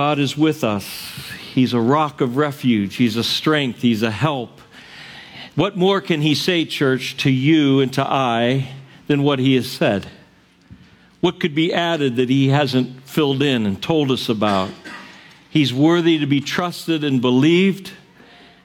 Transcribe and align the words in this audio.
God 0.00 0.18
is 0.18 0.34
with 0.34 0.64
us. 0.64 1.04
He's 1.52 1.74
a 1.74 1.78
rock 1.78 2.22
of 2.22 2.38
refuge. 2.38 2.96
He's 2.96 3.16
a 3.16 3.22
strength. 3.22 3.82
He's 3.82 4.02
a 4.02 4.10
help. 4.10 4.58
What 5.56 5.76
more 5.76 6.00
can 6.00 6.22
He 6.22 6.34
say, 6.34 6.64
church, 6.64 7.18
to 7.18 7.30
you 7.30 7.80
and 7.80 7.92
to 7.92 8.02
I 8.02 8.70
than 9.08 9.22
what 9.22 9.38
He 9.38 9.56
has 9.56 9.70
said? 9.70 10.06
What 11.20 11.38
could 11.38 11.54
be 11.54 11.74
added 11.74 12.16
that 12.16 12.30
He 12.30 12.48
hasn't 12.48 13.02
filled 13.02 13.42
in 13.42 13.66
and 13.66 13.82
told 13.82 14.10
us 14.10 14.30
about? 14.30 14.70
He's 15.50 15.74
worthy 15.74 16.18
to 16.18 16.26
be 16.26 16.40
trusted 16.40 17.04
and 17.04 17.20
believed. 17.20 17.92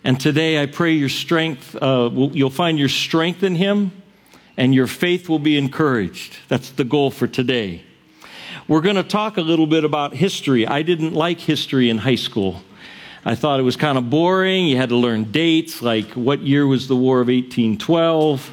And 0.06 0.18
today 0.18 0.64
I 0.64 0.68
pray 0.68 0.94
your 0.94 1.10
strength, 1.10 1.76
uh, 1.76 2.12
you'll 2.32 2.50
find 2.50 2.80
your 2.80 2.88
strength 2.88 3.44
in 3.44 3.56
Him 3.56 3.92
and 4.56 4.74
your 4.74 4.88
faith 4.88 5.28
will 5.28 5.40
be 5.40 5.58
encouraged. 5.58 6.38
That's 6.48 6.70
the 6.72 6.86
goal 6.86 7.12
for 7.12 7.28
today. 7.28 7.84
We're 8.68 8.82
going 8.82 8.96
to 8.96 9.04
talk 9.04 9.38
a 9.38 9.42
little 9.42 9.68
bit 9.68 9.84
about 9.84 10.16
history. 10.16 10.66
I 10.66 10.82
didn't 10.82 11.14
like 11.14 11.40
history 11.40 11.92
in 11.92 12.00
high 12.00 12.16
school. 12.16 12.64
I 13.24 13.36
thought 13.36 13.60
it 13.60 13.64
was 13.64 13.76
kind 13.76 13.96
of 13.96 14.10
boring. 14.10 14.66
You 14.66 14.76
had 14.78 14.90
to 14.90 14.96
learn 14.96 15.26
dates, 15.26 15.84
like 15.84 16.10
what 16.14 16.40
year 16.40 16.66
was 16.66 16.88
the 16.88 16.96
War 16.96 17.22
of 17.22 17.28
1812, 17.28 18.52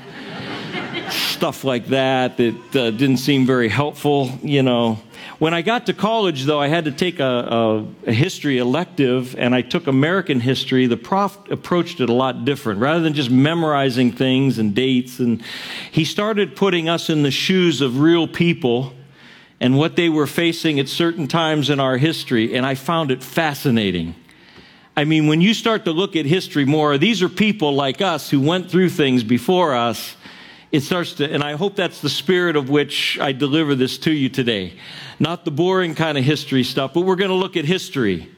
stuff 1.08 1.64
like 1.64 1.86
that 1.86 2.36
that 2.36 2.76
uh, 2.76 2.90
didn't 2.90 3.16
seem 3.18 3.46
very 3.46 3.70
helpful, 3.70 4.30
you 4.42 4.62
know. 4.62 4.98
When 5.38 5.54
I 5.54 5.62
got 5.62 5.86
to 5.86 5.94
college, 5.94 6.44
though, 6.44 6.60
I 6.60 6.68
had 6.68 6.84
to 6.84 6.92
take 6.92 7.18
a, 7.18 7.24
a, 7.24 7.86
a, 8.08 8.12
history 8.12 8.58
elective, 8.58 9.34
and 9.38 9.54
I 9.54 9.62
took 9.62 9.86
American 9.86 10.40
history. 10.40 10.86
The 10.86 10.98
prof 10.98 11.38
approached 11.50 12.02
it 12.02 12.10
a 12.10 12.12
lot 12.12 12.44
different. 12.44 12.80
Rather 12.80 13.00
than 13.00 13.14
just 13.14 13.30
memorizing 13.30 14.12
things 14.12 14.58
and 14.58 14.74
dates, 14.74 15.20
and 15.20 15.42
he 15.90 16.04
started 16.04 16.54
putting 16.54 16.90
us 16.90 17.08
in 17.08 17.22
the 17.22 17.30
shoes 17.30 17.80
of 17.80 17.98
real 17.98 18.28
people 18.28 18.92
and 19.62 19.78
what 19.78 19.94
they 19.94 20.08
were 20.08 20.26
facing 20.26 20.80
at 20.80 20.88
certain 20.88 21.28
times 21.28 21.70
in 21.70 21.78
our 21.78 21.96
history, 21.96 22.52
and 22.52 22.66
I 22.66 22.74
found 22.74 23.12
it 23.12 23.22
fascinating. 23.22 24.16
I 24.96 25.04
mean, 25.04 25.28
when 25.28 25.40
you 25.40 25.54
start 25.54 25.84
to 25.84 25.92
look 25.92 26.16
at 26.16 26.26
history 26.26 26.64
more, 26.64 26.98
these 26.98 27.22
are 27.22 27.28
people 27.28 27.72
like 27.72 28.02
us 28.02 28.28
who 28.28 28.40
went 28.40 28.68
through 28.68 28.88
things 28.88 29.22
before 29.22 29.72
us. 29.72 30.16
It 30.72 30.80
starts 30.80 31.12
to, 31.14 31.32
and 31.32 31.44
I 31.44 31.52
hope 31.52 31.76
that's 31.76 32.00
the 32.00 32.08
spirit 32.08 32.56
of 32.56 32.70
which 32.70 33.20
I 33.20 33.30
deliver 33.30 33.76
this 33.76 33.98
to 33.98 34.10
you 34.10 34.28
today. 34.28 34.72
Not 35.20 35.44
the 35.44 35.52
boring 35.52 35.94
kind 35.94 36.18
of 36.18 36.24
history 36.24 36.64
stuff, 36.64 36.92
but 36.92 37.02
we're 37.02 37.14
going 37.14 37.30
to 37.30 37.36
look 37.36 37.56
at 37.56 37.64
history. 37.64 38.31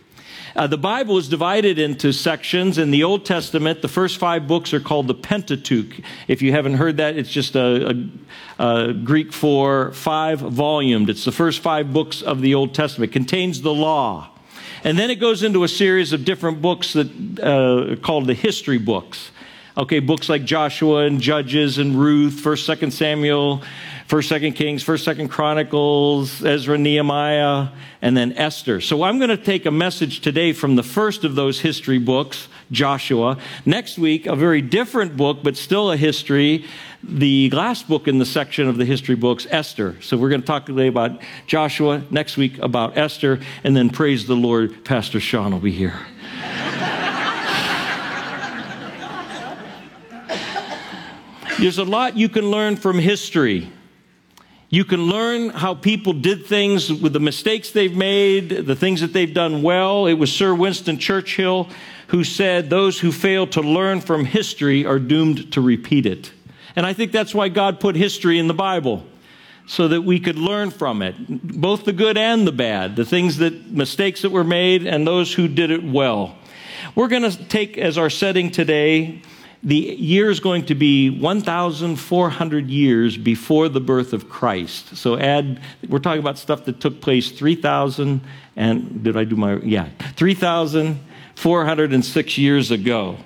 Uh, 0.57 0.69
the 0.69 0.79
Bible 0.79 1.19
is 1.19 1.29
divided 1.29 1.81
into 1.81 2.13
sections. 2.13 2.79
In 2.79 2.93
the 2.93 3.03
Old 3.03 3.27
Testament, 3.27 3.83
the 3.83 3.89
first 3.89 4.19
five 4.19 4.47
books 4.47 4.73
are 4.73 4.79
called 4.79 5.09
the 5.09 5.15
Pentateuch. 5.15 6.01
If 6.29 6.43
you 6.43 6.53
haven't 6.53 6.75
heard 6.75 6.97
that, 6.99 7.17
it's 7.17 7.31
just 7.31 7.57
a, 7.57 8.07
a, 8.59 8.65
a 8.65 8.93
Greek 8.93 9.33
for 9.33 9.91
five 9.93 10.39
volumed. 10.39 11.11
It's 11.11 11.25
the 11.25 11.33
first 11.33 11.61
five 11.61 11.93
books 11.93 12.23
of 12.23 12.41
the 12.41 12.55
Old 12.55 12.73
Testament. 12.73 13.11
It 13.11 13.13
contains 13.13 13.63
the 13.63 13.75
law. 13.75 14.31
And 14.85 14.97
then 14.97 15.11
it 15.11 15.17
goes 15.17 15.43
into 15.43 15.65
a 15.65 15.69
series 15.69 16.13
of 16.13 16.25
different 16.25 16.63
books 16.63 16.93
that 16.93 17.09
uh, 17.41 17.97
called 17.97 18.27
the 18.27 18.35
history 18.35 18.79
books. 18.79 19.33
Okay, 19.77 19.99
books 19.99 20.29
like 20.29 20.45
Joshua 20.45 21.07
and 21.07 21.21
Judges 21.21 21.79
and 21.79 21.99
Ruth, 21.99 22.35
1st, 22.35 22.77
2nd 22.77 22.93
Samuel, 22.93 23.61
First, 24.15 24.29
Second 24.29 24.53
Kings, 24.53 24.85
First, 24.85 25.05
Second 25.05 25.27
Chronicles, 25.27 26.45
Ezra, 26.45 26.79
Nehemiah, 26.79 27.71
and 28.01 28.17
then 28.17 28.33
Esther. 28.35 28.81
So 28.81 29.03
I'm 29.03 29.19
going 29.19 29.31
to 29.31 29.37
take 29.37 29.67
a 29.67 29.73
message 29.73 30.21
today 30.21 30.53
from 30.53 30.77
the 30.77 30.85
first 30.85 31.25
of 31.25 31.35
those 31.35 31.59
history 31.59 31.99
books, 31.99 32.47
Joshua. 32.71 33.39
Next 33.67 33.99
week, 33.99 34.27
a 34.27 34.37
very 34.37 34.63
different 34.63 35.17
book, 35.17 35.39
but 35.43 35.57
still 35.57 35.91
a 35.91 35.97
history. 35.97 36.65
The 37.03 37.51
last 37.51 37.89
book 37.89 38.07
in 38.07 38.21
the 38.21 38.25
section 38.25 38.69
of 38.69 38.77
the 38.77 38.85
history 38.85 39.17
books, 39.17 39.49
Esther. 39.51 40.01
So 40.01 40.17
we're 40.17 40.29
going 40.29 40.43
to 40.43 40.47
talk 40.47 40.67
today 40.67 40.87
about 40.87 41.21
Joshua, 41.49 42.05
next 42.13 42.37
week 42.37 42.57
about 42.59 42.97
Esther, 42.97 43.41
and 43.65 43.77
then 43.77 43.91
praise 43.91 44.29
the 44.29 44.37
Lord, 44.37 44.85
Pastor 44.85 45.19
Sean 45.19 45.51
will 45.51 45.59
be 45.59 45.73
here. 45.73 45.99
There's 51.59 51.79
a 51.79 51.85
lot 51.85 52.17
you 52.17 52.29
can 52.29 52.53
learn 52.53 52.77
from 52.77 53.01
history. 53.01 53.73
You 54.75 54.85
can 54.85 55.07
learn 55.07 55.51
how 55.51 55.77
people 55.77 56.13
did 56.13 56.47
things 56.47 56.93
with 56.93 57.13
the 57.13 57.21
mistakes 57.21 57.71
they've 57.71 57.97
made, 57.97 58.49
the 58.49 58.75
things 58.75 59.03
that 59.03 59.13
they've 59.13 59.33
done 59.33 59.63
well. 59.63 60.09
It 60.09 60.15
was 60.15 60.33
Sir 60.33 60.53
Winston 60.53 60.99
Churchill 60.99 61.69
who 62.09 62.25
said, 62.25 62.71
Those 62.71 62.99
who 62.99 63.13
fail 63.13 63.47
to 63.47 63.61
learn 63.61 64.01
from 64.01 64.25
history 64.25 64.85
are 64.85 64.99
doomed 64.99 65.53
to 65.53 65.61
repeat 65.61 66.07
it. 66.07 66.33
And 66.75 66.85
I 66.85 66.93
think 66.93 67.13
that's 67.13 67.33
why 67.33 67.51
God 67.51 67.79
put 67.79 67.95
history 67.95 68.37
in 68.41 68.49
the 68.49 68.53
Bible, 68.53 69.07
so 69.69 69.87
that 69.87 70.03
we 70.03 70.19
could 70.19 70.39
learn 70.39 70.73
from 70.73 71.03
it, 71.03 71.15
both 71.61 71.85
the 71.85 71.93
good 71.93 72.19
and 72.19 72.45
the 72.45 72.51
bad, 72.51 72.97
the 72.97 73.05
things 73.05 73.37
that, 73.37 73.71
mistakes 73.71 74.23
that 74.23 74.31
were 74.31 74.43
made, 74.43 74.89
and 74.89 75.07
those 75.07 75.33
who 75.33 75.47
did 75.47 75.71
it 75.71 75.85
well. 75.85 76.37
We're 76.97 77.07
going 77.07 77.31
to 77.31 77.45
take 77.45 77.79
as 77.79 77.97
our 77.97 78.11
setting 78.11 78.51
today 78.51 79.23
the 79.65 79.77
year 79.77 80.31
is 80.31 80.39
going 80.41 80.67
to 80.67 80.75
be 80.75 81.09
1,400 81.09 82.69
years 82.69 83.17
before 83.17 83.71
the 83.71 83.81
birth 83.81 84.13
of 84.13 84.29
Christ. 84.29 84.95
So 84.97 85.19
add, 85.19 85.63
we're 85.89 86.01
talking 86.01 86.21
about 86.21 86.37
stuff 86.37 86.67
that 86.67 86.81
took 86.81 87.01
place 87.01 87.31
3,000 87.31 88.21
and, 88.57 89.03
did 89.03 89.17
I 89.17 89.25
do 89.25 89.37
my, 89.37 89.57
yeah, 89.57 89.89
3,406 90.17 92.39
years 92.39 92.71
ago. 92.71 93.17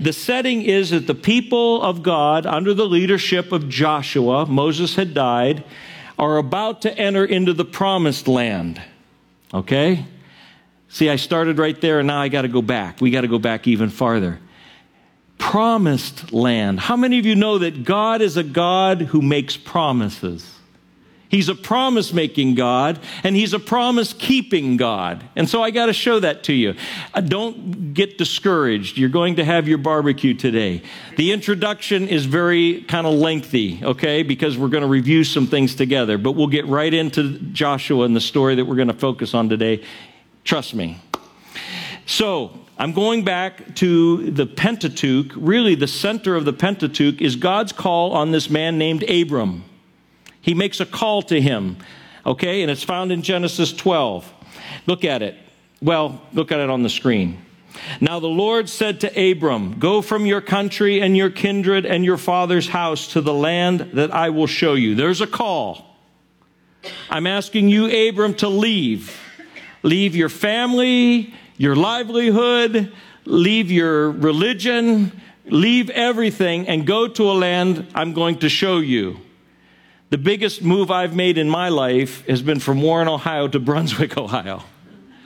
The 0.00 0.12
setting 0.12 0.62
is 0.62 0.90
that 0.90 1.06
the 1.06 1.14
people 1.14 1.80
of 1.82 2.02
God, 2.02 2.44
under 2.44 2.74
the 2.74 2.86
leadership 2.86 3.52
of 3.52 3.68
Joshua, 3.68 4.46
Moses 4.46 4.96
had 4.96 5.14
died, 5.14 5.62
are 6.18 6.38
about 6.38 6.82
to 6.82 6.98
enter 6.98 7.24
into 7.24 7.52
the 7.52 7.64
promised 7.64 8.26
land. 8.26 8.82
Okay? 9.54 10.04
See, 10.88 11.08
I 11.08 11.14
started 11.16 11.58
right 11.58 11.80
there 11.80 12.00
and 12.00 12.08
now 12.08 12.20
I 12.20 12.26
got 12.28 12.42
to 12.42 12.48
go 12.48 12.62
back. 12.62 13.00
We 13.00 13.12
got 13.12 13.20
to 13.20 13.28
go 13.28 13.38
back 13.38 13.68
even 13.68 13.90
farther 13.90 14.40
promised 15.48 16.30
land. 16.30 16.78
How 16.78 16.94
many 16.94 17.18
of 17.18 17.24
you 17.24 17.34
know 17.34 17.56
that 17.56 17.82
God 17.82 18.20
is 18.20 18.36
a 18.36 18.42
God 18.42 19.00
who 19.00 19.22
makes 19.22 19.56
promises? 19.56 20.46
He's 21.30 21.48
a 21.48 21.54
promise 21.54 22.12
making 22.12 22.54
God 22.54 23.00
and 23.24 23.34
he's 23.34 23.54
a 23.54 23.58
promise 23.58 24.12
keeping 24.12 24.76
God. 24.76 25.24
And 25.36 25.48
so 25.48 25.62
I 25.62 25.70
got 25.70 25.86
to 25.86 25.94
show 25.94 26.20
that 26.20 26.42
to 26.44 26.52
you. 26.52 26.74
Uh, 27.14 27.22
don't 27.22 27.94
get 27.94 28.18
discouraged. 28.18 28.98
You're 28.98 29.08
going 29.08 29.36
to 29.36 29.44
have 29.44 29.66
your 29.66 29.78
barbecue 29.78 30.34
today. 30.34 30.82
The 31.16 31.32
introduction 31.32 32.08
is 32.08 32.26
very 32.26 32.82
kind 32.82 33.06
of 33.06 33.14
lengthy, 33.14 33.80
okay, 33.82 34.22
because 34.22 34.58
we're 34.58 34.68
going 34.68 34.82
to 34.82 34.88
review 34.88 35.24
some 35.24 35.46
things 35.46 35.74
together, 35.74 36.18
but 36.18 36.32
we'll 36.32 36.48
get 36.48 36.66
right 36.66 36.92
into 36.92 37.38
Joshua 37.38 38.04
and 38.04 38.14
the 38.14 38.20
story 38.20 38.54
that 38.56 38.66
we're 38.66 38.76
going 38.76 38.88
to 38.88 38.94
focus 38.94 39.32
on 39.32 39.48
today. 39.48 39.82
Trust 40.44 40.74
me. 40.74 40.98
So, 42.04 42.52
I'm 42.80 42.92
going 42.92 43.24
back 43.24 43.74
to 43.76 44.30
the 44.30 44.46
Pentateuch. 44.46 45.32
Really, 45.34 45.74
the 45.74 45.88
center 45.88 46.36
of 46.36 46.44
the 46.44 46.52
Pentateuch 46.52 47.20
is 47.20 47.34
God's 47.34 47.72
call 47.72 48.12
on 48.12 48.30
this 48.30 48.48
man 48.48 48.78
named 48.78 49.02
Abram. 49.10 49.64
He 50.40 50.54
makes 50.54 50.78
a 50.78 50.86
call 50.86 51.22
to 51.22 51.40
him, 51.40 51.78
okay, 52.24 52.62
and 52.62 52.70
it's 52.70 52.84
found 52.84 53.10
in 53.10 53.22
Genesis 53.22 53.72
12. 53.72 54.32
Look 54.86 55.04
at 55.04 55.22
it. 55.22 55.36
Well, 55.82 56.22
look 56.32 56.52
at 56.52 56.60
it 56.60 56.70
on 56.70 56.84
the 56.84 56.88
screen. 56.88 57.42
Now 58.00 58.20
the 58.20 58.28
Lord 58.28 58.68
said 58.68 59.00
to 59.00 59.30
Abram, 59.32 59.80
Go 59.80 60.00
from 60.00 60.24
your 60.24 60.40
country 60.40 61.00
and 61.00 61.16
your 61.16 61.30
kindred 61.30 61.84
and 61.84 62.04
your 62.04 62.16
father's 62.16 62.68
house 62.68 63.12
to 63.12 63.20
the 63.20 63.34
land 63.34 63.90
that 63.94 64.12
I 64.12 64.30
will 64.30 64.46
show 64.46 64.74
you. 64.74 64.94
There's 64.94 65.20
a 65.20 65.26
call. 65.26 65.84
I'm 67.10 67.26
asking 67.26 67.68
you, 67.68 68.08
Abram, 68.08 68.34
to 68.34 68.48
leave. 68.48 69.20
Leave 69.82 70.14
your 70.14 70.28
family, 70.28 71.34
your 71.58 71.76
livelihood, 71.76 72.92
leave 73.26 73.70
your 73.70 74.10
religion, 74.10 75.20
leave 75.44 75.90
everything, 75.90 76.66
and 76.68 76.86
go 76.86 77.08
to 77.08 77.30
a 77.30 77.34
land 77.34 77.86
I'm 77.94 78.14
going 78.14 78.38
to 78.38 78.48
show 78.48 78.78
you. 78.78 79.18
The 80.10 80.18
biggest 80.18 80.62
move 80.62 80.90
I've 80.90 81.14
made 81.14 81.36
in 81.36 81.50
my 81.50 81.68
life 81.68 82.26
has 82.26 82.40
been 82.40 82.60
from 82.60 82.80
Warren, 82.80 83.08
Ohio 83.08 83.48
to 83.48 83.60
Brunswick, 83.60 84.16
Ohio. 84.16 84.62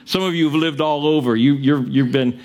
Some 0.05 0.23
of 0.23 0.35
you 0.35 0.47
have 0.47 0.55
lived 0.55 0.81
all 0.81 1.07
over. 1.07 1.37
You, 1.37 1.55
you've 1.55 2.11
been. 2.11 2.41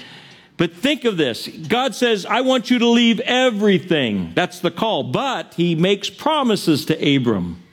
But 0.57 0.73
think 0.73 1.05
of 1.05 1.17
this. 1.17 1.47
God 1.47 1.95
says, 1.95 2.25
I 2.25 2.41
want 2.41 2.69
you 2.69 2.79
to 2.79 2.87
leave 2.87 3.19
everything. 3.21 4.33
That's 4.35 4.59
the 4.59 4.69
call. 4.69 5.03
But 5.03 5.55
he 5.55 5.75
makes 5.75 6.09
promises 6.09 6.85
to 6.85 7.15
Abram. 7.15 7.63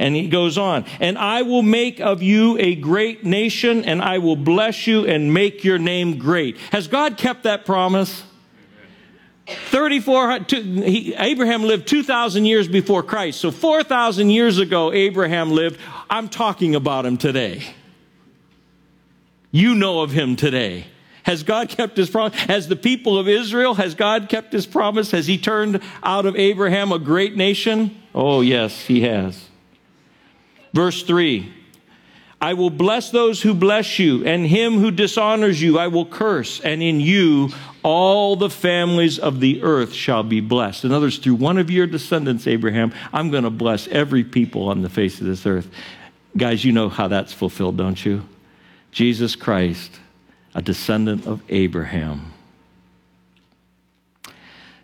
And 0.00 0.16
he 0.16 0.28
goes 0.28 0.56
on, 0.56 0.86
and 0.98 1.18
I 1.18 1.42
will 1.42 1.60
make 1.60 2.00
of 2.00 2.22
you 2.22 2.56
a 2.58 2.74
great 2.74 3.22
nation, 3.22 3.84
and 3.84 4.00
I 4.00 4.16
will 4.16 4.34
bless 4.34 4.86
you 4.86 5.04
and 5.04 5.34
make 5.34 5.62
your 5.62 5.76
name 5.76 6.16
great. 6.16 6.56
Has 6.72 6.88
God 6.88 7.18
kept 7.18 7.42
that 7.42 7.66
promise? 7.66 8.24
34 9.46 10.38
he, 10.48 11.14
Abraham 11.18 11.64
lived 11.64 11.86
2,000 11.86 12.46
years 12.46 12.66
before 12.66 13.02
Christ. 13.02 13.40
So 13.40 13.50
4,000 13.50 14.30
years 14.30 14.56
ago, 14.56 14.90
Abraham 14.90 15.50
lived. 15.50 15.78
I'm 16.08 16.30
talking 16.30 16.74
about 16.74 17.04
him 17.04 17.18
today. 17.18 17.62
You 19.50 19.74
know 19.74 20.00
of 20.00 20.12
him 20.12 20.34
today. 20.34 20.86
Has 21.24 21.42
God 21.42 21.68
kept 21.68 21.98
his 21.98 22.08
promise? 22.08 22.40
Has 22.40 22.68
the 22.68 22.76
people 22.76 23.18
of 23.18 23.28
Israel, 23.28 23.74
has 23.74 23.94
God 23.94 24.30
kept 24.30 24.54
his 24.54 24.64
promise? 24.64 25.10
Has 25.10 25.26
he 25.26 25.36
turned 25.36 25.82
out 26.02 26.24
of 26.24 26.36
Abraham 26.36 26.90
a 26.90 26.98
great 26.98 27.36
nation? 27.36 28.00
Oh, 28.14 28.40
yes, 28.40 28.86
he 28.86 29.02
has. 29.02 29.49
Verse 30.72 31.02
3 31.02 31.52
I 32.42 32.54
will 32.54 32.70
bless 32.70 33.10
those 33.10 33.42
who 33.42 33.52
bless 33.52 33.98
you, 33.98 34.24
and 34.24 34.46
him 34.46 34.78
who 34.78 34.90
dishonors 34.90 35.60
you 35.60 35.78
I 35.78 35.88
will 35.88 36.06
curse, 36.06 36.60
and 36.60 36.82
in 36.82 36.98
you 36.98 37.50
all 37.82 38.34
the 38.36 38.48
families 38.48 39.18
of 39.18 39.40
the 39.40 39.62
earth 39.62 39.92
shall 39.92 40.22
be 40.22 40.40
blessed. 40.40 40.84
In 40.84 40.92
other 40.92 41.06
words, 41.06 41.18
through 41.18 41.34
one 41.34 41.58
of 41.58 41.70
your 41.70 41.86
descendants, 41.86 42.46
Abraham, 42.46 42.92
I'm 43.12 43.30
going 43.30 43.44
to 43.44 43.50
bless 43.50 43.88
every 43.88 44.24
people 44.24 44.68
on 44.68 44.80
the 44.82 44.88
face 44.88 45.20
of 45.20 45.26
this 45.26 45.44
earth. 45.44 45.68
Guys, 46.36 46.64
you 46.64 46.72
know 46.72 46.88
how 46.88 47.08
that's 47.08 47.32
fulfilled, 47.32 47.76
don't 47.76 48.02
you? 48.04 48.26
Jesus 48.90 49.36
Christ, 49.36 49.98
a 50.54 50.62
descendant 50.62 51.26
of 51.26 51.42
Abraham. 51.48 52.32
It 54.24 54.32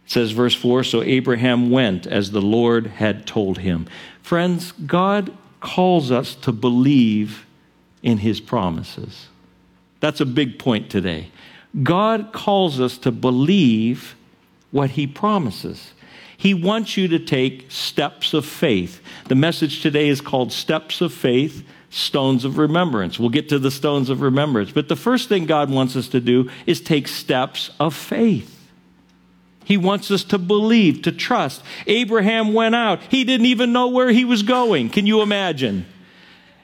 says, 0.07 0.31
verse 0.33 0.55
4 0.55 0.85
So 0.85 1.03
Abraham 1.03 1.71
went 1.71 2.07
as 2.07 2.31
the 2.31 2.43
Lord 2.43 2.87
had 2.87 3.27
told 3.27 3.59
him. 3.59 3.87
Friends, 4.23 4.73
God 4.73 5.37
calls 5.61 6.11
us 6.11 6.35
to 6.37 6.53
believe 6.53 7.47
in 8.03 8.19
his 8.19 8.41
promises. 8.41 9.29
That's 10.01 10.21
a 10.21 10.27
big 10.27 10.59
point 10.59 10.91
today. 10.91 11.31
God 11.83 12.33
calls 12.33 12.81
us 12.81 12.99
to 12.99 13.11
believe 13.11 14.17
what 14.71 14.91
he 14.91 15.07
promises. 15.07 15.93
He 16.37 16.55
wants 16.55 16.97
you 16.97 17.09
to 17.09 17.19
take 17.19 17.71
steps 17.71 18.35
of 18.35 18.45
faith. 18.45 19.01
The 19.29 19.35
message 19.35 19.83
today 19.83 20.09
is 20.09 20.21
called 20.21 20.53
Steps 20.53 21.01
of 21.01 21.13
Faith, 21.13 21.67
Stones 21.91 22.45
of 22.45 22.59
Remembrance. 22.59 23.19
We'll 23.19 23.31
get 23.31 23.49
to 23.49 23.59
the 23.59 23.71
stones 23.71 24.11
of 24.11 24.21
remembrance. 24.21 24.71
But 24.71 24.89
the 24.89 24.97
first 24.97 25.29
thing 25.29 25.47
God 25.47 25.71
wants 25.71 25.97
us 25.97 26.09
to 26.09 26.21
do 26.21 26.51
is 26.67 26.81
take 26.81 27.09
steps 27.09 27.71
of 27.81 27.95
faith. 27.95 28.56
He 29.67 29.77
wants 29.77 30.13
us 30.13 30.23
to 30.23 30.39
believe, 30.39 31.03
to 31.03 31.13
trust. 31.13 31.61
Abraham 31.89 32.55
went 32.55 32.77
out. 32.77 33.03
He 33.11 33.25
didn't 33.25 33.47
even 33.47 33.73
know 33.73 33.89
where 33.89 34.11
he 34.11 34.25
was 34.25 34.45
going. 34.45 34.91
Can 34.91 35.07
you 35.07 35.23
imagine? 35.23 35.87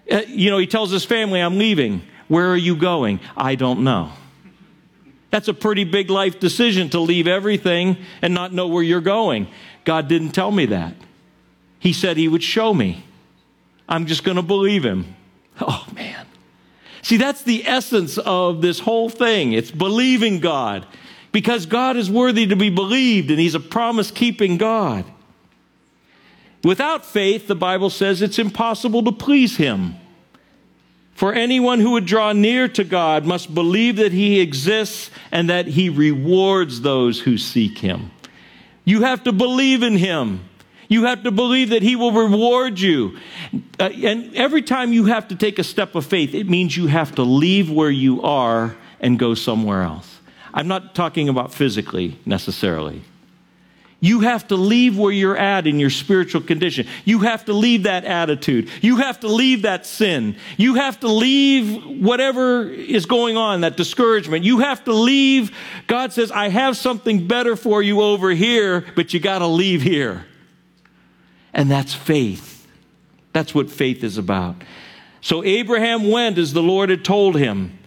Uh, 0.09 0.23
you 0.29 0.51
know, 0.51 0.59
he 0.59 0.69
tells 0.69 0.93
his 0.93 1.05
family, 1.05 1.41
I'm 1.41 1.59
leaving. 1.59 2.03
Where 2.29 2.49
are 2.49 2.57
you 2.57 2.77
going? 2.77 3.19
I 3.37 3.57
don't 3.57 3.83
know. 3.83 4.13
That's 5.33 5.49
a 5.49 5.55
pretty 5.55 5.83
big 5.83 6.11
life 6.11 6.39
decision 6.39 6.91
to 6.91 7.01
leave 7.01 7.27
everything 7.27 7.97
and 8.23 8.35
not 8.35 8.53
know 8.53 8.69
where 8.69 8.85
you're 8.85 9.01
going. 9.01 9.49
God 9.85 10.07
didn't 10.07 10.31
tell 10.31 10.53
me 10.53 10.67
that. 10.67 10.95
He 11.81 11.93
said 11.93 12.17
he 12.17 12.29
would 12.29 12.45
show 12.45 12.73
me. 12.73 13.05
I'm 13.89 14.07
just 14.07 14.23
going 14.23 14.37
to 14.37 14.43
believe 14.43 14.85
him. 14.85 15.17
Oh, 15.61 15.85
man. 15.93 16.25
See, 17.03 17.17
that's 17.17 17.43
the 17.43 17.67
essence 17.67 18.17
of 18.19 18.63
this 18.63 18.79
whole 18.79 19.11
thing. 19.11 19.55
It's 19.55 19.73
believing 19.73 20.39
God 20.39 20.87
because 21.33 21.67
God 21.67 21.97
is 21.97 22.11
worthy 22.11 22.47
to 22.47 22.57
be 22.57 22.71
believed 22.71 23.31
and 23.31 23.41
he's 23.41 23.55
a 23.55 23.61
promise 23.61 24.11
keeping 24.11 24.59
God. 24.59 25.05
Without 26.63 27.05
faith, 27.05 27.49
the 27.49 27.57
Bible 27.57 27.91
says 27.91 28.23
it's 28.23 28.39
impossible 28.39 29.03
to 29.05 29.13
please 29.13 29.57
him. 29.57 29.97
For 31.15 31.33
anyone 31.33 31.81
who 31.81 31.93
would 31.93 32.07
draw 32.07 32.33
near 32.33 32.69
to 32.69 32.85
God 32.85 33.25
must 33.25 33.55
believe 33.55 33.97
that 33.97 34.13
he 34.13 34.41
exists 34.41 35.11
and 35.31 35.51
that 35.51 35.67
he 35.67 35.89
rewards 35.89 36.81
those 36.81 37.21
who 37.21 37.37
seek 37.39 37.79
him. 37.79 38.11
You 38.85 39.03
have 39.03 39.25
to 39.25 39.33
believe 39.33 39.83
in 39.83 39.97
him. 39.97 40.49
You 40.89 41.05
have 41.05 41.23
to 41.23 41.31
believe 41.31 41.71
that 41.71 41.83
he 41.83 41.97
will 41.97 42.13
reward 42.13 42.79
you. 42.79 43.19
Uh, 43.79 43.91
and 44.05 44.35
every 44.35 44.63
time 44.63 44.93
you 44.93 45.07
have 45.07 45.29
to 45.29 45.37
take 45.37 45.59
a 45.59 45.65
step 45.65 45.95
of 45.95 46.05
faith, 46.05 46.35
it 46.35 46.49
means 46.49 46.77
you 46.77 46.87
have 46.87 47.15
to 47.15 47.23
leave 47.23 47.71
where 47.71 47.91
you 47.91 48.23
are 48.23 48.77
and 49.01 49.19
go 49.19 49.35
somewhere 49.35 49.83
else. 49.83 50.19
I'm 50.55 50.69
not 50.69 50.95
talking 50.95 51.29
about 51.29 51.53
physically 51.53 52.19
necessarily. 52.27 53.03
You 54.03 54.21
have 54.21 54.49
to 54.49 54.57
leave 54.57 54.99
where 54.99 55.13
you're 55.13 55.37
at 55.37 55.69
in 55.69 55.79
your 55.79 55.89
spiritual 55.89 56.41
condition. 56.41 56.89
You 57.05 57.21
have 57.21 57.45
to 57.45 57.53
leave 57.53 57.85
that 57.85 58.05
attitude. 58.05 58.69
You 58.81 58.97
have 58.97 59.21
to 59.21 59.29
leave 59.29 59.63
that 59.63 59.87
sin. 59.87 60.35
You 60.57 60.75
have 60.75 60.99
to 61.01 61.09
leave 61.09 62.03
whatever 62.03 62.65
is 62.65 63.07
going 63.07 63.37
on, 63.37 63.61
that 63.61 63.77
discouragement. 63.77 64.45
You 64.45 64.59
have 64.59 64.83
to 64.87 64.93
leave. 64.93 65.57
God 65.87 66.13
says, 66.13 66.33
I 66.33 66.49
have 66.49 66.77
something 66.77 67.29
better 67.29 67.55
for 67.55 67.81
you 67.81 68.01
over 68.01 68.31
here, 68.31 68.85
but 68.97 69.15
you 69.15 69.21
got 69.21 69.39
to 69.39 69.47
leave 69.47 69.83
here. 69.83 70.27
And 71.55 71.71
that's 71.71 71.95
faith. 71.95 72.67
That's 73.33 73.55
what 73.55 73.71
faith 73.71 74.03
is 74.03 74.19
about. 74.19 74.57
So 75.21 75.45
Abraham 75.45 76.11
went 76.11 76.39
as 76.39 76.53
the 76.53 76.63
Lord 76.63 76.91
had 76.91 77.05
told 77.05 77.37
him. 77.37 77.79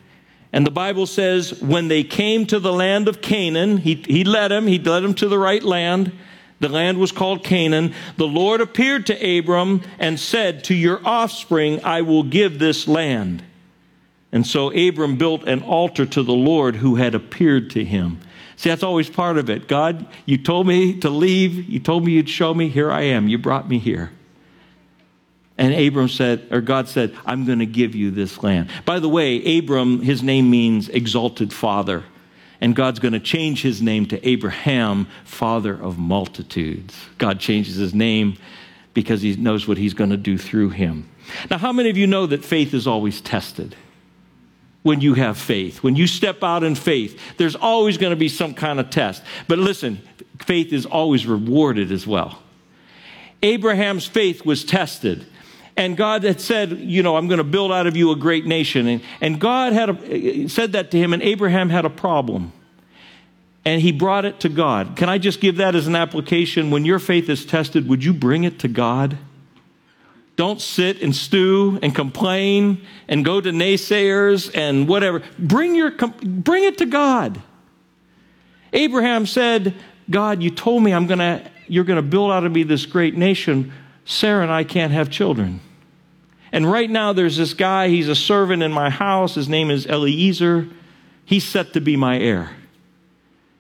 And 0.56 0.66
the 0.66 0.72
Bible 0.72 1.06
says, 1.06 1.62
when 1.62 1.90
they 1.90 2.06
came 2.06 2.46
to 2.46 2.62
the 2.62 2.72
land 2.72 3.10
of 3.10 3.22
Canaan, 3.22 3.76
he, 3.76 3.96
he 3.96 4.24
led 4.24 4.52
them, 4.52 4.68
he 4.68 4.80
led 4.80 5.02
them 5.02 5.14
to 5.16 5.28
the 5.28 5.38
right 5.38 5.62
land. 5.62 6.14
The 6.62 6.70
land 6.70 6.98
was 6.98 7.12
called 7.12 7.44
Canaan. 7.44 7.94
The 8.16 8.26
Lord 8.26 8.62
appeared 8.62 9.06
to 9.08 9.38
Abram 9.38 9.82
and 10.00 10.18
said, 10.18 10.64
To 10.64 10.74
your 10.74 11.06
offspring 11.06 11.84
I 11.84 12.04
will 12.04 12.24
give 12.24 12.58
this 12.58 12.88
land. 12.88 13.44
And 14.32 14.48
so 14.48 14.72
Abram 14.72 15.18
built 15.18 15.44
an 15.44 15.62
altar 15.62 16.06
to 16.06 16.24
the 16.24 16.32
Lord 16.32 16.78
who 16.78 16.96
had 16.96 17.16
appeared 17.16 17.70
to 17.72 17.84
him. 17.84 18.22
See, 18.56 18.70
that's 18.70 18.82
always 18.82 19.10
part 19.10 19.38
of 19.38 19.50
it. 19.50 19.68
God, 19.68 20.08
you 20.26 20.38
told 20.38 20.68
me 20.68 20.98
to 21.02 21.10
leave. 21.10 21.70
You 21.70 21.82
told 21.82 22.06
me 22.06 22.14
you'd 22.14 22.30
show 22.30 22.54
me. 22.54 22.70
Here 22.70 22.90
I 22.90 23.02
am. 23.02 23.28
You 23.28 23.38
brought 23.38 23.68
me 23.68 23.78
here. 23.78 24.14
And 25.58 25.74
Abram 25.74 26.10
said, 26.10 26.48
or 26.52 26.60
God 26.60 26.90
said, 26.90 27.16
I'm 27.26 27.46
going 27.46 27.60
to 27.60 27.66
give 27.66 27.96
you 27.96 28.12
this 28.12 28.44
land. 28.44 28.70
By 28.84 29.00
the 29.00 29.08
way, 29.08 29.58
Abram, 29.58 30.02
his 30.02 30.22
name 30.22 30.50
means 30.50 30.90
exalted 30.90 31.54
father. 31.54 32.04
And 32.60 32.76
God's 32.76 33.00
going 33.00 33.14
to 33.14 33.20
change 33.20 33.62
his 33.62 33.82
name 33.82 34.06
to 34.08 34.28
Abraham, 34.28 35.08
father 35.24 35.74
of 35.74 35.98
multitudes. 35.98 36.96
God 37.18 37.40
changes 37.40 37.76
his 37.76 37.94
name 37.94 38.38
because 38.94 39.22
he 39.22 39.36
knows 39.36 39.68
what 39.68 39.78
he's 39.78 39.94
going 39.94 40.10
to 40.10 40.18
do 40.18 40.38
through 40.38 40.70
him. 40.70 41.10
Now, 41.50 41.58
how 41.58 41.72
many 41.72 41.90
of 41.90 41.98
you 41.98 42.08
know 42.08 42.26
that 42.26 42.44
faith 42.44 42.74
is 42.74 42.88
always 42.88 43.22
tested? 43.22 43.76
When 44.84 45.02
you 45.02 45.16
have 45.16 45.38
faith, 45.38 45.82
when 45.84 45.96
you 45.96 46.06
step 46.06 46.44
out 46.44 46.64
in 46.64 46.76
faith, 46.76 47.20
there's 47.38 47.56
always 47.56 47.98
going 47.98 48.12
to 48.12 48.16
be 48.16 48.30
some 48.30 48.54
kind 48.54 48.80
of 48.80 48.90
test. 48.90 49.24
But 49.48 49.58
listen, 49.58 50.02
faith 50.46 50.72
is 50.72 50.86
always 50.86 51.26
rewarded 51.26 51.92
as 51.92 52.06
well. 52.06 52.40
Abraham's 53.42 54.06
faith 54.06 54.46
was 54.46 54.64
tested. 54.64 55.26
And 55.78 55.98
God 55.98 56.24
had 56.24 56.40
said, 56.40 56.72
you 56.80 57.04
know, 57.04 57.18
I'm 57.18 57.28
going 57.28 57.40
to 57.40 57.44
build 57.44 57.72
out 57.72 57.86
of 57.86 57.98
you 57.98 58.12
a 58.12 58.16
great 58.16 58.46
nation. 58.46 58.88
And, 58.88 59.02
and 59.20 59.40
God 59.40 59.74
had 59.74 59.90
a, 59.90 60.48
said 60.48 60.72
that 60.72 60.92
to 60.92 60.98
him, 60.98 61.12
and 61.12 61.22
Abraham 61.22 61.70
had 61.70 61.84
a 61.84 61.90
problem. 61.90 62.54
And 63.66 63.82
he 63.82 63.92
brought 63.92 64.26
it 64.26 64.40
to 64.42 64.50
God. 64.50 64.96
Can 64.96 65.10
I 65.10 65.18
just 65.18 65.42
give 65.42 65.58
that 65.58 65.76
as 65.76 65.88
an 65.88 65.96
application? 65.96 66.72
When 66.72 66.86
your 66.86 67.00
faith 67.00 67.30
is 67.30 67.46
tested, 67.46 67.90
would 67.90 68.04
you 68.04 68.14
bring 68.14 68.44
it 68.44 68.60
to 68.60 68.68
God? 68.68 69.18
Don't 70.36 70.62
sit 70.62 71.02
and 71.02 71.16
stew 71.16 71.80
and 71.82 71.96
complain 71.96 72.86
and 73.08 73.26
go 73.26 73.42
to 73.42 73.50
naysayers 73.50 74.52
and 74.56 74.88
whatever. 74.88 75.24
Bring, 75.40 75.76
your, 75.76 75.92
bring 75.92 76.66
it 76.66 76.78
to 76.78 76.86
God. 76.86 77.42
Abraham 78.72 79.26
said, 79.26 79.74
God, 80.10 80.44
you 80.44 80.52
told 80.52 80.84
me 80.84 80.94
I'm 80.94 81.08
gonna, 81.08 81.50
you're 81.68 81.86
going 81.86 81.96
to 81.96 82.08
build 82.08 82.32
out 82.32 82.46
of 82.46 82.52
me 82.52 82.64
this 82.64 82.86
great 82.86 83.16
nation. 83.16 83.74
Sarah 84.06 84.44
and 84.44 84.52
I 84.52 84.64
can't 84.64 84.94
have 84.94 85.10
children. 85.10 85.60
And 86.52 86.72
right 86.72 86.90
now, 86.90 87.12
there's 87.12 87.36
this 87.36 87.54
guy, 87.54 87.90
he's 87.90 88.08
a 88.08 88.16
servant 88.16 88.64
in 88.64 88.72
my 88.72 88.90
house. 88.90 89.36
His 89.36 89.50
name 89.50 89.70
is 89.70 89.86
Eliezer. 89.88 90.70
He's 91.26 91.44
set 91.44 91.74
to 91.74 91.82
be 91.82 91.98
my 91.98 92.18
heir. 92.18 92.52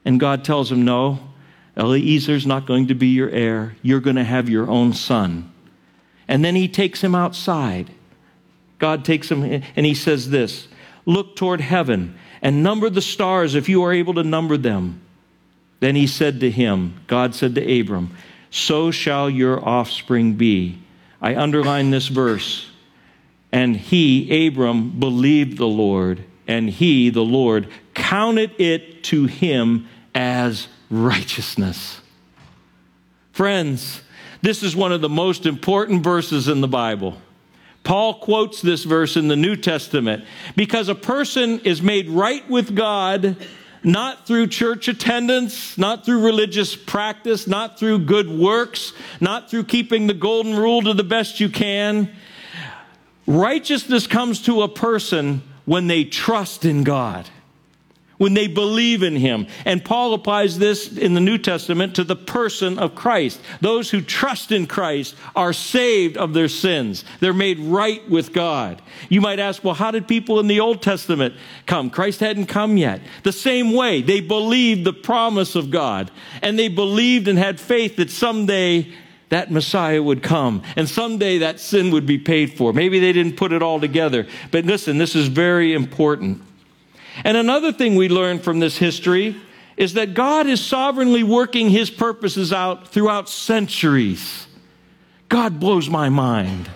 And 0.05 0.19
God 0.19 0.45
tells 0.45 0.71
him, 0.71 0.85
No, 0.85 1.19
Eliezer's 1.75 2.45
not 2.45 2.67
going 2.67 2.87
to 2.87 2.95
be 2.95 3.07
your 3.07 3.29
heir. 3.29 3.75
You're 3.81 3.99
going 3.99 4.15
to 4.15 4.23
have 4.23 4.47
your 4.47 4.69
own 4.69 4.93
son. 4.93 5.51
And 6.27 6.45
then 6.45 6.55
he 6.55 6.67
takes 6.67 7.03
him 7.03 7.15
outside. 7.15 7.91
God 8.77 9.03
takes 9.03 9.29
him, 9.29 9.43
and 9.43 9.85
he 9.85 9.95
says 9.95 10.29
this 10.29 10.67
Look 11.05 11.35
toward 11.35 11.61
heaven 11.61 12.17
and 12.41 12.63
number 12.63 12.89
the 12.89 13.01
stars 13.01 13.55
if 13.55 13.67
you 13.67 13.83
are 13.83 13.91
able 13.91 14.13
to 14.13 14.23
number 14.23 14.57
them. 14.57 15.01
Then 15.79 15.95
he 15.95 16.07
said 16.07 16.39
to 16.39 16.49
him, 16.49 17.01
God 17.07 17.35
said 17.35 17.55
to 17.55 17.79
Abram, 17.79 18.15
So 18.55 18.89
shall 18.89 19.29
your 19.29 19.67
offspring 19.67 20.35
be. 20.35 20.79
I 21.21 21.35
underline 21.35 21.91
this 21.91 22.07
verse. 22.07 22.69
And 23.51 23.75
he, 23.75 24.47
Abram, 24.47 24.97
believed 24.97 25.57
the 25.57 25.67
Lord, 25.67 26.23
and 26.47 26.69
he, 26.69 27.09
the 27.09 27.19
Lord, 27.19 27.67
counted 27.93 28.51
it 28.57 29.03
to 29.05 29.25
him 29.25 29.89
as 30.15 30.69
righteousness. 30.89 31.99
Friends, 33.33 34.01
this 34.41 34.63
is 34.63 34.73
one 34.73 34.93
of 34.93 35.01
the 35.01 35.09
most 35.09 35.45
important 35.45 36.01
verses 36.01 36.47
in 36.47 36.61
the 36.61 36.67
Bible. 36.69 37.17
Paul 37.83 38.19
quotes 38.19 38.61
this 38.61 38.85
verse 38.85 39.17
in 39.17 39.27
the 39.27 39.35
New 39.35 39.57
Testament 39.57 40.23
because 40.55 40.87
a 40.87 40.95
person 40.95 41.59
is 41.65 41.81
made 41.81 42.07
right 42.07 42.49
with 42.49 42.73
God 42.73 43.35
not 43.85 44.25
through 44.25 44.47
church 44.47 44.87
attendance, 44.87 45.77
not 45.77 46.05
through 46.05 46.25
religious 46.25 46.75
practice, 46.75 47.47
not 47.47 47.77
through 47.77 47.99
good 47.99 48.29
works, 48.29 48.93
not 49.21 49.49
through 49.49 49.63
keeping 49.63 50.07
the 50.07 50.13
golden 50.13 50.55
rule 50.55 50.81
to 50.81 50.93
the 50.93 51.03
best 51.03 51.39
you 51.39 51.49
can. 51.49 52.11
Righteousness 53.27 54.07
comes 54.07 54.41
to 54.43 54.63
a 54.63 54.67
person 54.67 55.43
when 55.65 55.87
they 55.87 56.03
trust 56.03 56.65
in 56.65 56.83
God. 56.83 57.29
When 58.17 58.33
they 58.33 58.47
believe 58.47 59.03
in 59.03 59.15
him. 59.15 59.47
And 59.65 59.83
Paul 59.83 60.13
applies 60.13 60.57
this 60.57 60.95
in 60.97 61.13
the 61.13 61.21
New 61.21 61.37
Testament 61.37 61.95
to 61.95 62.03
the 62.03 62.15
person 62.15 62.79
of 62.79 62.95
Christ. 62.95 63.39
Those 63.61 63.89
who 63.89 64.01
trust 64.01 64.51
in 64.51 64.67
Christ 64.67 65.15
are 65.35 65.53
saved 65.53 66.17
of 66.17 66.33
their 66.33 66.47
sins. 66.47 67.03
They're 67.19 67.33
made 67.33 67.59
right 67.59 68.07
with 68.09 68.33
God. 68.33 68.81
You 69.09 69.21
might 69.21 69.39
ask, 69.39 69.63
well, 69.63 69.73
how 69.73 69.91
did 69.91 70.07
people 70.07 70.39
in 70.39 70.47
the 70.47 70.59
Old 70.59 70.81
Testament 70.81 71.35
come? 71.65 71.89
Christ 71.89 72.19
hadn't 72.19 72.47
come 72.47 72.77
yet. 72.77 73.01
The 73.23 73.31
same 73.31 73.73
way, 73.73 74.01
they 74.01 74.21
believed 74.21 74.85
the 74.85 74.93
promise 74.93 75.55
of 75.55 75.71
God 75.71 76.11
and 76.41 76.57
they 76.57 76.67
believed 76.67 77.27
and 77.27 77.37
had 77.37 77.59
faith 77.59 77.97
that 77.97 78.09
someday 78.09 78.93
that 79.29 79.51
Messiah 79.51 80.01
would 80.01 80.21
come 80.21 80.61
and 80.75 80.87
someday 80.87 81.39
that 81.39 81.59
sin 81.59 81.91
would 81.91 82.05
be 82.05 82.17
paid 82.17 82.53
for. 82.53 82.71
Maybe 82.71 82.99
they 82.99 83.11
didn't 83.11 83.37
put 83.37 83.51
it 83.51 83.61
all 83.61 83.79
together. 83.79 84.27
But 84.51 84.65
listen, 84.65 84.97
this 84.97 85.15
is 85.15 85.27
very 85.27 85.73
important. 85.73 86.41
And 87.23 87.37
another 87.37 87.71
thing 87.71 87.95
we 87.95 88.09
learn 88.09 88.39
from 88.39 88.59
this 88.59 88.77
history 88.77 89.35
is 89.77 89.93
that 89.93 90.13
God 90.13 90.47
is 90.47 90.61
sovereignly 90.61 91.23
working 91.23 91.69
his 91.69 91.89
purposes 91.89 92.53
out 92.53 92.87
throughout 92.87 93.29
centuries. 93.29 94.47
God 95.29 95.59
blows 95.59 95.89
my 95.89 96.09
mind. 96.09 96.69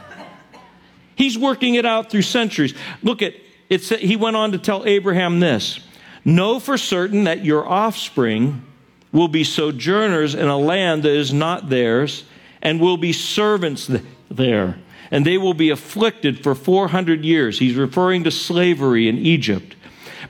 He's 1.16 1.38
working 1.38 1.76
it 1.76 1.86
out 1.86 2.10
through 2.10 2.22
centuries. 2.24 2.74
Look 3.04 3.22
at 3.22 3.34
it. 3.70 3.82
He 4.00 4.16
went 4.16 4.36
on 4.36 4.54
to 4.54 4.58
tell 4.58 4.86
Abraham 4.86 5.40
this 5.40 5.80
Know 6.26 6.60
for 6.60 6.78
certain 6.78 7.26
that 7.26 7.46
your 7.46 7.68
offspring 7.68 8.66
will 9.12 9.28
be 9.28 9.44
sojourners 9.44 10.36
in 10.36 10.48
a 10.48 10.58
land 10.58 11.04
that 11.04 11.12
is 11.12 11.34
not 11.34 11.70
theirs 11.70 12.24
and 12.62 12.80
will 12.80 12.98
be 12.98 13.14
servants 13.14 13.90
there. 14.30 14.78
And 15.12 15.26
they 15.26 15.38
will 15.38 15.54
be 15.54 15.72
afflicted 15.72 16.44
for 16.44 16.54
400 16.54 17.24
years. 17.26 17.58
He's 17.58 17.76
referring 17.76 18.26
to 18.26 18.32
slavery 18.32 19.08
in 19.08 19.18
Egypt. 19.18 19.76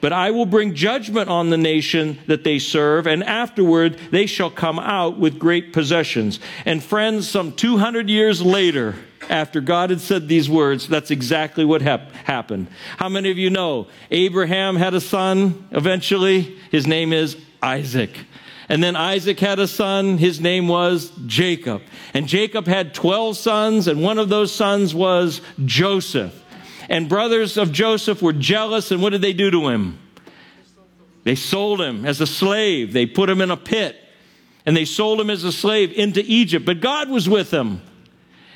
But 0.02 0.14
I 0.14 0.32
will 0.32 0.46
bring 0.46 0.76
judgment 0.76 1.30
on 1.30 1.50
the 1.50 1.58
nation 1.58 2.20
that 2.28 2.44
they 2.44 2.60
serve, 2.60 3.08
and 3.08 3.24
afterward 3.24 3.98
they 4.12 4.26
shall 4.26 4.50
come 4.50 4.80
out 4.80 5.20
with 5.20 5.40
great 5.40 5.74
possessions. 5.74 6.40
And 6.66 6.84
friends, 6.84 7.28
some 7.28 7.52
200 7.52 8.10
years 8.10 8.42
later, 8.42 8.96
after 9.30 9.62
God 9.62 9.90
had 9.90 10.02
said 10.02 10.28
these 10.28 10.50
words, 10.50 10.88
that's 10.88 11.12
exactly 11.12 11.66
what 11.66 11.82
hap- 11.82 12.12
happened. 12.12 12.68
How 12.98 13.10
many 13.10 13.30
of 13.30 13.38
you 13.38 13.50
know 13.50 13.88
Abraham 14.10 14.76
had 14.76 14.94
a 14.94 15.02
son 15.02 15.68
eventually? 15.72 16.58
His 16.72 16.88
name 16.88 17.14
is 17.14 17.38
Isaac. 17.62 18.12
And 18.70 18.84
then 18.84 18.96
Isaac 18.96 19.40
had 19.40 19.60
a 19.60 19.68
son. 19.68 20.18
His 20.20 20.40
name 20.40 20.68
was 20.68 21.12
Jacob. 21.26 21.82
And 22.14 22.28
Jacob 22.28 22.68
had 22.68 22.94
12 22.94 23.36
sons, 23.36 23.88
and 23.88 24.02
one 24.02 24.20
of 24.20 24.30
those 24.30 24.54
sons 24.54 24.94
was 24.94 25.42
Joseph. 25.66 26.34
And 26.90 27.08
brothers 27.08 27.56
of 27.56 27.72
Joseph 27.72 28.22
were 28.22 28.34
jealous, 28.34 28.92
and 28.92 29.02
what 29.02 29.12
did 29.12 29.22
they 29.22 29.34
do 29.34 29.52
to 29.52 29.70
him? 29.70 30.00
They 31.24 31.36
sold 31.36 31.80
him 31.80 32.06
as 32.06 32.20
a 32.20 32.28
slave. 32.28 32.92
They 32.94 33.06
put 33.06 33.30
him 33.30 33.42
in 33.42 33.52
a 33.52 33.58
pit, 33.58 33.96
and 34.66 34.76
they 34.76 34.86
sold 34.86 35.22
him 35.22 35.30
as 35.30 35.44
a 35.44 35.52
slave 35.52 35.92
into 35.94 36.24
Egypt. 36.26 36.66
But 36.66 36.82
God 36.82 37.10
was 37.10 37.30
with 37.30 37.52
him. 37.52 37.82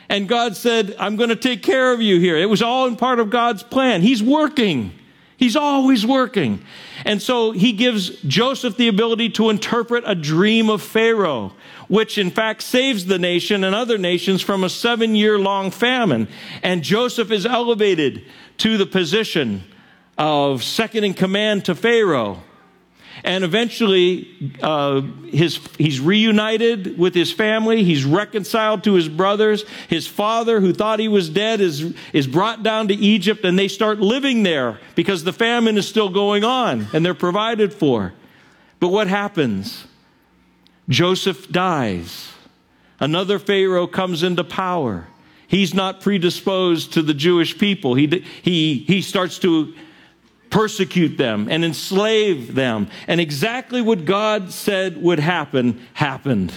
And 0.09 0.27
God 0.27 0.57
said, 0.57 0.95
I'm 0.99 1.15
going 1.15 1.29
to 1.29 1.35
take 1.35 1.63
care 1.63 1.93
of 1.93 2.01
you 2.01 2.19
here. 2.19 2.37
It 2.37 2.49
was 2.49 2.61
all 2.61 2.87
in 2.87 2.95
part 2.95 3.19
of 3.19 3.29
God's 3.29 3.63
plan. 3.63 4.01
He's 4.01 4.21
working. 4.21 4.91
He's 5.37 5.55
always 5.55 6.05
working. 6.05 6.63
And 7.05 7.21
so 7.21 7.51
he 7.51 7.71
gives 7.71 8.09
Joseph 8.21 8.77
the 8.77 8.87
ability 8.87 9.29
to 9.31 9.49
interpret 9.49 10.03
a 10.07 10.15
dream 10.15 10.69
of 10.69 10.81
Pharaoh 10.81 11.53
which 11.93 12.17
in 12.17 12.31
fact 12.31 12.63
saves 12.63 13.05
the 13.05 13.19
nation 13.19 13.63
and 13.63 13.75
other 13.75 13.99
nations 13.99 14.41
from 14.41 14.63
a 14.63 14.69
seven 14.69 15.13
year 15.13 15.37
long 15.37 15.69
famine. 15.69 16.27
And 16.63 16.81
Joseph 16.81 17.29
is 17.29 17.45
elevated 17.45 18.25
to 18.57 18.79
the 18.79 18.87
position 18.87 19.63
of 20.17 20.63
second 20.63 21.03
in 21.03 21.13
command 21.13 21.65
to 21.65 21.75
Pharaoh. 21.75 22.41
And 23.23 23.43
eventually, 23.43 24.27
uh, 24.63 25.01
his, 25.27 25.59
he's 25.77 25.99
reunited 25.99 26.97
with 26.97 27.13
his 27.13 27.31
family. 27.31 27.83
He's 27.83 28.05
reconciled 28.05 28.83
to 28.85 28.93
his 28.93 29.07
brothers. 29.07 29.63
His 29.87 30.07
father, 30.07 30.59
who 30.59 30.73
thought 30.73 30.97
he 30.97 31.07
was 31.07 31.29
dead, 31.29 31.61
is, 31.61 31.93
is 32.11 32.25
brought 32.25 32.63
down 32.63 32.87
to 32.87 32.95
Egypt, 32.95 33.45
and 33.45 33.57
they 33.57 33.67
start 33.67 33.99
living 33.99 34.41
there 34.41 34.79
because 34.95 35.23
the 35.25 35.31
famine 35.31 35.77
is 35.77 35.87
still 35.87 36.09
going 36.09 36.43
on 36.43 36.87
and 36.91 37.05
they're 37.05 37.13
provided 37.13 37.71
for. 37.71 38.13
But 38.79 38.87
what 38.87 39.05
happens? 39.05 39.85
Joseph 40.89 41.49
dies. 41.51 42.31
Another 42.99 43.39
Pharaoh 43.39 43.87
comes 43.87 44.23
into 44.23 44.43
power. 44.43 45.07
He's 45.47 45.73
not 45.73 46.01
predisposed 46.01 46.93
to 46.93 47.01
the 47.01 47.13
Jewish 47.13 47.57
people. 47.57 47.95
He, 47.95 48.25
he, 48.41 48.79
he 48.79 49.01
starts 49.01 49.37
to 49.39 49.73
persecute 50.49 51.17
them 51.17 51.47
and 51.49 51.65
enslave 51.65 52.55
them. 52.55 52.87
And 53.07 53.19
exactly 53.19 53.81
what 53.81 54.05
God 54.05 54.51
said 54.51 55.01
would 55.01 55.19
happen 55.19 55.85
happened. 55.93 56.53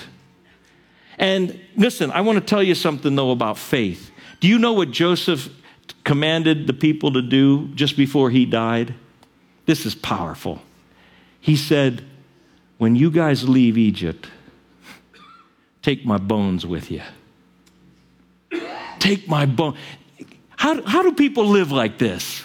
And 1.19 1.59
listen, 1.77 2.11
I 2.11 2.21
want 2.21 2.39
to 2.39 2.45
tell 2.45 2.63
you 2.63 2.75
something, 2.75 3.17
though, 3.17 3.31
about 3.31 3.59
faith. 3.59 4.11
Do 4.41 4.49
you 4.49 4.59
know 4.59 4.75
what 4.75 4.91
Joseph 4.91 5.49
commanded 6.05 6.67
the 6.67 6.73
people 6.73 7.13
to 7.13 7.23
do 7.23 7.69
just 7.75 7.97
before 7.97 8.31
he 8.31 8.45
died? 8.45 8.95
This 9.65 9.85
is 9.85 9.95
powerful. 9.95 10.63
He 11.41 11.57
said, 11.57 12.05
when 12.79 12.97
you 12.97 13.11
guys 13.11 13.49
leave 13.49 13.79
Egypt, 13.79 14.29
take 15.83 16.05
my 16.05 16.19
bones 16.19 16.67
with 16.67 16.91
you. 16.91 17.03
Take 18.99 19.29
my 19.29 19.47
bone. 19.47 19.77
How, 20.57 20.83
how 20.83 21.03
do 21.03 21.13
people 21.13 21.47
live 21.47 21.71
like 21.71 21.99
this? 21.99 22.43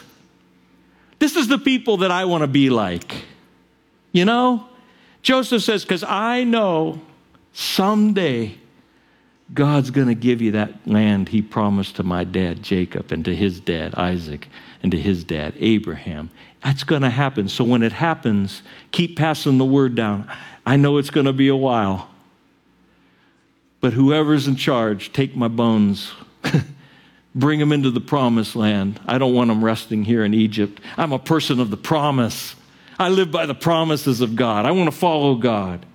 This 1.20 1.36
is 1.36 1.48
the 1.48 1.58
people 1.58 1.98
that 1.98 2.12
I 2.12 2.26
want 2.26 2.42
to 2.42 2.48
be 2.48 2.70
like. 2.70 3.16
You 4.12 4.26
know? 4.26 4.68
Joseph 5.22 5.64
says, 5.64 5.84
because 5.84 6.04
I 6.04 6.44
know 6.44 7.00
someday 7.54 8.56
God's 9.54 9.92
going 9.92 10.08
to 10.08 10.16
give 10.16 10.42
you 10.42 10.52
that 10.52 10.88
land 10.88 11.30
he 11.30 11.42
promised 11.42 11.98
to 11.98 12.04
my 12.04 12.24
dad, 12.24 12.64
Jacob, 12.64 13.12
and 13.12 13.24
to 13.26 13.36
his 13.36 13.60
dad, 13.60 13.94
Isaac, 13.96 14.48
and 14.82 14.92
to 14.92 15.00
his 15.00 15.24
dad, 15.24 15.54
Abraham. 15.60 16.30
That's 16.64 16.84
going 16.84 17.02
to 17.02 17.10
happen. 17.10 17.50
So 17.50 17.64
when 17.64 17.84
it 17.84 17.92
happens, 17.92 18.62
keep 18.92 19.18
passing 19.18 19.58
the 19.58 19.66
word 19.66 19.96
down. 19.96 20.30
I 20.66 20.76
know 20.76 20.98
it's 20.98 21.10
going 21.10 21.26
to 21.26 21.34
be 21.34 21.48
a 21.48 21.56
while. 21.56 22.10
But 23.80 23.94
whoever's 23.94 24.48
in 24.48 24.56
charge, 24.56 25.12
take 25.12 25.36
my 25.36 25.48
bones. 25.48 26.12
Bring 27.36 27.60
them 27.60 27.72
into 27.72 27.90
the 27.90 28.02
promised 28.02 28.56
land. 28.56 29.00
I 29.08 29.18
don't 29.18 29.34
want 29.34 29.48
them 29.48 29.64
resting 29.64 30.04
here 30.04 30.24
in 30.24 30.34
Egypt. 30.34 30.80
I'm 30.98 31.14
a 31.14 31.20
person 31.20 31.60
of 31.60 31.72
the 31.72 31.78
promise. 31.78 32.56
I 33.00 33.10
live 33.10 33.32
by 33.32 33.48
the 33.48 33.56
promises 33.56 34.22
of 34.22 34.36
God. 34.36 34.66
I 34.66 34.72
want 34.72 34.92
to 34.92 34.96
follow 34.96 35.36
God. 35.36 35.86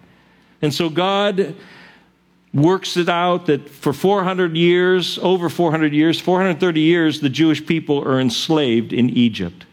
And 0.63 0.75
so 0.75 0.89
God 0.89 1.55
works 2.53 2.97
it 2.97 3.09
out 3.09 3.47
that 3.47 3.69
for 3.69 3.93
400 3.93 4.57
years, 4.57 5.19
over 5.19 5.49
400 5.49 5.93
years, 5.93 6.19
430 6.19 6.81
years, 6.81 7.21
the 7.21 7.29
Jewish 7.29 7.65
people 7.65 8.03
are 8.03 8.19
enslaved 8.19 8.93
in 8.93 9.11
Egypt. 9.11 9.66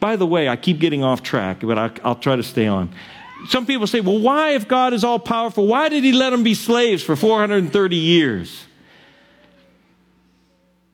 By 0.00 0.16
the 0.16 0.26
way, 0.26 0.48
I 0.48 0.56
keep 0.56 0.78
getting 0.78 1.04
off 1.04 1.22
track, 1.22 1.60
but 1.60 1.78
I, 1.78 1.90
will 2.04 2.16
try 2.16 2.36
to 2.36 2.42
stay 2.42 2.66
on. 2.66 2.94
Some 3.48 3.66
people 3.66 3.86
say, 3.86 4.00
well, 4.00 4.18
why, 4.18 4.50
if 4.50 4.66
God 4.66 4.92
is 4.92 5.04
all 5.04 5.18
powerful, 5.18 5.66
why 5.66 5.88
did 5.88 6.04
he 6.04 6.12
let 6.12 6.30
them 6.30 6.42
be 6.42 6.54
slaves 6.54 7.02
for 7.02 7.16
430 7.16 7.96
years? 7.96 8.64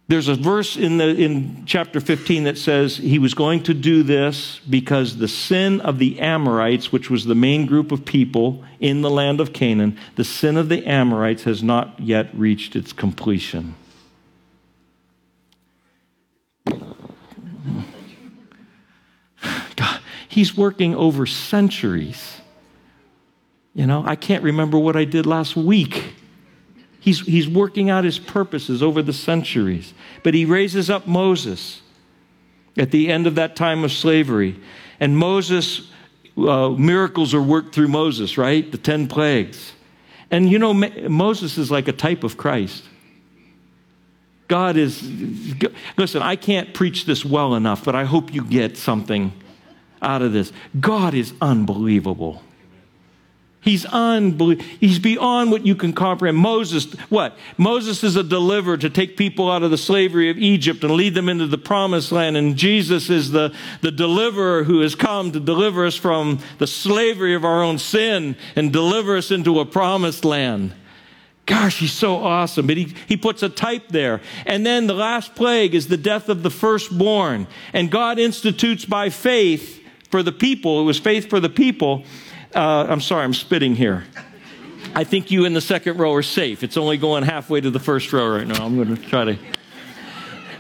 There's 0.09 0.29
a 0.29 0.35
verse 0.35 0.77
in, 0.77 0.99
the, 0.99 1.09
in 1.09 1.65
chapter 1.65 1.99
15 1.99 2.45
that 2.45 2.59
says 2.59 2.99
he 2.99 3.19
was 3.19 3.33
going 3.33 3.63
to 3.63 3.73
do 3.73 4.03
this 4.03 4.61
because 4.69 5.17
the 5.17 5.29
sin 5.29 5.81
of 5.81 5.99
the 5.99 6.21
Amorites, 6.21 6.93
which 6.93 7.09
was 7.09 7.25
the 7.25 7.35
main 7.35 7.65
group 7.65 7.93
of 7.93 8.05
people 8.05 8.63
in 8.79 9.01
the 9.01 9.09
land 9.09 9.41
of 9.41 9.55
Canaan, 9.55 9.99
the 10.17 10.25
sin 10.25 10.59
of 10.59 10.69
the 10.69 10.85
Amorites 10.87 11.45
has 11.45 11.63
not 11.63 11.99
yet 11.99 12.29
reached 12.35 12.77
its 12.77 12.93
completion. 12.93 13.75
God, 19.77 20.01
he's 20.33 20.57
working 20.57 20.95
over 20.95 21.27
centuries. 21.27 22.41
You 23.75 23.87
know, 23.87 24.03
I 24.07 24.17
can't 24.17 24.43
remember 24.43 24.79
what 24.79 24.97
I 24.97 25.05
did 25.05 25.27
last 25.27 25.57
week. 25.57 26.15
He's, 27.01 27.21
he's 27.21 27.47
working 27.47 27.91
out 27.91 28.05
his 28.05 28.19
purposes 28.19 28.83
over 28.83 29.03
the 29.03 29.13
centuries. 29.13 29.93
But 30.23 30.33
he 30.33 30.47
raises 30.47 30.89
up 30.89 31.07
Moses 31.07 31.83
at 32.79 32.93
the 32.93 33.13
end 33.13 33.27
of 33.27 33.35
that 33.35 33.57
time 33.57 33.85
of 33.85 33.93
slavery. 33.93 34.59
And 35.01 35.19
Moses, 35.19 35.91
uh, 36.39 36.71
miracles 36.71 37.35
are 37.35 37.43
worked 37.43 37.75
through 37.75 37.89
Moses, 37.89 38.39
right? 38.39 38.73
The 38.73 38.79
10 38.79 39.09
plagues. 39.09 39.75
And 40.31 40.51
you 40.51 40.59
know, 40.59 40.73
Moses 40.73 41.59
is 41.59 41.71
like 41.71 41.89
a 41.89 41.93
type 41.93 42.25
of 42.25 42.39
Christ. 42.39 42.85
God 44.49 44.79
is, 44.79 45.03
listen, 45.99 46.23
I 46.23 46.37
can't 46.37 46.73
preach 46.73 47.05
this 47.05 47.23
well 47.23 47.55
enough, 47.55 47.85
but 47.85 47.95
I 47.95 48.05
hope 48.05 48.33
you 48.33 48.45
get 48.45 48.79
something 48.79 49.33
out 50.03 50.23
of 50.23 50.33
this. 50.33 50.53
God 50.79 51.15
is 51.15 51.33
unbelievable. 51.41 52.43
He's 53.63 53.87
unbelievable. 53.87 54.69
He's 54.81 54.99
beyond 54.99 55.53
what 55.53 55.65
you 55.65 55.77
can 55.77 55.93
comprehend. 55.93 56.37
Moses, 56.37 56.93
what? 57.09 57.39
Moses 57.57 58.03
is 58.03 58.17
a 58.17 58.25
deliverer 58.25 58.77
to 58.77 58.91
take 58.91 59.17
people 59.17 59.49
out 59.49 59.63
of 59.63 59.71
the 59.71 59.79
slavery 59.79 60.31
of 60.31 60.37
Egypt 60.37 60.83
and 60.83 60.95
lead 60.95 61.15
them 61.15 61.29
into 61.29 61.47
the 61.47 61.59
promised 61.59 62.11
land. 62.11 62.37
And 62.37 62.57
Jesus 62.57 63.09
is 63.09 63.31
the, 63.31 63.55
the 63.81 63.93
deliverer 63.93 64.65
who 64.65 64.81
has 64.81 64.97
come 64.97 65.31
to 65.31 65.39
deliver 65.39 65.87
us 65.87 65.95
from 65.95 66.41
the 66.59 66.67
slavery 66.67 67.37
of 67.37 67.45
our 67.45 67.63
own 67.63 67.79
sin 67.79 68.35
and 68.57 68.73
deliver 68.73 69.17
us 69.17 69.31
into 69.31 69.61
a 69.61 69.65
promised 69.65 70.25
land. 70.25 70.75
Gosh, 71.47 71.79
he's 71.79 71.93
so 71.93 72.17
awesome. 72.17 72.67
But 72.67 72.77
he, 72.77 72.95
he 73.07 73.17
puts 73.17 73.45
a 73.45 73.49
type 73.49 73.89
there. 73.89 74.23
And 74.45 74.67
then 74.67 74.89
the 74.89 74.95
last 74.95 75.37
plague 75.37 75.77
is 75.77 75.87
the 75.87 75.97
death 75.97 76.29
of 76.29 76.43
the 76.43 76.51
firstborn. 76.51 77.47
And 77.73 77.93
God 77.93 78.19
institutes 78.19 78.85
by 78.85 79.09
faith 79.11 79.82
for 80.13 80.23
the 80.23 80.31
people, 80.31 80.81
it 80.81 80.85
was 80.85 81.01
faith 81.01 81.29
for 81.29 81.41
the 81.41 81.49
people 81.49 82.05
uh, 82.55 82.87
I'm 82.89 83.01
sorry, 83.01 83.25
I'm 83.25 83.35
spitting 83.35 83.75
here. 83.75 84.05
I 84.95 85.05
think 85.05 85.31
you 85.31 85.45
in 85.45 85.55
the 85.55 85.61
second 85.61 85.99
row 85.99 86.13
are 86.15 86.23
safe. 86.23 86.63
It's 86.63 86.77
only 86.77 86.99
going 86.99 87.23
halfway 87.23 87.61
to 87.61 87.71
the 87.71 87.81
first 87.81 88.13
row 88.13 88.37
right 88.37 88.47
now. 88.47 88.65
I'm 88.65 88.77
going 88.77 88.95
to 88.95 89.03
try 89.03 89.25
to. 89.25 89.39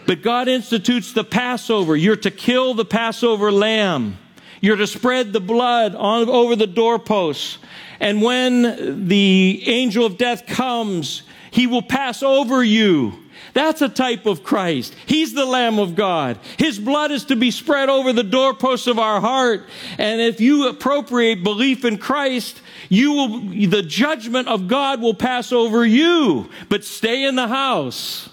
But 0.06 0.22
God 0.22 0.48
institutes 0.48 1.12
the 1.12 1.24
Passover. 1.24 1.94
You're 1.94 2.16
to 2.16 2.30
kill 2.30 2.74
the 2.74 2.84
Passover 2.84 3.52
lamb. 3.52 4.16
You're 4.60 4.76
to 4.76 4.86
spread 4.86 5.32
the 5.32 5.40
blood 5.40 5.94
on, 5.94 6.28
over 6.28 6.56
the 6.56 6.66
doorposts. 6.66 7.58
And 8.00 8.22
when 8.22 9.06
the 9.06 9.62
angel 9.66 10.06
of 10.06 10.16
death 10.16 10.46
comes, 10.46 11.24
he 11.50 11.66
will 11.66 11.82
pass 11.82 12.22
over 12.22 12.64
you. 12.64 13.21
That's 13.54 13.82
a 13.82 13.88
type 13.88 14.24
of 14.24 14.42
Christ. 14.42 14.94
He's 15.06 15.34
the 15.34 15.44
Lamb 15.44 15.78
of 15.78 15.94
God. 15.94 16.38
His 16.58 16.78
blood 16.78 17.10
is 17.10 17.26
to 17.26 17.36
be 17.36 17.50
spread 17.50 17.90
over 17.90 18.12
the 18.12 18.22
doorposts 18.22 18.86
of 18.86 18.98
our 18.98 19.20
heart. 19.20 19.66
And 19.98 20.20
if 20.20 20.40
you 20.40 20.68
appropriate 20.68 21.44
belief 21.44 21.84
in 21.84 21.98
Christ, 21.98 22.62
you 22.88 23.12
will, 23.12 23.40
the 23.68 23.82
judgment 23.82 24.48
of 24.48 24.68
God 24.68 25.02
will 25.02 25.14
pass 25.14 25.52
over 25.52 25.84
you. 25.84 26.48
But 26.70 26.84
stay 26.84 27.24
in 27.24 27.36
the 27.36 27.48
house. 27.48 28.30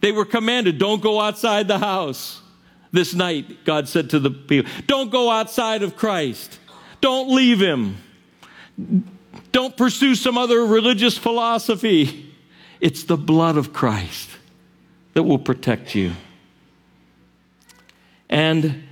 They 0.00 0.12
were 0.12 0.24
commanded, 0.26 0.78
don't 0.78 1.00
go 1.00 1.20
outside 1.20 1.68
the 1.68 1.78
house. 1.78 2.40
This 2.90 3.14
night, 3.14 3.64
God 3.64 3.88
said 3.88 4.10
to 4.10 4.18
the 4.18 4.30
people, 4.30 4.70
don't 4.86 5.10
go 5.10 5.30
outside 5.30 5.82
of 5.82 5.96
Christ. 5.96 6.58
Don't 7.00 7.34
leave 7.34 7.60
him. 7.60 7.96
Don't 9.52 9.76
pursue 9.76 10.14
some 10.14 10.36
other 10.36 10.66
religious 10.66 11.16
philosophy. 11.16 12.21
It's 12.82 13.04
the 13.04 13.16
blood 13.16 13.56
of 13.56 13.72
Christ 13.72 14.28
that 15.14 15.22
will 15.22 15.38
protect 15.38 15.94
you. 15.94 16.12
And 18.28 18.82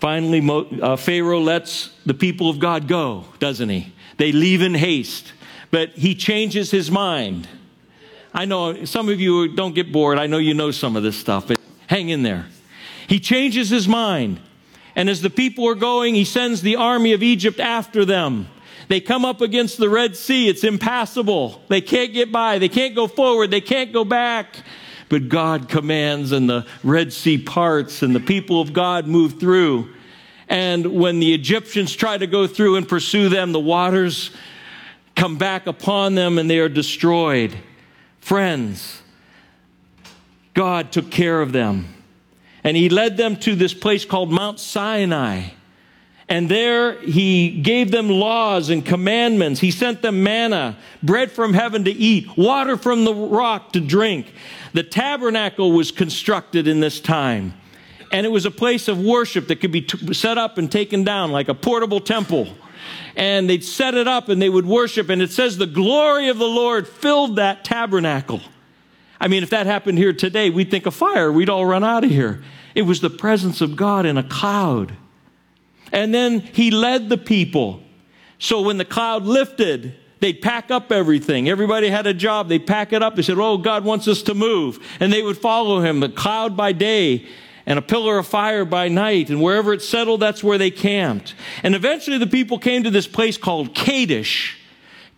finally, 0.00 0.42
uh, 0.82 0.96
Pharaoh 0.96 1.40
lets 1.40 1.94
the 2.04 2.14
people 2.14 2.50
of 2.50 2.58
God 2.58 2.88
go, 2.88 3.26
doesn't 3.38 3.68
he? 3.68 3.92
They 4.16 4.32
leave 4.32 4.60
in 4.60 4.74
haste, 4.74 5.32
but 5.70 5.90
he 5.90 6.16
changes 6.16 6.72
his 6.72 6.90
mind. 6.90 7.46
I 8.34 8.44
know 8.44 8.84
some 8.86 9.08
of 9.08 9.20
you 9.20 9.54
don't 9.54 9.74
get 9.74 9.92
bored. 9.92 10.18
I 10.18 10.26
know 10.26 10.38
you 10.38 10.54
know 10.54 10.72
some 10.72 10.96
of 10.96 11.04
this 11.04 11.16
stuff, 11.16 11.46
but 11.46 11.60
hang 11.86 12.08
in 12.08 12.24
there. 12.24 12.46
He 13.06 13.20
changes 13.20 13.70
his 13.70 13.86
mind. 13.86 14.40
And 14.96 15.08
as 15.08 15.22
the 15.22 15.30
people 15.30 15.68
are 15.68 15.76
going, 15.76 16.16
he 16.16 16.24
sends 16.24 16.60
the 16.60 16.74
army 16.74 17.12
of 17.12 17.22
Egypt 17.22 17.60
after 17.60 18.04
them. 18.04 18.48
They 18.92 19.00
come 19.00 19.24
up 19.24 19.40
against 19.40 19.78
the 19.78 19.88
Red 19.88 20.16
Sea. 20.16 20.50
It's 20.50 20.64
impassable. 20.64 21.62
They 21.68 21.80
can't 21.80 22.12
get 22.12 22.30
by. 22.30 22.58
They 22.58 22.68
can't 22.68 22.94
go 22.94 23.06
forward. 23.06 23.50
They 23.50 23.62
can't 23.62 23.90
go 23.90 24.04
back. 24.04 24.56
But 25.08 25.30
God 25.30 25.70
commands 25.70 26.30
and 26.30 26.46
the 26.46 26.66
Red 26.84 27.10
Sea 27.10 27.38
parts 27.38 28.02
and 28.02 28.14
the 28.14 28.20
people 28.20 28.60
of 28.60 28.74
God 28.74 29.06
move 29.06 29.40
through. 29.40 29.88
And 30.46 31.00
when 31.00 31.20
the 31.20 31.32
Egyptians 31.32 31.96
try 31.96 32.18
to 32.18 32.26
go 32.26 32.46
through 32.46 32.76
and 32.76 32.86
pursue 32.86 33.30
them, 33.30 33.52
the 33.52 33.60
waters 33.60 34.30
come 35.16 35.38
back 35.38 35.66
upon 35.66 36.14
them 36.14 36.36
and 36.36 36.50
they 36.50 36.58
are 36.58 36.68
destroyed. 36.68 37.56
Friends, 38.20 39.00
God 40.52 40.92
took 40.92 41.10
care 41.10 41.40
of 41.40 41.52
them. 41.52 41.94
And 42.62 42.76
He 42.76 42.90
led 42.90 43.16
them 43.16 43.36
to 43.36 43.54
this 43.54 43.72
place 43.72 44.04
called 44.04 44.30
Mount 44.30 44.60
Sinai. 44.60 45.44
And 46.32 46.48
there 46.48 46.98
he 47.02 47.60
gave 47.60 47.90
them 47.90 48.08
laws 48.08 48.70
and 48.70 48.82
commandments. 48.82 49.60
He 49.60 49.70
sent 49.70 50.00
them 50.00 50.22
manna, 50.22 50.78
bread 51.02 51.30
from 51.30 51.52
heaven 51.52 51.84
to 51.84 51.90
eat, 51.90 52.38
water 52.38 52.78
from 52.78 53.04
the 53.04 53.12
rock 53.12 53.74
to 53.74 53.80
drink. 53.80 54.32
The 54.72 54.82
tabernacle 54.82 55.72
was 55.72 55.90
constructed 55.90 56.66
in 56.66 56.80
this 56.80 57.00
time. 57.00 57.52
And 58.10 58.24
it 58.24 58.30
was 58.30 58.46
a 58.46 58.50
place 58.50 58.88
of 58.88 58.98
worship 58.98 59.48
that 59.48 59.56
could 59.56 59.72
be 59.72 59.82
t- 59.82 60.14
set 60.14 60.38
up 60.38 60.56
and 60.56 60.72
taken 60.72 61.04
down 61.04 61.32
like 61.32 61.48
a 61.48 61.54
portable 61.54 62.00
temple. 62.00 62.48
And 63.14 63.50
they'd 63.50 63.62
set 63.62 63.92
it 63.92 64.08
up 64.08 64.30
and 64.30 64.40
they 64.40 64.48
would 64.48 64.64
worship. 64.64 65.10
And 65.10 65.20
it 65.20 65.32
says 65.32 65.58
the 65.58 65.66
glory 65.66 66.30
of 66.30 66.38
the 66.38 66.48
Lord 66.48 66.88
filled 66.88 67.36
that 67.36 67.62
tabernacle. 67.62 68.40
I 69.20 69.28
mean, 69.28 69.42
if 69.42 69.50
that 69.50 69.66
happened 69.66 69.98
here 69.98 70.14
today, 70.14 70.48
we'd 70.48 70.70
think 70.70 70.86
of 70.86 70.94
fire. 70.94 71.30
We'd 71.30 71.50
all 71.50 71.66
run 71.66 71.84
out 71.84 72.04
of 72.04 72.10
here. 72.10 72.42
It 72.74 72.82
was 72.82 73.02
the 73.02 73.10
presence 73.10 73.60
of 73.60 73.76
God 73.76 74.06
in 74.06 74.16
a 74.16 74.22
cloud. 74.22 74.96
And 75.92 76.12
then 76.12 76.40
he 76.40 76.70
led 76.70 77.08
the 77.08 77.18
people. 77.18 77.82
So 78.38 78.62
when 78.62 78.78
the 78.78 78.84
cloud 78.84 79.24
lifted, 79.24 79.94
they'd 80.20 80.40
pack 80.40 80.70
up 80.70 80.90
everything. 80.90 81.48
Everybody 81.48 81.88
had 81.88 82.06
a 82.06 82.14
job. 82.14 82.48
They'd 82.48 82.66
pack 82.66 82.92
it 82.92 83.02
up. 83.02 83.14
They 83.14 83.22
said, 83.22 83.38
Oh, 83.38 83.58
God 83.58 83.84
wants 83.84 84.08
us 84.08 84.22
to 84.22 84.34
move. 84.34 84.78
And 84.98 85.12
they 85.12 85.22
would 85.22 85.38
follow 85.38 85.80
him, 85.80 86.00
the 86.00 86.08
cloud 86.08 86.56
by 86.56 86.72
day 86.72 87.26
and 87.66 87.78
a 87.78 87.82
pillar 87.82 88.18
of 88.18 88.26
fire 88.26 88.64
by 88.64 88.88
night. 88.88 89.30
And 89.30 89.40
wherever 89.40 89.72
it 89.72 89.82
settled, 89.82 90.20
that's 90.20 90.42
where 90.42 90.58
they 90.58 90.70
camped. 90.70 91.34
And 91.62 91.74
eventually 91.74 92.18
the 92.18 92.26
people 92.26 92.58
came 92.58 92.82
to 92.82 92.90
this 92.90 93.06
place 93.06 93.36
called 93.36 93.74
Kadesh. 93.74 94.58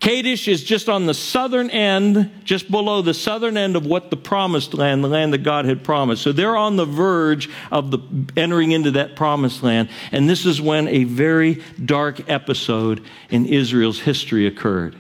Kadesh 0.01 0.49
is 0.49 0.63
just 0.63 0.89
on 0.89 1.07
the 1.07 1.15
southern 1.15 1.71
end, 1.71 2.31
just 2.45 2.71
below 2.71 3.01
the 3.01 3.15
southern 3.15 3.57
end 3.57 3.75
of 3.75 3.87
what 3.87 4.11
the 4.11 4.17
promised 4.17 4.75
land, 4.75 5.03
the 5.03 5.09
land 5.09 5.33
that 5.33 5.43
God 5.43 5.65
had 5.65 5.83
promised. 5.83 6.23
So 6.23 6.33
they're 6.33 6.57
on 6.57 6.77
the 6.77 6.85
verge 6.85 7.49
of 7.73 7.91
the 7.91 7.99
entering 8.37 8.73
into 8.73 8.91
that 8.93 9.17
promised 9.17 9.63
land. 9.63 9.89
And 10.13 10.29
this 10.29 10.45
is 10.45 10.61
when 10.61 10.89
a 10.89 11.05
very 11.05 11.63
dark 11.83 12.29
episode 12.29 13.03
in 13.31 13.47
Israel's 13.47 14.01
history 14.01 14.47
occurred. 14.47 14.97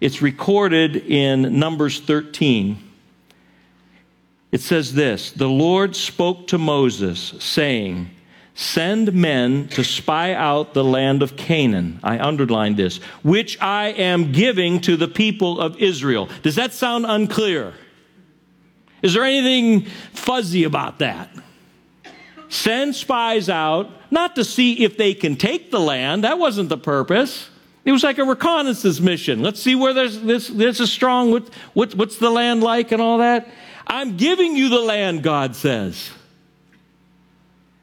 It's 0.00 0.20
recorded 0.20 0.96
in 0.96 1.60
Numbers 1.60 2.00
13. 2.00 2.76
It 4.50 4.60
says 4.60 4.94
this 4.94 5.30
The 5.30 5.48
Lord 5.48 5.94
spoke 5.94 6.48
to 6.48 6.58
Moses, 6.58 7.34
saying, 7.38 8.10
Send 8.54 9.14
men 9.14 9.68
to 9.68 9.82
spy 9.82 10.34
out 10.34 10.74
the 10.74 10.84
land 10.84 11.22
of 11.22 11.36
Canaan. 11.36 12.00
I 12.02 12.18
underlined 12.18 12.76
this, 12.76 12.98
which 13.22 13.60
I 13.62 13.88
am 13.88 14.32
giving 14.32 14.80
to 14.82 14.96
the 14.96 15.08
people 15.08 15.58
of 15.58 15.78
Israel. 15.78 16.28
Does 16.42 16.56
that 16.56 16.72
sound 16.72 17.06
unclear? 17.06 17.72
Is 19.00 19.14
there 19.14 19.24
anything 19.24 19.86
fuzzy 20.12 20.64
about 20.64 20.98
that? 20.98 21.30
Send 22.50 22.94
spies 22.94 23.48
out, 23.48 23.90
not 24.10 24.36
to 24.36 24.44
see 24.44 24.84
if 24.84 24.98
they 24.98 25.14
can 25.14 25.36
take 25.36 25.70
the 25.70 25.80
land. 25.80 26.24
That 26.24 26.38
wasn't 26.38 26.68
the 26.68 26.76
purpose. 26.76 27.48
It 27.84 27.92
was 27.92 28.04
like 28.04 28.18
a 28.18 28.24
reconnaissance 28.24 29.00
mission. 29.00 29.42
Let's 29.42 29.60
see 29.60 29.74
where 29.74 29.94
there's 29.94 30.20
this, 30.20 30.48
this 30.48 30.78
is 30.78 30.92
strong. 30.92 31.30
What, 31.30 31.48
what, 31.72 31.94
what's 31.94 32.18
the 32.18 32.30
land 32.30 32.62
like 32.62 32.92
and 32.92 33.00
all 33.00 33.18
that? 33.18 33.48
I'm 33.86 34.18
giving 34.18 34.54
you 34.54 34.68
the 34.68 34.80
land, 34.80 35.22
God 35.22 35.56
says. 35.56 36.10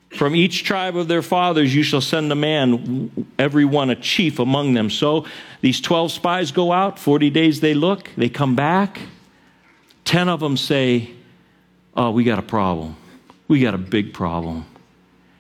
From 0.10 0.36
each 0.36 0.64
tribe 0.64 0.98
of 0.98 1.08
their 1.08 1.22
fathers 1.22 1.74
you 1.74 1.84
shall 1.84 2.02
send 2.02 2.32
a 2.32 2.36
man, 2.36 3.12
every 3.38 3.66
one 3.66 3.90
a 3.90 3.96
chief 3.96 4.40
among 4.40 4.74
them. 4.74 4.90
So 4.90 5.26
these 5.62 5.80
12 5.82 6.12
spies 6.12 6.52
go 6.52 6.72
out, 6.72 6.98
40 6.98 7.30
days 7.30 7.60
they 7.60 7.74
look, 7.74 8.10
they 8.18 8.30
come 8.30 8.56
back. 8.56 9.00
10 10.06 10.28
of 10.28 10.40
them 10.40 10.58
say, 10.58 11.12
Oh, 11.96 12.12
we 12.12 12.24
got 12.24 12.40
a 12.40 12.44
problem. 12.44 12.96
We 13.48 13.60
got 13.60 13.74
a 13.74 13.80
big 13.80 14.14
problem. 14.14 14.66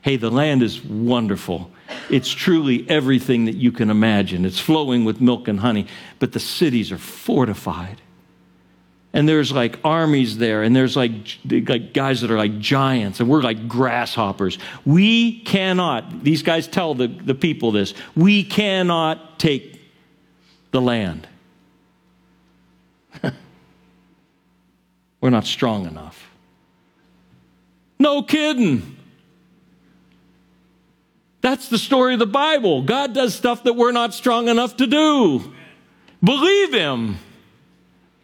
Hey, 0.02 0.18
the 0.18 0.30
land 0.32 0.62
is 0.62 0.84
wonderful. 0.84 1.72
It's 2.10 2.30
truly 2.30 2.90
everything 2.90 3.46
that 3.46 3.56
you 3.56 3.72
can 3.72 3.90
imagine. 3.90 4.46
It's 4.46 4.60
flowing 4.60 5.06
with 5.06 5.22
milk 5.22 5.48
and 5.48 5.60
honey, 5.60 5.88
but 6.20 6.34
the 6.34 6.40
cities 6.40 6.92
are 6.92 6.98
fortified 6.98 8.02
and 9.14 9.28
there's 9.28 9.52
like 9.52 9.80
armies 9.84 10.38
there 10.38 10.62
and 10.64 10.76
there's 10.76 10.96
like, 10.96 11.12
like 11.50 11.94
guys 11.94 12.22
that 12.22 12.30
are 12.30 12.38
like 12.38 12.60
giants 12.60 13.20
and 13.20 13.28
we're 13.28 13.42
like 13.42 13.68
grasshoppers. 13.68 14.60
We 14.86 15.40
cannot 15.42 16.24
these 16.24 16.44
guys 16.44 16.68
tell 16.68 16.94
the, 16.94 17.08
the 17.08 17.34
people 17.34 17.72
this 17.72 17.94
we 18.16 18.44
cannot 18.44 19.40
take 19.40 19.82
the 20.72 20.82
land. 20.82 21.28
We're 25.22 25.32
not 25.32 25.46
strong 25.46 25.86
enough. 25.88 26.30
No 28.00 28.22
kidding. 28.24 28.96
That's 31.42 31.68
the 31.68 31.78
story 31.78 32.14
of 32.14 32.20
the 32.20 32.28
bible. 32.28 32.84
God 32.84 33.14
does 33.14 33.34
stuff 33.34 33.64
that 33.64 33.74
we're 33.74 33.92
not 33.92 34.14
strong 34.14 34.48
enough 34.48 34.78
to 34.78 34.88
do. 34.88 35.54
Believe 36.24 36.74
him. 36.74 37.18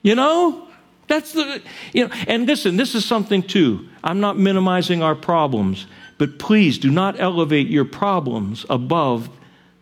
You 0.01 0.15
know 0.15 0.64
that's 1.07 1.33
the, 1.33 1.61
you 1.93 2.07
know, 2.07 2.15
and 2.27 2.47
listen, 2.47 2.77
this 2.77 2.95
is 2.95 3.05
something 3.05 3.43
too. 3.43 3.87
I'm 4.03 4.19
not 4.19 4.37
minimizing 4.37 5.03
our 5.03 5.15
problems, 5.15 5.85
but 6.17 6.39
please 6.39 6.77
do 6.77 6.89
not 6.89 7.19
elevate 7.19 7.67
your 7.67 7.85
problems 7.85 8.65
above 8.69 9.29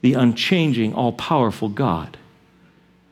the 0.01 0.13
unchanging, 0.13 0.93
all 0.93 1.13
powerful 1.13 1.69
God. 1.69 2.17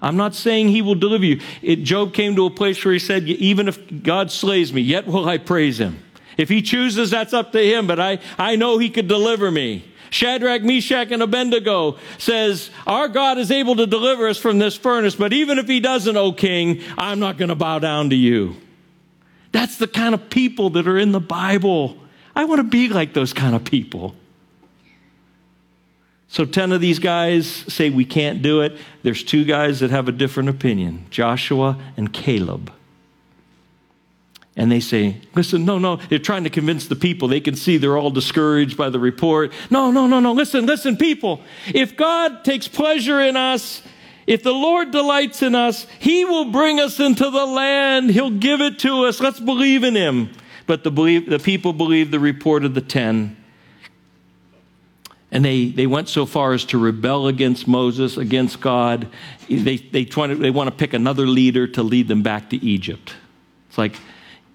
I'm 0.01 0.17
not 0.17 0.33
saying 0.33 0.69
he 0.69 0.81
will 0.81 0.95
deliver 0.95 1.25
you. 1.25 1.39
It, 1.61 1.83
Job 1.83 2.13
came 2.13 2.35
to 2.35 2.47
a 2.47 2.49
place 2.49 2.83
where 2.83 2.93
he 2.93 2.99
said, 2.99 3.27
Even 3.27 3.67
if 3.67 4.03
God 4.03 4.31
slays 4.31 4.73
me, 4.73 4.81
yet 4.81 5.05
will 5.05 5.27
I 5.29 5.37
praise 5.37 5.79
him. 5.79 6.03
If 6.37 6.49
he 6.49 6.61
chooses, 6.61 7.11
that's 7.11 7.33
up 7.33 7.51
to 7.51 7.61
him, 7.61 7.87
but 7.87 7.99
I, 7.99 8.19
I 8.37 8.55
know 8.55 8.77
he 8.77 8.89
could 8.89 9.07
deliver 9.07 9.51
me. 9.51 9.85
Shadrach, 10.11 10.61
Meshach, 10.61 11.09
and 11.11 11.23
Abednego 11.23 11.97
says, 12.17 12.69
Our 12.85 13.07
God 13.07 13.37
is 13.37 13.49
able 13.49 13.77
to 13.77 13.87
deliver 13.87 14.27
us 14.27 14.37
from 14.37 14.59
this 14.59 14.75
furnace, 14.75 15.15
but 15.15 15.31
even 15.31 15.57
if 15.57 15.67
he 15.67 15.79
doesn't, 15.79 16.17
O 16.17 16.33
king, 16.33 16.81
I'm 16.97 17.19
not 17.19 17.37
going 17.37 17.49
to 17.49 17.55
bow 17.55 17.79
down 17.79 18.09
to 18.11 18.15
you. 18.15 18.57
That's 19.53 19.77
the 19.77 19.87
kind 19.87 20.13
of 20.13 20.29
people 20.29 20.71
that 20.71 20.87
are 20.87 20.97
in 20.97 21.13
the 21.13 21.21
Bible. 21.21 21.97
I 22.35 22.43
want 22.43 22.59
to 22.59 22.63
be 22.63 22.89
like 22.89 23.13
those 23.13 23.31
kind 23.31 23.55
of 23.55 23.63
people. 23.63 24.13
So 26.27 26.45
10 26.45 26.73
of 26.73 26.81
these 26.81 26.99
guys 26.99 27.47
say 27.47 27.89
we 27.89 28.05
can't 28.05 28.41
do 28.41 28.61
it. 28.61 28.77
There's 29.03 29.23
two 29.23 29.45
guys 29.45 29.79
that 29.79 29.91
have 29.91 30.09
a 30.09 30.13
different 30.13 30.49
opinion 30.49 31.05
Joshua 31.09 31.77
and 31.95 32.11
Caleb. 32.11 32.71
And 34.61 34.71
they 34.71 34.79
say, 34.79 35.19
listen, 35.33 35.65
no, 35.65 35.79
no, 35.79 35.95
they're 35.95 36.19
trying 36.19 36.43
to 36.43 36.51
convince 36.51 36.87
the 36.87 36.95
people. 36.95 37.27
They 37.27 37.39
can 37.39 37.55
see 37.55 37.77
they're 37.77 37.97
all 37.97 38.11
discouraged 38.11 38.77
by 38.77 38.91
the 38.91 38.99
report. 38.99 39.53
No, 39.71 39.89
no, 39.89 40.05
no, 40.05 40.19
no, 40.19 40.33
listen, 40.33 40.67
listen, 40.67 40.97
people. 40.97 41.41
If 41.73 41.97
God 41.97 42.45
takes 42.45 42.67
pleasure 42.67 43.19
in 43.19 43.35
us, 43.35 43.81
if 44.27 44.43
the 44.43 44.53
Lord 44.53 44.91
delights 44.91 45.41
in 45.41 45.55
us, 45.55 45.87
He 45.97 46.25
will 46.25 46.51
bring 46.51 46.79
us 46.79 46.99
into 46.99 47.27
the 47.31 47.43
land. 47.43 48.11
He'll 48.11 48.29
give 48.29 48.61
it 48.61 48.77
to 48.79 49.05
us. 49.05 49.19
Let's 49.19 49.39
believe 49.39 49.83
in 49.83 49.95
Him. 49.95 50.29
But 50.67 50.83
the, 50.83 50.91
believe, 50.91 51.27
the 51.27 51.39
people 51.39 51.73
believed 51.73 52.11
the 52.11 52.19
report 52.19 52.63
of 52.63 52.75
the 52.75 52.81
ten. 52.81 53.43
And 55.31 55.43
they, 55.43 55.69
they 55.69 55.87
went 55.87 56.07
so 56.07 56.27
far 56.27 56.53
as 56.53 56.65
to 56.65 56.77
rebel 56.77 57.25
against 57.25 57.67
Moses, 57.67 58.15
against 58.15 58.61
God. 58.61 59.07
They, 59.49 59.77
they, 59.77 60.05
try 60.05 60.27
they 60.27 60.51
want 60.51 60.69
to 60.69 60.75
pick 60.75 60.93
another 60.93 61.25
leader 61.25 61.65
to 61.65 61.81
lead 61.81 62.07
them 62.07 62.21
back 62.21 62.51
to 62.51 62.63
Egypt. 62.63 63.15
It's 63.69 63.79
like, 63.79 63.95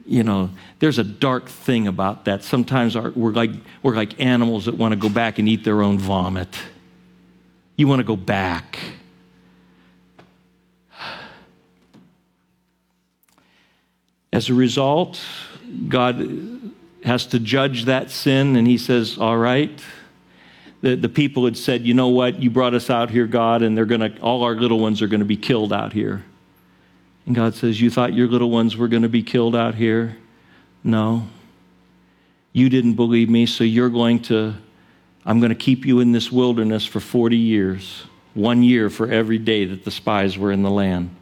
you 0.07 0.23
know, 0.23 0.51
there's 0.79 0.99
a 0.99 1.05
dark 1.05 1.49
thing 1.49 1.87
about 1.89 2.25
that. 2.27 2.45
Sometimes 2.45 2.97
our, 2.97 3.11
we're, 3.11 3.33
like, 3.33 3.51
we're 3.83 3.97
like 3.97 4.21
animals 4.21 4.67
that 4.67 4.77
want 4.77 4.93
to 4.93 4.97
go 4.97 5.09
back 5.09 5.39
and 5.39 5.49
eat 5.49 5.65
their 5.65 5.83
own 5.83 5.99
vomit. 5.99 6.57
You 7.77 7.89
want 7.89 8.01
to 8.01 8.05
go 8.05 8.17
back. 8.17 8.79
As 14.33 14.49
a 14.49 14.55
result, 14.55 15.21
God 15.89 16.73
has 17.05 17.27
to 17.27 17.39
judge 17.39 17.87
that 17.87 18.11
sin, 18.11 18.57
and 18.57 18.67
He 18.67 18.79
says, 18.79 19.19
All 19.19 19.37
right, 19.37 19.81
the, 20.83 20.95
the 20.95 21.09
people 21.09 21.45
had 21.45 21.57
said, 21.57 21.87
you 21.87 21.95
know 21.95 22.09
what, 22.09 22.41
you 22.41 22.51
brought 22.51 22.75
us 22.75 22.91
out 22.91 23.11
here, 23.11 23.27
God, 23.27 23.63
and 23.63 23.77
they're 23.77 23.87
gonna 23.87 24.15
all 24.21 24.45
our 24.45 24.55
little 24.55 24.79
ones 24.79 25.03
are 25.03 25.09
gonna 25.09 25.25
be 25.25 25.37
killed 25.37 25.73
out 25.73 25.93
here. 25.93 26.25
And 27.27 27.35
God 27.35 27.55
says, 27.55 27.81
You 27.81 27.91
thought 27.91 28.15
your 28.15 28.29
little 28.29 28.51
ones 28.51 28.77
were 28.77 28.89
gonna 28.89 29.09
be 29.09 29.23
killed 29.23 29.55
out 29.55 29.75
here? 29.75 30.17
No. 30.83 31.29
You 32.53 32.69
didn't 32.71 32.95
believe 32.95 33.29
me, 33.29 33.45
so 33.45 33.65
you're 33.65 33.91
going 33.91 34.21
to, 34.23 34.55
I'm 35.25 35.41
gonna 35.41 35.55
keep 35.55 35.85
you 35.85 36.01
in 36.01 36.13
this 36.13 36.33
wilderness 36.33 36.87
for 36.87 37.01
40 37.01 37.37
years, 37.37 38.05
one 38.35 38.63
year 38.63 38.89
for 38.89 39.11
every 39.11 39.39
day 39.39 39.67
that 39.67 39.85
the 39.85 39.91
spies 39.91 40.39
were 40.39 40.53
in 40.53 40.63
the 40.63 40.71
land. 40.71 41.15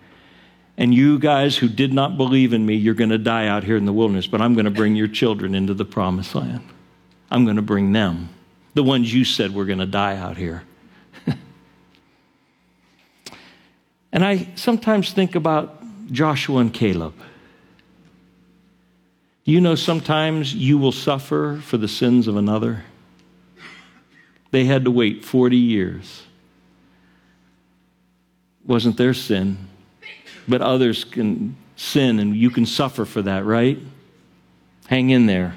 And 0.76 0.92
you 0.92 1.18
guys 1.18 1.56
who 1.56 1.68
did 1.68 1.92
not 1.92 2.16
believe 2.16 2.52
in 2.52 2.66
me, 2.66 2.74
you're 2.74 2.94
going 2.94 3.10
to 3.10 3.18
die 3.18 3.46
out 3.46 3.62
here 3.62 3.76
in 3.76 3.84
the 3.84 3.92
wilderness, 3.92 4.26
but 4.26 4.40
I'm 4.40 4.54
going 4.54 4.64
to 4.64 4.72
bring 4.72 4.96
your 4.96 5.06
children 5.06 5.54
into 5.54 5.72
the 5.72 5.84
promised 5.84 6.34
land. 6.34 6.68
I'm 7.30 7.44
going 7.44 7.56
to 7.56 7.62
bring 7.62 7.92
them 7.92 8.28
the 8.74 8.82
ones 8.82 9.14
you 9.14 9.24
said 9.24 9.54
were 9.54 9.64
going 9.64 9.78
to 9.78 9.86
die 9.86 10.16
out 10.16 10.36
here. 10.36 10.64
and 14.12 14.24
I 14.24 14.48
sometimes 14.56 15.12
think 15.12 15.36
about 15.36 15.83
Joshua 16.10 16.60
and 16.60 16.72
Caleb. 16.72 17.14
You 19.44 19.60
know, 19.60 19.74
sometimes 19.74 20.54
you 20.54 20.78
will 20.78 20.92
suffer 20.92 21.60
for 21.62 21.76
the 21.76 21.88
sins 21.88 22.26
of 22.26 22.36
another. 22.36 22.84
They 24.50 24.64
had 24.64 24.84
to 24.84 24.90
wait 24.90 25.24
40 25.24 25.56
years. 25.56 26.22
Wasn't 28.64 28.96
their 28.96 29.12
sin, 29.12 29.58
but 30.48 30.62
others 30.62 31.04
can 31.04 31.56
sin 31.76 32.18
and 32.18 32.34
you 32.34 32.50
can 32.50 32.64
suffer 32.64 33.04
for 33.04 33.20
that, 33.22 33.44
right? 33.44 33.78
Hang 34.86 35.10
in 35.10 35.26
there. 35.26 35.56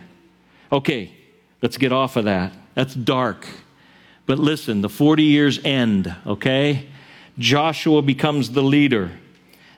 Okay, 0.71 1.13
let's 1.62 1.77
get 1.77 1.93
off 1.93 2.17
of 2.17 2.25
that. 2.25 2.51
That's 2.73 2.93
dark. 2.93 3.47
But 4.25 4.39
listen, 4.39 4.81
the 4.81 4.89
40 4.89 5.23
years 5.23 5.63
end, 5.63 6.13
okay? 6.25 6.88
Joshua 7.39 8.01
becomes 8.01 8.51
the 8.51 8.63
leader. 8.63 9.12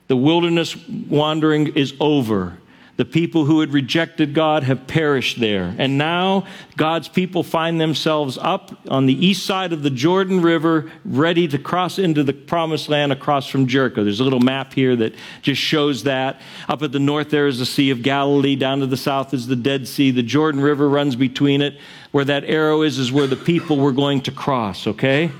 The 0.09 0.17
wilderness 0.17 0.75
wandering 1.07 1.75
is 1.75 1.93
over. 1.99 2.57
The 2.97 3.05
people 3.05 3.45
who 3.45 3.61
had 3.61 3.71
rejected 3.71 4.33
God 4.33 4.63
have 4.63 4.87
perished 4.87 5.39
there. 5.39 5.73
And 5.77 5.99
now 5.99 6.47
God's 6.75 7.07
people 7.07 7.43
find 7.43 7.79
themselves 7.79 8.37
up 8.41 8.77
on 8.89 9.05
the 9.05 9.13
east 9.13 9.45
side 9.45 9.71
of 9.71 9.83
the 9.83 9.89
Jordan 9.91 10.41
River, 10.41 10.91
ready 11.05 11.47
to 11.47 11.59
cross 11.59 11.99
into 11.99 12.23
the 12.23 12.33
promised 12.33 12.89
land 12.89 13.11
across 13.13 13.47
from 13.47 13.67
Jericho. 13.67 14.03
There's 14.03 14.19
a 14.19 14.23
little 14.23 14.41
map 14.41 14.73
here 14.73 14.95
that 14.95 15.13
just 15.43 15.61
shows 15.61 16.03
that. 16.03 16.41
Up 16.67 16.81
at 16.81 16.91
the 16.91 16.99
north, 16.99 17.29
there 17.29 17.47
is 17.47 17.59
the 17.59 17.65
Sea 17.65 17.91
of 17.91 18.01
Galilee. 18.01 18.55
Down 18.55 18.79
to 18.79 18.87
the 18.87 18.97
south 18.97 19.33
is 19.33 19.45
the 19.45 19.55
Dead 19.55 19.87
Sea. 19.87 20.09
The 20.09 20.23
Jordan 20.23 20.59
River 20.59 20.89
runs 20.89 21.15
between 21.15 21.61
it. 21.61 21.79
Where 22.11 22.25
that 22.25 22.43
arrow 22.45 22.81
is, 22.81 22.97
is 22.97 23.11
where 23.11 23.27
the 23.27 23.37
people 23.37 23.77
were 23.77 23.91
going 23.91 24.21
to 24.21 24.31
cross, 24.31 24.87
okay? 24.87 25.31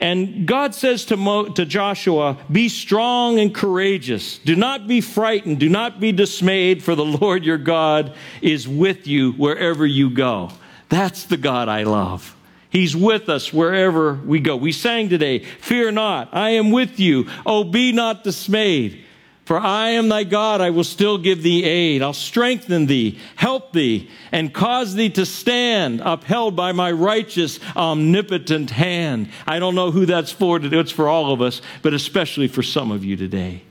And 0.00 0.46
God 0.46 0.74
says 0.74 1.04
to, 1.06 1.16
Mo, 1.16 1.46
to 1.50 1.64
Joshua, 1.64 2.38
Be 2.50 2.68
strong 2.68 3.38
and 3.40 3.54
courageous. 3.54 4.38
Do 4.38 4.54
not 4.54 4.86
be 4.86 5.00
frightened. 5.00 5.58
Do 5.58 5.68
not 5.68 5.98
be 5.98 6.12
dismayed, 6.12 6.82
for 6.82 6.94
the 6.94 7.04
Lord 7.04 7.44
your 7.44 7.58
God 7.58 8.14
is 8.40 8.68
with 8.68 9.06
you 9.06 9.32
wherever 9.32 9.84
you 9.84 10.10
go. 10.10 10.50
That's 10.88 11.24
the 11.24 11.36
God 11.36 11.68
I 11.68 11.82
love. 11.82 12.36
He's 12.70 12.94
with 12.94 13.28
us 13.28 13.52
wherever 13.52 14.14
we 14.14 14.40
go. 14.40 14.56
We 14.56 14.72
sang 14.72 15.08
today, 15.08 15.40
Fear 15.40 15.92
not, 15.92 16.28
I 16.32 16.50
am 16.50 16.70
with 16.70 17.00
you. 17.00 17.28
Oh, 17.46 17.64
be 17.64 17.92
not 17.92 18.24
dismayed. 18.24 19.04
For 19.48 19.58
I 19.58 19.92
am 19.92 20.10
thy 20.10 20.24
God, 20.24 20.60
I 20.60 20.68
will 20.68 20.84
still 20.84 21.16
give 21.16 21.42
thee 21.42 21.64
aid. 21.64 22.02
I'll 22.02 22.12
strengthen 22.12 22.84
thee, 22.84 23.18
help 23.34 23.72
thee, 23.72 24.10
and 24.30 24.52
cause 24.52 24.94
thee 24.94 25.08
to 25.08 25.24
stand, 25.24 26.02
upheld 26.04 26.54
by 26.54 26.72
my 26.72 26.92
righteous, 26.92 27.58
omnipotent 27.74 28.68
hand. 28.68 29.30
I 29.46 29.58
don't 29.58 29.74
know 29.74 29.90
who 29.90 30.04
that's 30.04 30.30
for. 30.30 30.60
It's 30.62 30.92
for 30.92 31.08
all 31.08 31.32
of 31.32 31.40
us, 31.40 31.62
but 31.80 31.94
especially 31.94 32.46
for 32.46 32.62
some 32.62 32.90
of 32.90 33.06
you 33.06 33.16
today. 33.16 33.62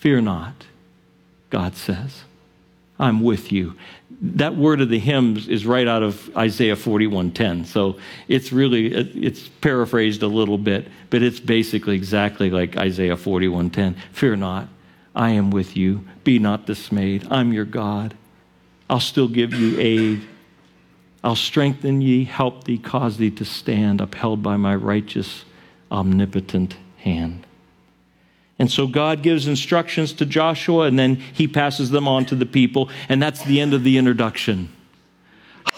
Fear 0.00 0.20
not, 0.20 0.66
God 1.48 1.74
says. 1.74 2.24
I'm 2.98 3.22
with 3.22 3.50
you 3.50 3.74
that 4.20 4.56
word 4.56 4.80
of 4.80 4.88
the 4.88 4.98
hymns 4.98 5.48
is 5.48 5.66
right 5.66 5.86
out 5.86 6.02
of 6.02 6.34
Isaiah 6.36 6.76
41:10. 6.76 7.64
So 7.66 7.98
it's 8.28 8.52
really 8.52 8.86
it's 8.86 9.48
paraphrased 9.48 10.22
a 10.22 10.28
little 10.28 10.58
bit, 10.58 10.88
but 11.10 11.22
it's 11.22 11.40
basically 11.40 11.96
exactly 11.96 12.50
like 12.50 12.76
Isaiah 12.76 13.16
41:10. 13.16 13.94
Fear 14.12 14.36
not, 14.36 14.68
I 15.14 15.30
am 15.30 15.50
with 15.50 15.76
you. 15.76 16.04
Be 16.24 16.38
not 16.38 16.66
dismayed. 16.66 17.26
I'm 17.30 17.52
your 17.52 17.64
God. 17.64 18.14
I'll 18.88 19.00
still 19.00 19.28
give 19.28 19.52
you 19.52 19.78
aid. 19.78 20.22
I'll 21.24 21.36
strengthen 21.36 22.00
ye, 22.00 22.24
help 22.24 22.64
thee, 22.64 22.78
cause 22.78 23.16
thee 23.16 23.32
to 23.32 23.44
stand, 23.44 24.00
upheld 24.00 24.42
by 24.42 24.56
my 24.56 24.76
righteous, 24.76 25.44
omnipotent 25.90 26.76
hand. 26.98 27.45
And 28.66 28.72
so 28.72 28.88
God 28.88 29.22
gives 29.22 29.46
instructions 29.46 30.12
to 30.14 30.26
Joshua 30.26 30.86
and 30.86 30.98
then 30.98 31.14
he 31.14 31.46
passes 31.46 31.90
them 31.90 32.08
on 32.08 32.26
to 32.26 32.34
the 32.34 32.46
people. 32.46 32.90
And 33.08 33.22
that's 33.22 33.44
the 33.44 33.60
end 33.60 33.74
of 33.74 33.84
the 33.84 33.96
introduction. 33.96 34.70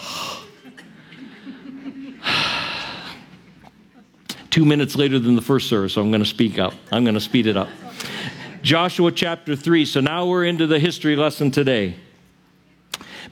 Two 4.49 4.65
minutes 4.65 4.95
later 4.95 5.19
than 5.19 5.35
the 5.35 5.41
first 5.43 5.69
service, 5.69 5.93
so 5.93 6.01
I'm 6.01 6.09
going 6.09 6.23
to 6.23 6.27
speak 6.27 6.57
up. 6.57 6.73
I'm 6.91 7.03
going 7.03 7.13
to 7.13 7.21
speed 7.21 7.45
it 7.45 7.55
up. 7.55 7.69
Joshua 8.63 9.11
chapter 9.11 9.55
3. 9.55 9.85
So 9.85 9.99
now 9.99 10.25
we're 10.25 10.45
into 10.45 10.65
the 10.65 10.79
history 10.79 11.15
lesson 11.15 11.51
today. 11.51 11.93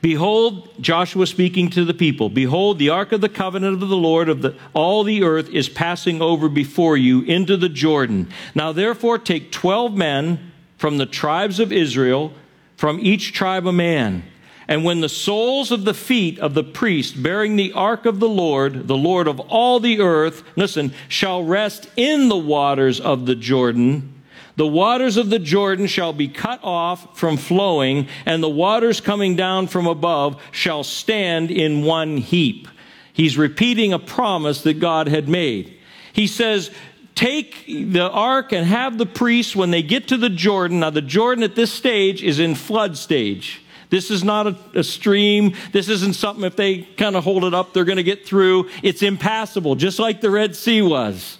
Behold, 0.01 0.69
Joshua 0.79 1.25
speaking 1.25 1.69
to 1.71 1.83
the 1.83 1.93
people, 1.93 2.29
behold, 2.29 2.77
the 2.77 2.89
ark 2.89 3.11
of 3.11 3.21
the 3.21 3.29
covenant 3.29 3.81
of 3.81 3.89
the 3.89 3.97
Lord 3.97 4.29
of 4.29 4.41
the, 4.41 4.55
all 4.73 5.03
the 5.03 5.23
earth 5.23 5.49
is 5.49 5.69
passing 5.69 6.21
over 6.21 6.49
before 6.49 6.97
you 6.97 7.21
into 7.21 7.57
the 7.57 7.69
Jordan. 7.69 8.29
Now 8.53 8.71
therefore 8.71 9.17
take 9.17 9.51
12 9.51 9.95
men 9.95 10.51
from 10.77 10.97
the 10.97 11.07
tribes 11.07 11.59
of 11.59 11.71
Israel, 11.71 12.31
from 12.75 12.99
each 12.99 13.33
tribe 13.33 13.65
a 13.65 13.73
man. 13.73 14.23
And 14.67 14.83
when 14.83 14.99
the 14.99 15.09
soles 15.09 15.71
of 15.71 15.85
the 15.85 15.93
feet 15.93 16.37
of 16.39 16.53
the 16.53 16.63
priest 16.63 17.23
bearing 17.23 17.55
the 17.55 17.71
ark 17.71 18.05
of 18.05 18.19
the 18.19 18.29
Lord, 18.29 18.87
the 18.87 18.97
Lord 18.97 19.27
of 19.27 19.39
all 19.39 19.79
the 19.79 20.01
earth, 20.01 20.43
listen, 20.55 20.93
shall 21.07 21.43
rest 21.43 21.89
in 21.95 22.27
the 22.27 22.37
waters 22.37 22.99
of 22.99 23.25
the 23.25 23.35
Jordan, 23.35 24.13
the 24.57 24.67
waters 24.67 25.17
of 25.17 25.29
the 25.29 25.39
Jordan 25.39 25.85
shall 25.85 26.13
be 26.13 26.27
cut 26.27 26.59
off 26.63 27.17
from 27.17 27.37
flowing, 27.37 28.07
and 28.25 28.43
the 28.43 28.49
waters 28.49 28.99
coming 28.99 29.35
down 29.35 29.67
from 29.67 29.85
above 29.85 30.41
shall 30.51 30.83
stand 30.83 31.51
in 31.51 31.83
one 31.83 32.17
heap. 32.17 32.67
He's 33.13 33.37
repeating 33.37 33.93
a 33.93 33.99
promise 33.99 34.63
that 34.63 34.79
God 34.79 35.07
had 35.07 35.29
made. 35.29 35.79
He 36.11 36.27
says, 36.27 36.71
Take 37.13 37.65
the 37.65 38.09
ark 38.09 38.51
and 38.51 38.65
have 38.67 38.99
the 38.99 39.05
priests 39.07 39.55
when 39.55 39.71
they 39.71 39.81
get 39.81 40.09
to 40.09 40.17
the 40.17 40.29
Jordan. 40.29 40.81
Now, 40.81 40.91
the 40.91 41.01
Jordan 41.01 41.43
at 41.43 41.55
this 41.55 41.71
stage 41.71 42.21
is 42.21 42.37
in 42.37 42.53
flood 42.53 42.95
stage. 42.95 43.63
This 43.89 44.11
is 44.11 44.23
not 44.23 44.47
a, 44.47 44.57
a 44.75 44.83
stream. 44.83 45.55
This 45.71 45.89
isn't 45.89 46.13
something 46.13 46.43
if 46.43 46.55
they 46.55 46.81
kind 46.81 47.15
of 47.15 47.23
hold 47.23 47.43
it 47.43 47.55
up, 47.55 47.73
they're 47.73 47.85
going 47.85 47.97
to 47.97 48.03
get 48.03 48.25
through. 48.25 48.69
It's 48.83 49.01
impassable, 49.01 49.75
just 49.75 49.97
like 49.97 50.21
the 50.21 50.29
Red 50.29 50.55
Sea 50.55 50.81
was. 50.81 51.39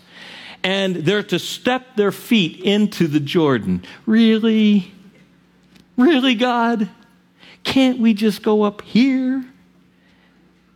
And 0.68 0.98
they're 0.98 1.24
to 1.24 1.40
step 1.40 1.96
their 1.96 2.12
feet 2.12 2.60
into 2.60 3.08
the 3.08 3.22
Jordan. 3.22 3.86
Really? 4.06 4.92
Really, 5.96 6.36
God? 6.36 6.90
Can't 7.64 8.00
we 8.00 8.14
just 8.14 8.44
go 8.44 8.64
up 8.64 8.82
here 8.82 9.46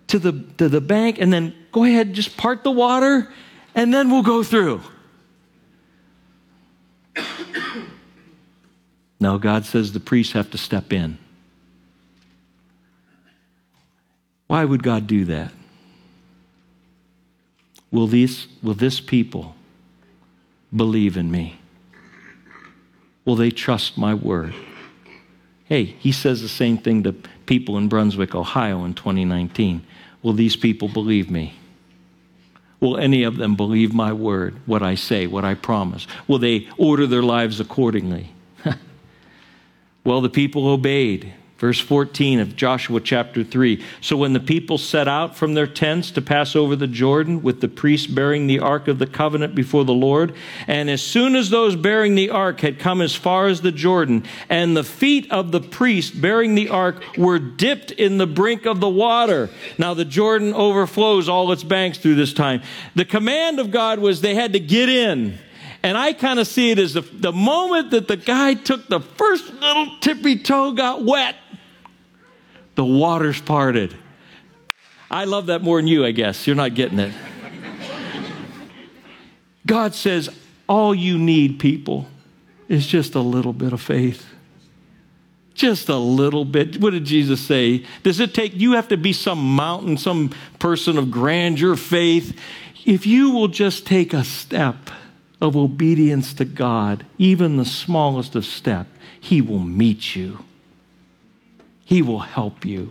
to 0.08 0.18
the, 0.18 0.46
to 0.60 0.70
the 0.70 0.80
bank 0.80 1.20
and 1.20 1.34
then 1.34 1.54
go 1.74 1.84
ahead, 1.84 2.08
and 2.08 2.16
just 2.16 2.38
part 2.38 2.64
the 2.64 2.72
water, 2.72 3.34
and 3.76 3.94
then 3.94 4.10
we'll 4.10 4.24
go 4.24 4.44
through? 4.44 4.82
No, 9.20 9.38
God 9.38 9.66
says 9.66 9.94
the 9.94 10.00
priests 10.00 10.34
have 10.34 10.50
to 10.50 10.58
step 10.58 10.92
in. 10.92 11.20
Why 14.48 14.66
would 14.66 14.82
God 14.82 15.06
do 15.06 15.26
that? 15.26 15.52
Will, 17.92 18.08
these, 18.08 18.48
will 18.64 18.74
this 18.74 19.00
people 19.00 19.54
believe 20.76 21.18
in 21.18 21.32
me? 21.32 21.60
Will 23.26 23.36
they 23.36 23.52
trust 23.52 23.98
my 23.98 24.14
word? 24.14 24.54
Hey, 25.66 25.84
he 25.84 26.12
says 26.12 26.42
the 26.42 26.50
same 26.50 26.78
thing 26.78 27.04
to 27.04 27.14
people 27.46 27.78
in 27.78 27.88
Brunswick, 27.88 28.36
Ohio 28.36 28.84
in 28.84 28.94
2019. 28.94 29.86
Will 30.22 30.34
these 30.34 30.56
people 30.56 30.88
believe 30.88 31.30
me? 31.30 31.54
Will 32.80 32.98
any 32.98 33.24
of 33.24 33.38
them 33.38 33.56
believe 33.56 33.94
my 33.94 34.12
word, 34.12 34.60
what 34.66 34.82
I 34.82 34.96
say, 34.96 35.28
what 35.28 35.46
I 35.46 35.54
promise? 35.54 36.08
Will 36.28 36.40
they 36.40 36.68
order 36.78 37.06
their 37.06 37.22
lives 37.22 37.60
accordingly? 37.60 38.32
well, 40.04 40.20
the 40.20 40.30
people 40.30 40.68
obeyed. 40.68 41.34
Verse 41.62 41.80
14 41.80 42.40
of 42.40 42.56
Joshua 42.56 43.00
chapter 43.00 43.44
3. 43.44 43.86
So 44.02 44.18
when 44.18 44.34
the 44.34 44.40
people 44.40 44.80
set 44.80 45.08
out 45.08 45.36
from 45.36 45.54
their 45.54 45.68
tents 45.68 46.10
to 46.10 46.20
pass 46.20 46.56
over 46.56 46.76
the 46.76 46.88
Jordan, 46.88 47.44
with 47.44 47.62
the 47.62 47.68
priests 47.68 48.08
bearing 48.08 48.48
the 48.48 48.58
ark 48.58 48.88
of 48.88 48.98
the 48.98 49.06
covenant 49.06 49.54
before 49.54 49.86
the 49.86 49.94
Lord, 49.94 50.34
and 50.66 50.90
as 50.90 51.04
soon 51.04 51.36
as 51.36 51.52
those 51.52 51.76
bearing 51.76 52.16
the 52.16 52.32
ark 52.32 52.62
had 52.62 52.80
come 52.80 53.00
as 53.00 53.14
far 53.14 53.46
as 53.46 53.62
the 53.62 53.72
Jordan, 53.72 54.24
and 54.50 54.76
the 54.76 54.84
feet 54.84 55.32
of 55.32 55.52
the 55.52 55.62
priest 55.62 56.20
bearing 56.20 56.56
the 56.56 56.70
ark 56.70 57.04
were 57.16 57.38
dipped 57.38 57.92
in 57.92 58.18
the 58.18 58.26
brink 58.26 58.66
of 58.66 58.80
the 58.80 58.90
water. 58.90 59.52
Now 59.78 59.94
the 59.94 60.04
Jordan 60.04 60.56
overflows 60.56 61.30
all 61.30 61.52
its 61.52 61.64
banks 61.64 62.00
through 62.00 62.16
this 62.16 62.34
time. 62.34 62.64
The 62.96 63.06
command 63.06 63.60
of 63.60 63.70
God 63.70 64.00
was 64.00 64.22
they 64.22 64.34
had 64.34 64.54
to 64.54 64.60
get 64.60 64.90
in. 64.90 65.38
And 65.84 65.98
I 65.98 66.14
kind 66.14 66.40
of 66.40 66.48
see 66.48 66.72
it 66.72 66.80
as 66.80 66.94
the, 66.94 67.02
the 67.02 67.32
moment 67.32 67.92
that 67.92 68.08
the 68.08 68.18
guy 68.18 68.54
took 68.54 68.88
the 68.88 69.00
first 69.00 69.52
little 69.54 69.98
tippy 70.00 70.38
toe 70.38 70.74
got 70.74 71.04
wet, 71.04 71.36
the 72.76 72.86
waters 72.86 73.42
parted. 73.42 73.96
I 75.10 75.26
love 75.26 75.48
that 75.48 75.62
more 75.62 75.78
than 75.78 75.88
you, 75.88 76.06
I 76.06 76.12
guess. 76.12 76.48
You're 76.48 76.56
not 76.56 76.74
getting 76.74 77.00
it. 77.00 77.14
God 79.66 79.94
says, 79.94 80.30
all 80.68 80.96
you 80.96 81.18
need, 81.18 81.60
people, 81.60 82.08
is 82.70 82.88
just 82.88 83.14
a 83.16 83.20
little 83.20 83.54
bit 83.54 83.74
of 83.74 83.82
faith. 83.82 84.26
Just 85.54 85.90
a 85.90 85.98
little 85.98 86.46
bit. 86.46 86.80
What 86.80 86.92
did 86.92 87.04
Jesus 87.04 87.42
say? 87.42 87.86
Does 88.04 88.20
it 88.20 88.34
take, 88.34 88.56
you 88.56 88.72
have 88.74 88.88
to 88.88 88.98
be 88.98 89.12
some 89.12 89.56
mountain, 89.56 89.98
some 89.98 90.32
person 90.60 90.98
of 90.98 91.12
grandeur, 91.12 91.76
faith. 91.76 92.40
If 92.86 93.06
you 93.06 93.32
will 93.32 93.50
just 93.50 93.86
take 93.86 94.14
a 94.14 94.24
step 94.24 94.90
of 95.42 95.58
obedience 95.58 96.34
to 96.36 96.46
God, 96.46 97.06
even 97.18 97.58
the 97.58 97.66
smallest 97.66 98.36
of 98.36 98.46
step, 98.46 98.88
He 99.20 99.42
will 99.42 99.60
meet 99.60 100.16
you. 100.16 100.46
He 101.92 102.02
will 102.02 102.20
help 102.20 102.64
you. 102.64 102.90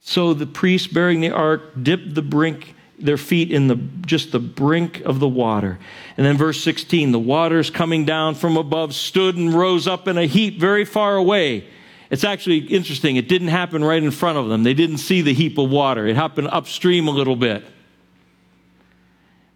So 0.00 0.34
the 0.34 0.44
priests 0.44 0.86
bearing 0.86 1.22
the 1.22 1.30
ark 1.30 1.62
dipped 1.82 2.14
the 2.14 2.20
brink, 2.20 2.74
their 2.98 3.16
feet 3.16 3.50
in 3.50 3.68
the 3.68 3.76
just 4.04 4.30
the 4.30 4.38
brink 4.38 5.00
of 5.00 5.18
the 5.18 5.26
water. 5.26 5.78
And 6.18 6.26
then 6.26 6.36
verse 6.36 6.62
16, 6.62 7.10
the 7.10 7.18
waters 7.18 7.70
coming 7.70 8.04
down 8.04 8.34
from 8.34 8.58
above 8.58 8.94
stood 8.94 9.38
and 9.38 9.54
rose 9.54 9.88
up 9.88 10.06
in 10.06 10.18
a 10.18 10.26
heap 10.26 10.60
very 10.60 10.84
far 10.84 11.16
away. 11.16 11.66
It's 12.10 12.22
actually 12.22 12.58
interesting. 12.58 13.16
It 13.16 13.26
didn't 13.26 13.48
happen 13.48 13.82
right 13.82 14.02
in 14.02 14.10
front 14.10 14.36
of 14.36 14.50
them. 14.50 14.62
They 14.62 14.74
didn't 14.74 14.98
see 14.98 15.22
the 15.22 15.32
heap 15.32 15.56
of 15.56 15.70
water. 15.70 16.06
It 16.06 16.16
happened 16.16 16.48
upstream 16.48 17.08
a 17.08 17.12
little 17.12 17.34
bit 17.34 17.64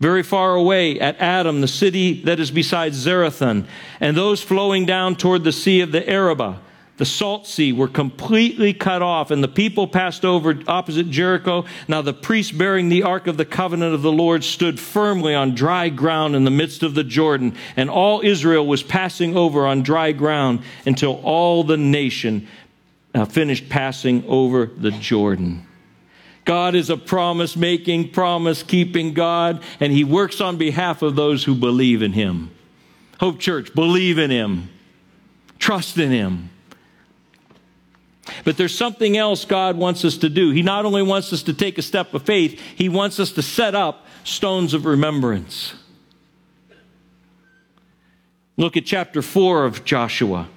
very 0.01 0.23
far 0.23 0.55
away 0.55 1.01
at 1.01 1.19
Adam, 1.19 1.61
the 1.61 1.69
city 1.69 2.23
that 2.23 2.39
is 2.39 2.51
beside 2.51 2.93
Zarethan, 2.93 3.67
and 4.01 4.17
those 4.17 4.43
flowing 4.43 4.87
down 4.87 5.17
toward 5.17 5.45
the 5.45 5.53
sea 5.53 5.81
of 5.81 5.91
the 5.91 6.09
Arabah, 6.09 6.59
the 6.99 7.07
salt 7.07 7.47
sea, 7.47 7.73
were 7.73 7.89
completely 7.89 8.73
cut 8.73 9.03
off, 9.03 9.31
and 9.31 9.43
the 9.43 9.49
people 9.49 9.87
passed 9.87 10.25
over 10.25 10.59
opposite 10.67 11.11
Jericho. 11.11 11.65
Now 11.87 12.03
the 12.03 12.13
priest 12.13 12.59
bearing 12.59 12.89
the 12.89 13.05
ark 13.05 13.29
of 13.29 13.37
the 13.37 13.45
covenant 13.45 13.95
of 13.95 14.03
the 14.03 14.13
Lord 14.13 14.43
stood 14.43 14.81
firmly 14.81 15.35
on 15.35 15.55
dry 15.55 15.91
ground 15.91 16.35
in 16.35 16.45
the 16.45 16.51
midst 16.51 16.83
of 16.83 16.95
the 16.95 17.05
Jordan, 17.05 17.57
and 17.77 17.89
all 17.89 18.21
Israel 18.23 18.67
was 18.67 18.83
passing 18.83 19.37
over 19.37 19.67
on 19.67 19.83
dry 19.83 20.11
ground 20.13 20.63
until 20.87 21.21
all 21.23 21.63
the 21.63 21.77
nation 21.77 22.49
uh, 23.15 23.25
finished 23.25 23.69
passing 23.69 24.25
over 24.27 24.67
the 24.67 24.91
Jordan. 24.91 25.68
God 26.49 26.75
is 26.75 26.89
a 26.89 26.97
promise 26.97 27.59
making, 27.59 28.09
promise 28.09 28.63
keeping 28.63 29.13
God, 29.13 29.63
and 29.81 29.93
He 29.93 30.03
works 30.03 30.41
on 30.41 30.57
behalf 30.57 31.03
of 31.03 31.15
those 31.15 31.45
who 31.45 31.55
believe 31.55 32.01
in 32.01 32.15
Him. 32.15 32.51
Hope 33.21 33.39
Church, 33.39 33.75
believe 33.75 34.17
in 34.17 34.31
Him, 34.31 34.71
trust 35.59 35.99
in 35.99 36.11
Him. 36.11 36.49
But 38.45 38.57
there's 38.57 38.75
something 38.75 39.19
else 39.19 39.45
God 39.45 39.77
wants 39.77 40.07
us 40.07 40.17
to 40.17 40.31
do. 40.31 40.51
He 40.51 40.63
not 40.63 40.87
only 40.87 41.03
wants 41.03 41.35
us 41.35 41.43
to 41.43 41.53
take 41.53 41.77
a 41.77 41.83
step 41.83 42.15
of 42.15 42.23
faith, 42.23 42.59
He 42.77 42.89
wants 42.89 43.21
us 43.21 43.31
to 43.33 43.43
set 43.43 43.75
up 43.75 44.07
stones 44.25 44.73
of 44.73 44.87
remembrance. 44.87 45.75
Look 48.57 48.79
at 48.79 48.87
chapter 48.87 49.21
4 49.21 49.67
of 49.67 49.85
Joshua. 49.85 50.49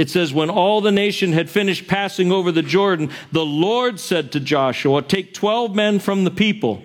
It 0.00 0.08
says, 0.08 0.32
When 0.32 0.48
all 0.48 0.80
the 0.80 0.90
nation 0.90 1.34
had 1.34 1.50
finished 1.50 1.86
passing 1.86 2.32
over 2.32 2.50
the 2.50 2.62
Jordan, 2.62 3.10
the 3.32 3.44
Lord 3.44 4.00
said 4.00 4.32
to 4.32 4.40
Joshua, 4.40 5.02
Take 5.02 5.34
12 5.34 5.74
men 5.74 5.98
from 5.98 6.24
the 6.24 6.30
people, 6.30 6.82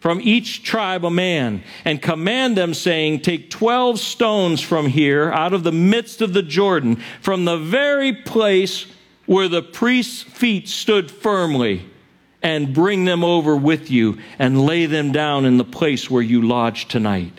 from 0.00 0.22
each 0.22 0.62
tribe 0.62 1.04
a 1.04 1.10
man, 1.10 1.62
and 1.84 2.00
command 2.00 2.56
them, 2.56 2.72
saying, 2.72 3.20
Take 3.20 3.50
12 3.50 4.00
stones 4.00 4.62
from 4.62 4.86
here, 4.86 5.30
out 5.32 5.52
of 5.52 5.64
the 5.64 5.72
midst 5.72 6.22
of 6.22 6.32
the 6.32 6.42
Jordan, 6.42 6.96
from 7.20 7.44
the 7.44 7.58
very 7.58 8.14
place 8.14 8.86
where 9.26 9.48
the 9.48 9.62
priest's 9.62 10.22
feet 10.22 10.66
stood 10.66 11.10
firmly, 11.10 11.84
and 12.42 12.72
bring 12.72 13.04
them 13.04 13.22
over 13.22 13.54
with 13.54 13.90
you, 13.90 14.16
and 14.38 14.64
lay 14.64 14.86
them 14.86 15.12
down 15.12 15.44
in 15.44 15.58
the 15.58 15.62
place 15.64 16.10
where 16.10 16.22
you 16.22 16.40
lodge 16.40 16.88
tonight. 16.88 17.38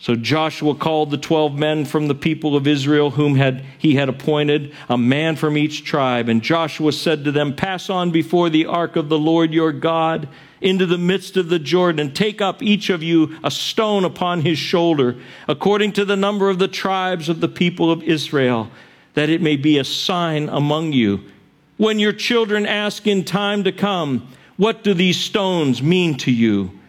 So 0.00 0.16
Joshua 0.16 0.74
called 0.74 1.10
the 1.10 1.18
12 1.18 1.58
men 1.58 1.84
from 1.84 2.08
the 2.08 2.14
people 2.14 2.56
of 2.56 2.66
Israel 2.66 3.10
whom 3.10 3.36
had, 3.36 3.62
he 3.76 3.96
had 3.96 4.08
appointed, 4.08 4.74
a 4.88 4.96
man 4.96 5.36
from 5.36 5.58
each 5.58 5.84
tribe. 5.84 6.30
And 6.30 6.40
Joshua 6.40 6.92
said 6.92 7.22
to 7.24 7.32
them, 7.32 7.54
Pass 7.54 7.90
on 7.90 8.10
before 8.10 8.48
the 8.48 8.64
ark 8.64 8.96
of 8.96 9.10
the 9.10 9.18
Lord 9.18 9.52
your 9.52 9.72
God 9.72 10.26
into 10.62 10.86
the 10.86 10.96
midst 10.96 11.36
of 11.36 11.50
the 11.50 11.58
Jordan, 11.58 12.00
and 12.00 12.16
take 12.16 12.40
up 12.40 12.62
each 12.62 12.88
of 12.88 13.02
you 13.02 13.38
a 13.44 13.50
stone 13.50 14.06
upon 14.06 14.40
his 14.40 14.58
shoulder, 14.58 15.16
according 15.46 15.92
to 15.92 16.06
the 16.06 16.16
number 16.16 16.48
of 16.48 16.58
the 16.58 16.68
tribes 16.68 17.28
of 17.28 17.40
the 17.40 17.48
people 17.48 17.90
of 17.90 18.02
Israel, 18.02 18.70
that 19.12 19.28
it 19.28 19.42
may 19.42 19.56
be 19.56 19.76
a 19.76 19.84
sign 19.84 20.48
among 20.48 20.92
you. 20.92 21.20
When 21.76 21.98
your 21.98 22.14
children 22.14 22.64
ask 22.64 23.06
in 23.06 23.22
time 23.22 23.64
to 23.64 23.72
come, 23.72 24.28
What 24.56 24.82
do 24.82 24.94
these 24.94 25.20
stones 25.20 25.82
mean 25.82 26.16
to 26.18 26.32
you? 26.32 26.79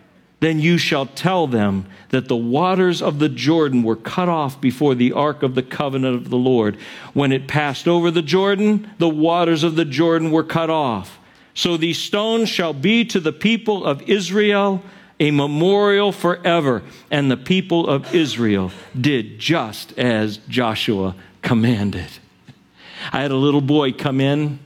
Then 0.41 0.60
you 0.60 0.80
shall 0.80 1.06
tell 1.06 1.45
them 1.45 1.86
that 2.10 2.27
the 2.27 2.36
waters 2.36 3.01
of 3.01 3.19
the 3.19 3.30
Jordan 3.30 3.84
were 3.84 3.95
cut 3.95 4.27
off 4.27 4.60
before 4.60 4.95
the 4.95 5.13
ark 5.13 5.43
of 5.43 5.54
the 5.54 5.63
covenant 5.63 6.15
of 6.15 6.30
the 6.32 6.38
Lord. 6.38 6.77
When 7.13 7.32
it 7.32 7.47
passed 7.47 7.88
over 7.88 8.10
the 8.10 8.23
Jordan, 8.23 8.89
the 8.97 9.08
waters 9.08 9.63
of 9.63 9.75
the 9.75 9.86
Jordan 9.86 10.32
were 10.32 10.43
cut 10.43 10.71
off. 10.71 11.19
So 11.54 11.77
these 11.77 11.99
stones 11.99 12.49
shall 12.49 12.73
be 12.73 13.06
to 13.06 13.19
the 13.19 13.32
people 13.32 13.86
of 13.86 14.01
Israel 14.10 14.82
a 15.19 15.30
memorial 15.30 16.12
forever. 16.12 16.82
And 17.12 17.30
the 17.30 17.38
people 17.38 17.88
of 17.88 18.13
Israel 18.15 18.71
did 18.99 19.38
just 19.38 19.97
as 19.99 20.38
Joshua 20.49 21.15
commanded. 21.43 22.08
I 23.13 23.21
had 23.21 23.30
a 23.30 23.36
little 23.36 23.62
boy 23.62 23.91
come 23.91 24.19
in 24.19 24.58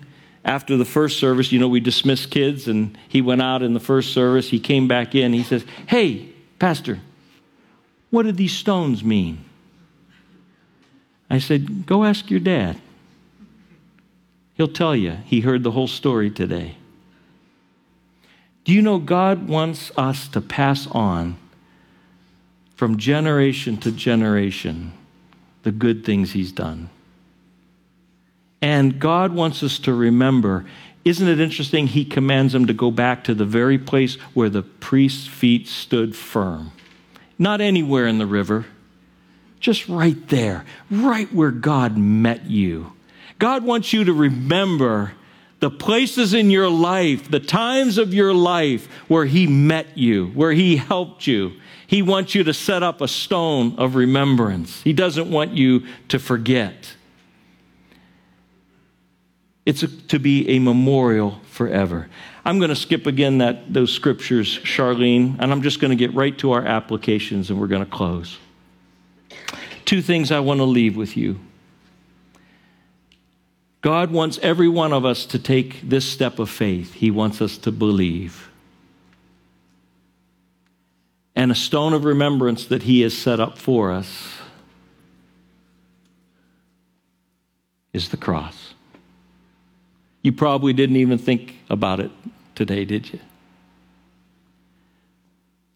after 0.45 0.77
the 0.77 0.85
first 0.85 1.19
service, 1.19 1.51
you 1.51 1.59
know, 1.59 1.67
we 1.67 1.79
dismissed 1.79 2.29
kids, 2.29 2.67
and 2.67 2.95
he 3.09 3.21
went 3.21 3.41
out 3.41 3.63
in 3.63 3.73
the 3.73 3.79
first 3.79 4.13
service. 4.13 4.47
He 4.47 4.59
came 4.59 4.87
back 4.87 5.15
in. 5.15 5.33
He 5.33 5.43
says, 5.43 5.65
Hey, 5.87 6.29
Pastor, 6.59 6.99
what 8.11 8.23
did 8.23 8.37
these 8.37 8.53
stones 8.53 9.03
mean? 9.03 9.43
I 11.31 11.39
said, 11.39 11.87
Go 11.87 12.03
ask 12.03 12.29
your 12.29 12.39
dad. 12.39 12.79
He'll 14.53 14.67
tell 14.67 14.95
you. 14.95 15.17
He 15.25 15.41
heard 15.41 15.63
the 15.63 15.71
whole 15.71 15.87
story 15.87 16.29
today. 16.29 16.77
Do 18.63 18.71
you 18.71 18.83
know 18.83 18.99
God 18.99 19.47
wants 19.47 19.91
us 19.97 20.27
to 20.29 20.41
pass 20.41 20.87
on 20.87 21.37
from 22.75 22.97
generation 22.97 23.77
to 23.77 23.91
generation 23.91 24.93
the 25.63 25.71
good 25.71 26.05
things 26.05 26.31
He's 26.33 26.51
done? 26.51 26.89
And 28.65 28.99
God 28.99 29.31
wants 29.31 29.61
us 29.61 29.77
to 29.79 29.93
remember 29.93 30.65
isn't 31.03 31.27
it 31.27 31.39
interesting? 31.39 31.85
He 31.85 32.03
commands 32.03 32.51
them 32.51 32.65
to 32.65 32.73
go 32.73 32.89
back 32.89 33.25
to 33.25 33.35
the 33.35 33.45
very 33.45 33.77
place 33.77 34.15
where 34.33 34.49
the 34.49 34.63
priest's 34.63 35.27
feet 35.27 35.67
stood 35.67 36.15
firm. 36.15 36.71
Not 37.37 37.61
anywhere 37.61 38.07
in 38.07 38.17
the 38.17 38.25
river, 38.25 38.65
just 39.59 39.87
right 39.87 40.27
there, 40.29 40.65
right 40.89 41.31
where 41.31 41.51
God 41.51 41.95
met 41.95 42.49
you. 42.49 42.91
God 43.37 43.63
wants 43.63 43.93
you 43.93 44.03
to 44.03 44.13
remember 44.13 45.11
the 45.59 45.69
places 45.69 46.33
in 46.33 46.49
your 46.49 46.67
life, 46.67 47.29
the 47.29 47.39
times 47.39 47.99
of 47.99 48.15
your 48.15 48.33
life 48.33 48.87
where 49.07 49.25
He 49.25 49.45
met 49.45 49.95
you, 49.95 50.29
where 50.29 50.53
He 50.53 50.77
helped 50.77 51.27
you. 51.27 51.53
He 51.85 52.01
wants 52.01 52.33
you 52.33 52.43
to 52.45 52.53
set 52.53 52.81
up 52.81 52.99
a 52.99 53.07
stone 53.07 53.75
of 53.77 53.93
remembrance. 53.93 54.81
He 54.81 54.91
doesn't 54.91 55.29
want 55.29 55.51
you 55.51 55.85
to 56.07 56.17
forget. 56.17 56.95
It's 59.65 59.81
a, 59.81 59.87
to 59.87 60.19
be 60.19 60.49
a 60.49 60.59
memorial 60.59 61.39
forever. 61.49 62.07
I'm 62.43 62.59
going 62.59 62.69
to 62.69 62.75
skip 62.75 63.07
again 63.07 63.39
that 63.39 63.73
those 63.73 63.91
scriptures, 63.91 64.59
Charlene, 64.59 65.37
and 65.39 65.51
I'm 65.51 65.63
just 65.63 65.79
going 65.79 65.89
to 65.89 65.95
get 65.95 66.13
right 66.13 66.37
to 66.39 66.51
our 66.51 66.63
applications 66.63 67.49
and 67.49 67.59
we're 67.59 67.67
going 67.67 67.83
to 67.83 67.89
close. 67.89 68.37
Two 69.85 70.01
things 70.01 70.31
I 70.31 70.39
want 70.39 70.59
to 70.59 70.65
leave 70.65 70.95
with 70.95 71.17
you. 71.17 71.39
God 73.81 74.11
wants 74.11 74.39
every 74.39 74.67
one 74.67 74.93
of 74.93 75.05
us 75.05 75.27
to 75.27 75.37
take 75.37 75.81
this 75.81 76.05
step 76.05 76.39
of 76.39 76.49
faith. 76.49 76.93
He 76.93 77.11
wants 77.11 77.39
us 77.41 77.57
to 77.59 77.71
believe. 77.71 78.49
And 81.35 81.51
a 81.51 81.55
stone 81.55 81.93
of 81.93 82.03
remembrance 82.03 82.65
that 82.65 82.83
He 82.83 83.01
has 83.01 83.15
set 83.15 83.39
up 83.39 83.59
for 83.59 83.91
us 83.91 84.37
is 87.93 88.09
the 88.09 88.17
cross. 88.17 88.64
You 90.25 90.31
probably 90.31 90.73
didn't 90.73 90.95
even 90.95 91.19
think 91.19 91.55
about 91.69 91.99
it 91.99 92.09
today, 92.55 92.83
did 92.83 93.13
you? 93.13 93.19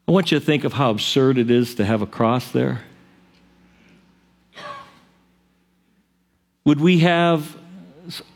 I 0.07 0.11
want 0.11 0.31
you 0.31 0.39
to 0.39 0.43
think 0.43 0.63
of 0.63 0.73
how 0.73 0.89
absurd 0.89 1.37
it 1.37 1.51
is 1.51 1.75
to 1.75 1.85
have 1.85 2.01
a 2.01 2.07
cross 2.07 2.49
there. 2.49 2.81
Would 6.65 6.81
we 6.81 6.97
have 7.01 7.55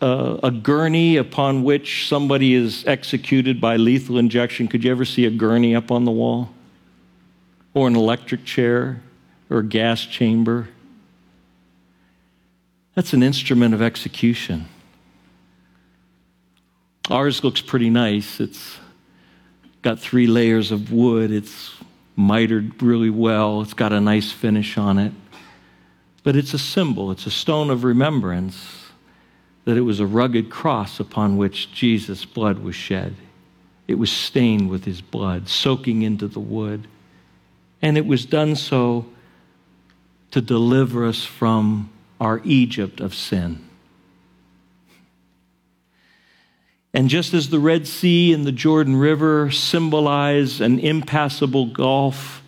a, 0.02 0.40
a, 0.44 0.52
gurney 0.52 1.18
upon 1.18 1.64
which 1.64 2.08
somebody 2.08 2.54
is 2.54 2.86
executed 2.86 3.60
by 3.60 3.78
lethal 3.78 4.20
injection? 4.20 4.68
Could 4.68 4.84
you 4.84 4.92
ever 4.92 5.06
see 5.06 5.26
a 5.26 5.32
gurney 5.32 5.76
up 5.76 5.90
on 5.90 6.06
the 6.06 6.12
wall? 6.12 6.52
Or 7.74 7.88
an 7.88 7.96
electric 7.96 8.46
chair? 8.46 9.02
Or 9.50 9.58
a 9.58 9.66
gas 9.66 10.06
chamber? 10.06 10.70
That's 12.94 13.14
an 13.14 13.24
instrument 13.24 13.74
of 13.74 13.82
execution. 13.82 14.68
Ours 17.10 17.44
looks 17.44 17.62
pretty 17.62 17.90
nice. 17.90 18.40
It's 18.40 18.78
got 19.82 20.00
three 20.00 20.28
layers 20.28 20.72
of 20.72 20.92
wood. 20.92 21.32
It's 21.32 21.74
mitered 22.16 22.82
really 22.82 23.10
well. 23.10 23.62
It's 23.62 23.74
got 23.74 23.92
a 23.92 24.00
nice 24.00 24.32
finish 24.32 24.78
on 24.78 24.98
it. 24.98 25.12
But 26.24 26.38
it's 26.38 26.54
a 26.54 26.60
symbol, 26.60 27.12
it's 27.12 27.26
a 27.26 27.32
stone 27.32 27.70
of 27.70 27.84
remembrance 27.84 28.84
that 29.66 29.78
it 29.78 29.82
was 29.82 30.00
a 30.00 30.06
rugged 30.06 30.50
cross 30.50 31.00
upon 31.00 31.38
which 31.38 31.72
Jesus' 31.74 32.24
blood 32.24 32.60
was 32.60 32.76
shed. 32.76 33.16
It 33.88 33.96
was 33.96 34.12
stained 34.12 34.70
with 34.70 34.86
his 34.86 35.02
blood, 35.02 35.50
soaking 35.50 36.02
into 36.04 36.28
the 36.28 36.40
wood. 36.40 36.88
And 37.82 37.98
it 37.98 38.06
was 38.06 38.26
done 38.26 38.56
so 38.56 39.06
to 40.32 40.42
deliver 40.42 41.06
us 41.06 41.26
from 41.26 41.90
our 42.20 42.42
Egypt 42.46 43.02
of 43.02 43.14
sin. 43.14 43.68
And 46.94 47.10
just 47.10 47.34
as 47.34 47.50
the 47.50 47.60
Red 47.60 47.88
Sea 47.88 48.34
and 48.34 48.46
the 48.46 48.52
Jordan 48.52 48.96
River 48.96 49.50
symbolize 49.50 50.62
an 50.62 50.80
impassable 50.80 51.66
gulf, 51.66 52.44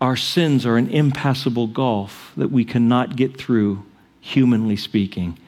our 0.00 0.16
sins 0.16 0.66
are 0.66 0.76
an 0.76 0.90
impassable 0.90 1.66
gulf 1.66 2.32
that 2.36 2.50
we 2.50 2.64
cannot 2.64 3.16
get 3.16 3.38
through, 3.38 3.82
humanly 4.20 4.76
speaking. 4.76 5.38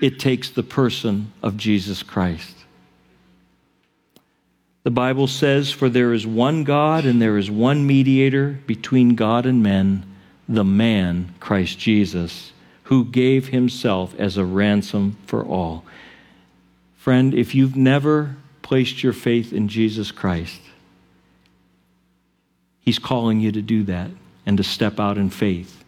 It 0.00 0.18
takes 0.18 0.48
the 0.48 0.62
person 0.62 1.32
of 1.42 1.58
Jesus 1.58 2.02
Christ. 2.02 2.54
The 4.84 4.90
Bible 4.90 5.26
says, 5.26 5.70
For 5.70 5.88
there 5.90 6.14
is 6.14 6.26
one 6.26 6.64
God 6.64 7.04
and 7.04 7.20
there 7.20 7.36
is 7.36 7.50
one 7.50 7.86
mediator 7.86 8.58
between 8.66 9.16
God 9.16 9.44
and 9.44 9.62
men, 9.62 10.06
the 10.48 10.64
man, 10.64 11.34
Christ 11.40 11.78
Jesus, 11.78 12.52
who 12.84 13.04
gave 13.04 13.48
himself 13.48 14.14
as 14.18 14.36
a 14.36 14.44
ransom 14.44 15.18
for 15.26 15.44
all. 15.44 15.84
Friend, 17.06 17.34
if 17.34 17.54
you've 17.54 17.76
never 17.76 18.34
placed 18.62 19.04
your 19.04 19.12
faith 19.12 19.52
in 19.52 19.68
Jesus 19.68 20.10
Christ, 20.10 20.60
He's 22.80 22.98
calling 22.98 23.38
you 23.38 23.52
to 23.52 23.62
do 23.62 23.84
that 23.84 24.10
and 24.44 24.56
to 24.56 24.64
step 24.64 24.98
out 24.98 25.16
in 25.16 25.30
faith 25.30 25.84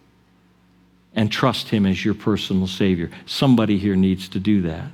and 1.13 1.29
trust 1.29 1.67
Him 1.67 1.85
as 1.85 2.05
your 2.05 2.13
personal 2.13 2.67
Savior. 2.67 3.11
Somebody 3.25 3.77
here 3.77 3.97
needs 3.97 4.29
to 4.29 4.39
do 4.39 4.61
that. 4.61 4.85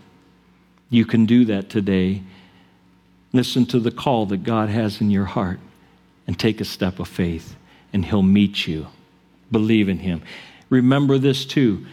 You 0.90 1.06
can 1.06 1.28
do 1.28 1.46
that 1.46 1.70
today. 1.70 2.24
Listen 3.32 3.68
to 3.68 3.80
the 3.80 3.92
call 3.92 4.26
that 4.26 4.42
God 4.42 4.70
has 4.70 5.02
in 5.02 5.12
your 5.12 5.26
heart 5.26 5.60
and 6.26 6.40
take 6.40 6.60
a 6.60 6.66
step 6.66 6.98
of 6.98 7.08
faith, 7.08 7.56
and 7.94 8.04
He'll 8.04 8.24
meet 8.24 8.66
you. 8.66 8.88
Believe 9.52 9.90
in 9.90 10.00
Him. 10.00 10.24
Remember 10.72 11.20
this 11.20 11.46
too 11.46 11.86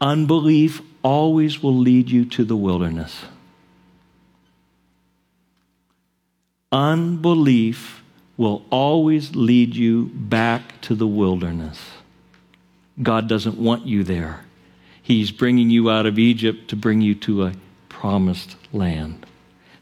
unbelief 0.00 0.82
always 1.04 1.62
will 1.62 1.78
lead 1.78 2.10
you 2.10 2.24
to 2.24 2.42
the 2.44 2.56
wilderness. 2.56 3.22
Unbelief 6.72 8.02
will 8.38 8.64
always 8.70 9.36
lead 9.36 9.76
you 9.76 10.06
back 10.14 10.80
to 10.80 10.94
the 10.94 11.06
wilderness. 11.06 11.78
God 13.00 13.28
doesn't 13.28 13.58
want 13.58 13.86
you 13.86 14.02
there. 14.02 14.40
He's 15.02 15.30
bringing 15.30 15.68
you 15.68 15.90
out 15.90 16.06
of 16.06 16.18
Egypt 16.18 16.68
to 16.68 16.76
bring 16.76 17.02
you 17.02 17.14
to 17.16 17.44
a 17.44 17.52
promised 17.90 18.56
land. 18.72 19.26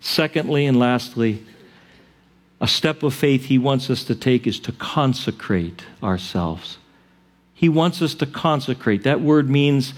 Secondly, 0.01 0.67
and 0.67 0.79
lastly, 0.79 1.45
a 2.61 2.67
step 2.67 3.03
of 3.03 3.15
faith 3.15 3.45
he 3.45 3.59
wants 3.59 3.89
us 3.89 4.03
to 4.05 4.15
take 4.15 4.47
is 4.47 4.59
to 4.61 4.73
consecrate 4.73 5.85
ourselves. 6.03 6.79
He 7.55 7.69
wants 7.69 8.03
us 8.03 8.15
to 8.17 8.27
consecrate. 8.27 9.05
That 9.05 9.21
word 9.21 9.49
means 9.49 9.95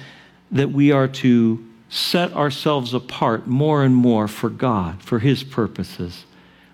that 0.50 0.70
we 0.70 0.92
are 0.92 1.08
to 1.08 1.64
set 1.88 2.32
ourselves 2.32 2.92
apart 2.92 3.46
more 3.46 3.82
and 3.82 3.94
more 3.94 4.28
for 4.28 4.50
God, 4.50 5.02
for 5.02 5.20
his 5.20 5.42
purposes. 5.42 6.24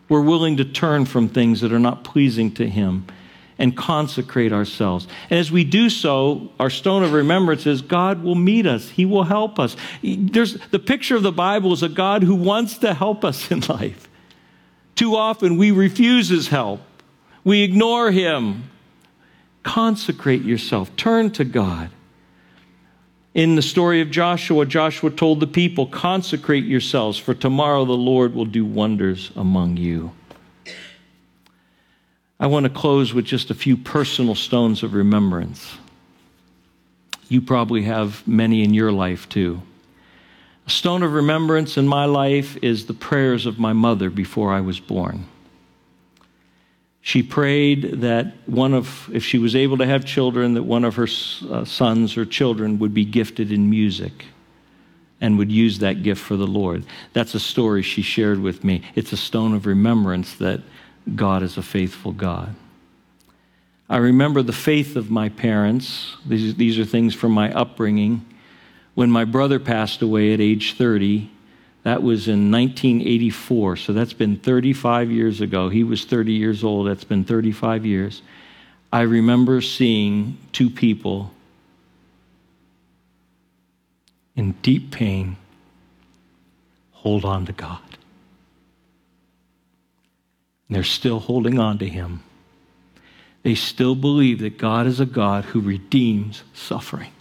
We're 0.08 0.22
willing 0.22 0.56
to 0.56 0.64
turn 0.64 1.04
from 1.04 1.28
things 1.28 1.60
that 1.60 1.72
are 1.72 1.78
not 1.78 2.04
pleasing 2.04 2.52
to 2.54 2.68
Him 2.68 3.06
and 3.58 3.76
consecrate 3.76 4.52
ourselves. 4.52 5.08
And 5.30 5.38
as 5.38 5.50
we 5.50 5.64
do 5.64 5.90
so, 5.90 6.52
our 6.60 6.70
stone 6.70 7.02
of 7.02 7.12
remembrance 7.12 7.66
is 7.66 7.82
God 7.82 8.22
will 8.22 8.36
meet 8.36 8.66
us. 8.66 8.90
He 8.90 9.04
will 9.04 9.24
help 9.24 9.58
us. 9.58 9.76
There's, 10.02 10.54
the 10.68 10.78
picture 10.78 11.16
of 11.16 11.22
the 11.22 11.32
Bible 11.32 11.72
is 11.72 11.82
a 11.82 11.88
God 11.88 12.22
who 12.22 12.36
wants 12.36 12.78
to 12.78 12.94
help 12.94 13.24
us 13.24 13.50
in 13.50 13.60
life. 13.68 14.08
Too 14.94 15.16
often 15.16 15.58
we 15.58 15.70
refuse 15.70 16.28
His 16.28 16.48
help, 16.48 16.80
we 17.44 17.62
ignore 17.62 18.10
Him. 18.10 18.70
Consecrate 19.64 20.42
yourself, 20.42 20.94
turn 20.96 21.30
to 21.32 21.44
God. 21.44 21.90
In 23.38 23.54
the 23.54 23.62
story 23.62 24.00
of 24.00 24.10
Joshua, 24.10 24.66
Joshua 24.66 25.10
told 25.10 25.38
the 25.38 25.46
people, 25.46 25.86
Consecrate 25.86 26.64
yourselves, 26.64 27.18
for 27.18 27.34
tomorrow 27.34 27.84
the 27.84 27.92
Lord 27.92 28.34
will 28.34 28.44
do 28.44 28.64
wonders 28.64 29.30
among 29.36 29.76
you. 29.76 30.10
I 32.40 32.48
want 32.48 32.64
to 32.64 32.70
close 32.70 33.14
with 33.14 33.26
just 33.26 33.48
a 33.48 33.54
few 33.54 33.76
personal 33.76 34.34
stones 34.34 34.82
of 34.82 34.92
remembrance. 34.92 35.76
You 37.28 37.40
probably 37.40 37.82
have 37.82 38.26
many 38.26 38.64
in 38.64 38.74
your 38.74 38.90
life 38.90 39.28
too. 39.28 39.62
A 40.66 40.70
stone 40.70 41.04
of 41.04 41.12
remembrance 41.12 41.76
in 41.76 41.86
my 41.86 42.06
life 42.06 42.58
is 42.60 42.86
the 42.86 42.92
prayers 42.92 43.46
of 43.46 43.60
my 43.60 43.72
mother 43.72 44.10
before 44.10 44.52
I 44.52 44.62
was 44.62 44.80
born. 44.80 45.26
She 47.08 47.22
prayed 47.22 48.02
that 48.02 48.34
one 48.44 48.74
of, 48.74 49.08
if 49.14 49.24
she 49.24 49.38
was 49.38 49.56
able 49.56 49.78
to 49.78 49.86
have 49.86 50.04
children, 50.04 50.52
that 50.52 50.64
one 50.64 50.84
of 50.84 50.96
her 50.96 51.08
uh, 51.50 51.64
sons 51.64 52.18
or 52.18 52.26
children 52.26 52.78
would 52.80 52.92
be 52.92 53.06
gifted 53.06 53.50
in 53.50 53.70
music 53.70 54.26
and 55.18 55.38
would 55.38 55.50
use 55.50 55.78
that 55.78 56.02
gift 56.02 56.20
for 56.20 56.36
the 56.36 56.46
Lord. 56.46 56.84
That's 57.14 57.34
a 57.34 57.40
story 57.40 57.80
she 57.80 58.02
shared 58.02 58.40
with 58.40 58.62
me. 58.62 58.82
It's 58.94 59.10
a 59.14 59.16
stone 59.16 59.54
of 59.54 59.64
remembrance 59.64 60.34
that 60.34 60.60
God 61.16 61.42
is 61.42 61.56
a 61.56 61.62
faithful 61.62 62.12
God. 62.12 62.54
I 63.88 63.96
remember 63.96 64.42
the 64.42 64.52
faith 64.52 64.94
of 64.94 65.10
my 65.10 65.30
parents. 65.30 66.14
These, 66.26 66.56
these 66.56 66.78
are 66.78 66.84
things 66.84 67.14
from 67.14 67.32
my 67.32 67.50
upbringing. 67.54 68.26
When 68.94 69.10
my 69.10 69.24
brother 69.24 69.58
passed 69.58 70.02
away 70.02 70.34
at 70.34 70.42
age 70.42 70.76
30, 70.76 71.30
That 71.88 72.02
was 72.02 72.28
in 72.28 72.50
1984, 72.52 73.76
so 73.76 73.94
that's 73.94 74.12
been 74.12 74.36
35 74.36 75.10
years 75.10 75.40
ago. 75.40 75.70
He 75.70 75.84
was 75.84 76.04
30 76.04 76.34
years 76.34 76.62
old, 76.62 76.86
that's 76.86 77.02
been 77.02 77.24
35 77.24 77.86
years. 77.86 78.20
I 78.92 79.00
remember 79.00 79.62
seeing 79.62 80.36
two 80.52 80.68
people 80.68 81.32
in 84.36 84.52
deep 84.60 84.90
pain 84.90 85.38
hold 86.92 87.24
on 87.24 87.46
to 87.46 87.52
God. 87.52 87.80
And 90.68 90.76
they're 90.76 90.84
still 90.84 91.20
holding 91.20 91.58
on 91.58 91.78
to 91.78 91.88
Him. 91.88 92.22
They 93.44 93.54
still 93.54 93.94
believe 93.94 94.40
that 94.40 94.58
God 94.58 94.86
is 94.86 95.00
a 95.00 95.06
God 95.06 95.46
who 95.46 95.62
redeems 95.62 96.42
suffering. 96.52 97.12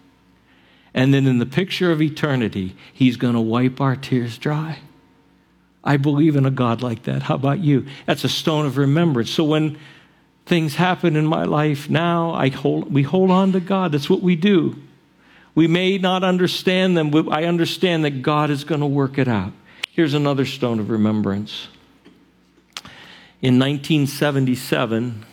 And 0.97 1.13
then 1.13 1.27
in 1.27 1.37
the 1.37 1.45
picture 1.45 1.91
of 1.91 2.01
eternity, 2.01 2.75
He's 2.91 3.17
going 3.17 3.35
to 3.35 3.39
wipe 3.39 3.79
our 3.79 3.95
tears 3.95 4.39
dry. 4.39 4.79
I 5.83 5.97
believe 5.97 6.35
in 6.35 6.47
a 6.47 6.51
God 6.51 6.81
like 6.81 7.03
that. 7.03 7.21
How 7.21 7.35
about 7.35 7.59
you? 7.59 7.85
That's 8.07 8.23
a 8.23 8.29
stone 8.29 8.65
of 8.65 8.77
remembrance. 8.77 9.29
So 9.29 9.43
when 9.43 9.77
things 10.47 10.73
happen 10.73 11.15
in 11.15 11.27
my 11.27 11.43
life 11.43 11.87
now, 11.87 12.31
I 12.33 12.49
hold, 12.49 12.91
we 12.91 13.03
hold 13.03 13.29
on 13.29 13.51
to 13.51 13.59
God. 13.59 13.91
That's 13.91 14.09
what 14.09 14.23
we 14.23 14.35
do. 14.35 14.75
We 15.53 15.67
may 15.67 15.99
not 15.99 16.23
understand 16.23 16.97
them, 16.97 17.11
but 17.11 17.31
I 17.31 17.43
understand 17.43 18.03
that 18.03 18.23
God 18.23 18.49
is 18.49 18.63
going 18.63 18.81
to 18.81 18.87
work 18.87 19.19
it 19.19 19.27
out. 19.27 19.53
Here's 19.91 20.15
another 20.15 20.45
stone 20.45 20.79
of 20.79 20.89
remembrance. 20.89 21.67
In 23.43 23.59
1977, 23.59 25.25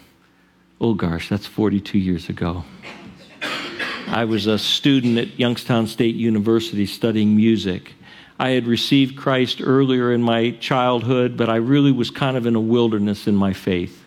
oh 0.79 0.93
gosh, 0.93 1.31
that's 1.31 1.47
42 1.47 1.99
years 1.99 2.29
ago. 2.29 2.65
I 4.09 4.25
was 4.25 4.47
a 4.47 4.59
student 4.59 5.19
at 5.19 5.39
Youngstown 5.39 5.87
State 5.87 6.15
University 6.15 6.87
studying 6.87 7.35
music. 7.35 7.95
I 8.39 8.51
had 8.51 8.67
received 8.67 9.17
Christ 9.17 9.61
earlier 9.63 10.13
in 10.13 10.23
my 10.23 10.51
childhood, 10.53 11.37
but 11.37 11.49
I 11.49 11.57
really 11.57 11.93
was 11.93 12.11
kind 12.11 12.37
of 12.37 12.47
in 12.47 12.55
a 12.55 12.61
wilderness 12.61 13.27
in 13.27 13.35
my 13.35 13.53
faith. 13.53 14.05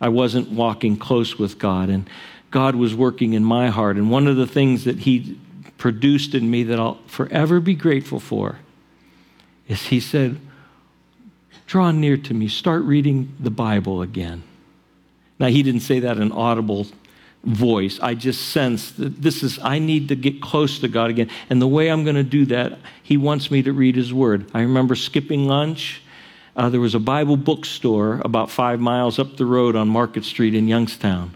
I 0.00 0.08
wasn't 0.08 0.50
walking 0.50 0.96
close 0.96 1.38
with 1.38 1.58
God, 1.58 1.90
and 1.90 2.08
God 2.50 2.74
was 2.74 2.94
working 2.94 3.34
in 3.34 3.44
my 3.44 3.68
heart. 3.68 3.96
And 3.96 4.10
one 4.10 4.26
of 4.26 4.36
the 4.36 4.46
things 4.46 4.84
that 4.84 5.00
He 5.00 5.38
produced 5.78 6.34
in 6.34 6.50
me 6.50 6.64
that 6.64 6.80
I'll 6.80 6.98
forever 7.06 7.60
be 7.60 7.74
grateful 7.74 8.20
for 8.20 8.58
is 9.68 9.82
He 9.86 10.00
said, 10.00 10.38
Draw 11.66 11.92
near 11.92 12.16
to 12.16 12.34
me, 12.34 12.48
start 12.48 12.82
reading 12.82 13.34
the 13.38 13.50
Bible 13.50 14.02
again. 14.02 14.42
Now, 15.38 15.46
He 15.46 15.62
didn't 15.62 15.82
say 15.82 16.00
that 16.00 16.18
in 16.18 16.32
audible 16.32 16.86
voice. 17.44 17.98
I 18.00 18.14
just 18.14 18.50
sense 18.50 18.90
that 18.92 19.22
this 19.22 19.42
is, 19.42 19.58
I 19.62 19.78
need 19.78 20.08
to 20.08 20.16
get 20.16 20.42
close 20.42 20.78
to 20.80 20.88
God 20.88 21.10
again. 21.10 21.30
And 21.48 21.60
the 21.60 21.68
way 21.68 21.88
I'm 21.88 22.04
going 22.04 22.16
to 22.16 22.22
do 22.22 22.44
that, 22.46 22.78
He 23.02 23.16
wants 23.16 23.50
me 23.50 23.62
to 23.62 23.72
read 23.72 23.96
His 23.96 24.12
Word. 24.12 24.50
I 24.52 24.60
remember 24.60 24.94
skipping 24.94 25.46
lunch. 25.46 26.02
Uh, 26.54 26.68
there 26.68 26.80
was 26.80 26.94
a 26.94 27.00
Bible 27.00 27.36
bookstore 27.36 28.20
about 28.24 28.50
five 28.50 28.80
miles 28.80 29.18
up 29.18 29.36
the 29.36 29.46
road 29.46 29.76
on 29.76 29.88
Market 29.88 30.24
Street 30.24 30.54
in 30.54 30.68
Youngstown. 30.68 31.34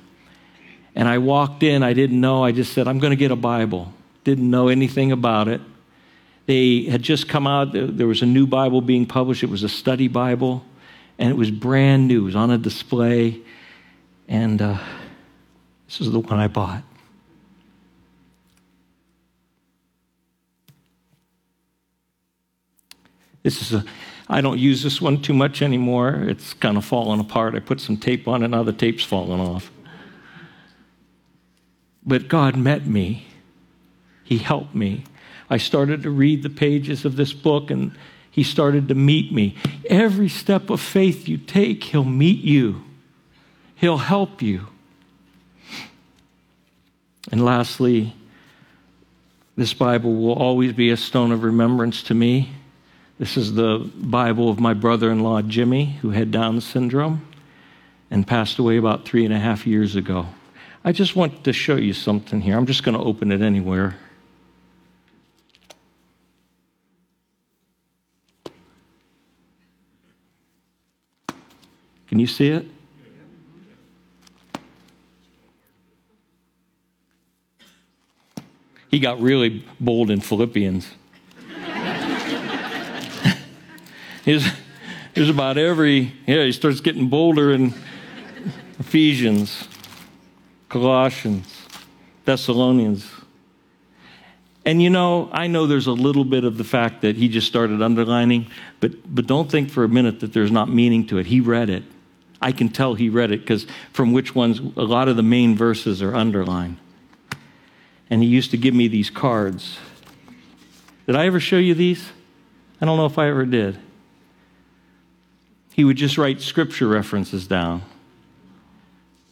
And 0.95 1.09
I 1.09 1.19
walked 1.19 1.63
in, 1.63 1.83
I 1.83 1.93
didn't 1.93 2.21
know, 2.21 2.45
I 2.45 2.53
just 2.53 2.73
said, 2.73 2.87
I'm 2.87 2.99
going 2.99 3.11
to 3.11 3.17
get 3.17 3.31
a 3.31 3.37
Bible. 3.37 3.93
Didn't 4.25 4.49
know 4.49 4.69
anything 4.69 5.13
about 5.13 5.49
it. 5.49 5.61
They 6.47 6.85
had 6.85 7.03
just 7.03 7.29
come 7.29 7.47
out, 7.47 7.73
there 7.73 8.07
was 8.07 8.21
a 8.23 8.27
new 8.27 8.47
Bible 8.47 8.83
being 8.83 9.07
published. 9.07 9.43
It 9.43 9.49
was 9.49 9.63
a 9.63 9.69
study 9.69 10.09
Bible, 10.09 10.65
and 11.19 11.31
it 11.31 11.37
was 11.37 11.51
brand 11.51 12.07
new. 12.07 12.23
It 12.23 12.25
was 12.25 12.37
on 12.37 12.51
a 12.51 12.59
display. 12.59 13.41
And 14.29 14.61
uh, 14.61 14.79
this 15.87 16.01
is 16.01 16.13
the 16.13 16.21
one 16.21 16.39
I 16.39 16.49
bought. 16.49 16.83
This 23.43 23.61
is 23.61 23.75
a, 23.75 23.85
I 24.29 24.41
don't 24.41 24.59
use 24.59 24.83
this 24.83 25.01
one 25.01 25.21
too 25.21 25.35
much 25.35 25.61
anymore. 25.61 26.25
It's 26.27 26.55
kind 26.55 26.77
of 26.77 26.85
fallen 26.85 27.21
apart. 27.21 27.55
I 27.55 27.61
put 27.61 27.79
some 27.79 27.97
tape 27.97 28.27
on 28.27 28.43
it, 28.43 28.49
now 28.49 28.63
the 28.63 28.73
tape's 28.73 29.05
fallen 29.05 29.39
off. 29.39 29.71
But 32.05 32.29
God 32.29 32.57
met 32.57 32.87
me, 32.87 33.27
He 34.25 34.39
helped 34.39 34.75
me. 34.75 35.05
I 35.51 35.59
started 35.59 36.03
to 36.03 36.11
read 36.11 36.43
the 36.43 36.51
pages 36.51 37.05
of 37.05 37.17
this 37.17 37.35
book, 37.35 37.71
and 37.71 37.93
He 38.31 38.43
started 38.43 38.89
to 38.89 38.95
meet 38.95 39.31
me. 39.31 39.57
Every 39.91 40.31
step 40.31 40.71
of 40.71 40.81
faith 40.81 41.29
you 41.29 41.37
take, 41.37 41.85
He'll 41.85 42.05
meet 42.05 42.43
you, 42.43 42.83
He'll 43.75 43.99
help 43.99 44.41
you. 44.41 44.69
And 47.31 47.45
lastly, 47.45 48.15
this 49.57 49.73
Bible 49.73 50.15
will 50.15 50.35
always 50.35 50.73
be 50.73 50.91
a 50.91 50.97
stone 50.97 51.33
of 51.33 51.43
remembrance 51.43 52.03
to 52.05 52.15
me. 52.15 52.51
This 53.19 53.37
is 53.37 53.55
the 53.55 53.91
Bible 53.97 54.51
of 54.51 54.59
my 54.59 54.75
brother 54.75 55.11
in 55.11 55.21
law, 55.21 55.41
Jimmy, 55.41 55.99
who 56.03 56.11
had 56.11 56.31
Down 56.31 56.61
syndrome 56.61 57.27
and 58.11 58.27
passed 58.27 58.59
away 58.59 58.77
about 58.77 59.05
three 59.05 59.25
and 59.25 59.33
a 59.33 59.39
half 59.39 59.67
years 59.67 59.97
ago. 59.97 60.27
I 60.85 60.93
just 60.93 61.17
want 61.17 61.45
to 61.45 61.53
show 61.53 61.77
you 61.77 61.93
something 61.93 62.41
here. 62.41 62.57
I'm 62.57 62.67
just 62.67 62.83
going 62.83 62.97
to 62.97 63.03
open 63.03 63.33
it 63.33 63.41
anywhere. 63.41 63.97
Can 72.09 72.19
you 72.19 72.27
see 72.27 72.49
it? 72.49 72.67
He 78.95 79.01
got 79.01 79.21
really 79.21 79.65
bold 79.81 80.09
in 80.09 80.21
Philippians. 80.21 80.89
There's 84.25 85.29
about 85.29 85.59
every, 85.59 86.13
yeah, 86.29 86.45
he 86.45 86.53
starts 86.53 86.79
getting 86.79 87.09
bolder 87.09 87.51
in 87.51 87.75
Ephesians, 88.79 89.67
Colossians, 90.69 91.67
Thessalonians. 92.25 93.11
And 94.65 94.81
you 94.81 94.91
know, 94.91 95.29
I 95.33 95.49
know 95.49 95.67
there's 95.67 95.89
a 95.89 95.93
little 95.93 96.25
bit 96.25 96.45
of 96.45 96.57
the 96.57 96.63
fact 96.63 97.03
that 97.03 97.17
he 97.17 97.29
just 97.29 97.49
started 97.49 97.83
underlining, 97.83 98.47
but, 98.79 98.93
but 99.13 99.27
don't 99.27 99.51
think 99.51 99.71
for 99.71 99.83
a 99.83 99.89
minute 99.89 100.21
that 100.21 100.33
there's 100.33 100.53
not 100.53 100.69
meaning 100.69 101.05
to 101.09 101.19
it. 101.19 101.27
He 101.27 101.41
read 101.41 101.69
it. 101.69 101.83
I 102.41 102.53
can 102.53 102.69
tell 102.69 102.95
he 102.95 103.09
read 103.09 103.33
it 103.33 103.41
because 103.41 103.67
from 103.93 104.13
which 104.13 104.37
ones, 104.37 104.61
a 104.61 104.85
lot 104.85 105.09
of 105.09 105.17
the 105.17 105.25
main 105.25 105.57
verses 105.57 106.01
are 106.01 106.15
underlined 106.15 106.77
and 108.15 108.23
he 108.23 108.29
used 108.29 108.53
to 108.53 108.57
give 108.57 108.75
me 108.75 108.87
these 108.87 109.11
cards. 109.11 109.77
Did 111.05 111.17
I 111.17 111.27
ever 111.27 111.41
show 111.41 111.57
you 111.57 111.75
these? 111.75 112.11
I 112.81 112.85
don't 112.85 112.97
know 112.97 113.07
if 113.07 113.19
I 113.19 113.29
ever 113.29 113.45
did. 113.45 113.77
He 115.73 115.83
would 115.83 115.97
just 115.97 116.17
write 116.17 116.41
scripture 116.41 116.87
references 116.87 117.49
down. 117.49 117.83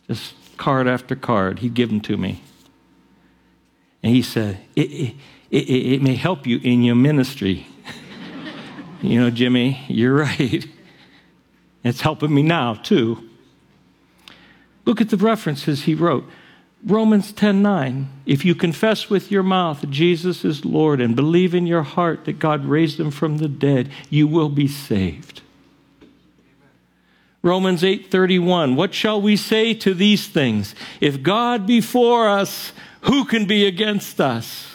Just 0.08 0.34
card 0.56 0.88
after 0.88 1.14
card. 1.14 1.60
He'd 1.60 1.74
give 1.74 1.90
them 1.90 2.00
to 2.00 2.16
me. 2.16 2.42
And 4.02 4.12
he 4.12 4.20
said, 4.20 4.58
It, 4.74 4.90
it, 4.90 5.14
it, 5.52 5.92
it 5.92 6.02
may 6.02 6.16
help 6.16 6.44
you 6.44 6.58
in 6.64 6.82
your 6.82 6.96
ministry. 6.96 7.68
you 9.00 9.20
know, 9.20 9.30
Jimmy, 9.30 9.80
you're 9.86 10.16
right. 10.16 10.66
It's 11.84 12.00
helping 12.00 12.34
me 12.34 12.42
now, 12.42 12.74
too. 12.74 13.30
Look 14.84 15.00
at 15.00 15.10
the 15.10 15.16
references 15.16 15.84
he 15.84 15.94
wrote. 15.94 16.28
Romans 16.84 17.32
10:9 17.32 18.08
If 18.26 18.44
you 18.44 18.54
confess 18.54 19.08
with 19.08 19.30
your 19.30 19.44
mouth 19.44 19.88
Jesus 19.88 20.44
is 20.44 20.64
Lord 20.64 21.00
and 21.00 21.14
believe 21.14 21.54
in 21.54 21.66
your 21.66 21.82
heart 21.82 22.24
that 22.24 22.40
God 22.40 22.64
raised 22.64 22.98
him 22.98 23.10
from 23.10 23.38
the 23.38 23.48
dead, 23.48 23.88
you 24.10 24.26
will 24.26 24.48
be 24.48 24.66
saved. 24.66 25.42
Romans 27.40 27.84
8:31 27.84 28.74
What 28.74 28.94
shall 28.94 29.20
we 29.20 29.36
say 29.36 29.74
to 29.74 29.94
these 29.94 30.26
things? 30.26 30.74
If 31.00 31.22
God 31.22 31.66
be 31.66 31.80
for 31.80 32.28
us, 32.28 32.72
who 33.02 33.24
can 33.24 33.46
be 33.46 33.64
against 33.64 34.20
us? 34.20 34.66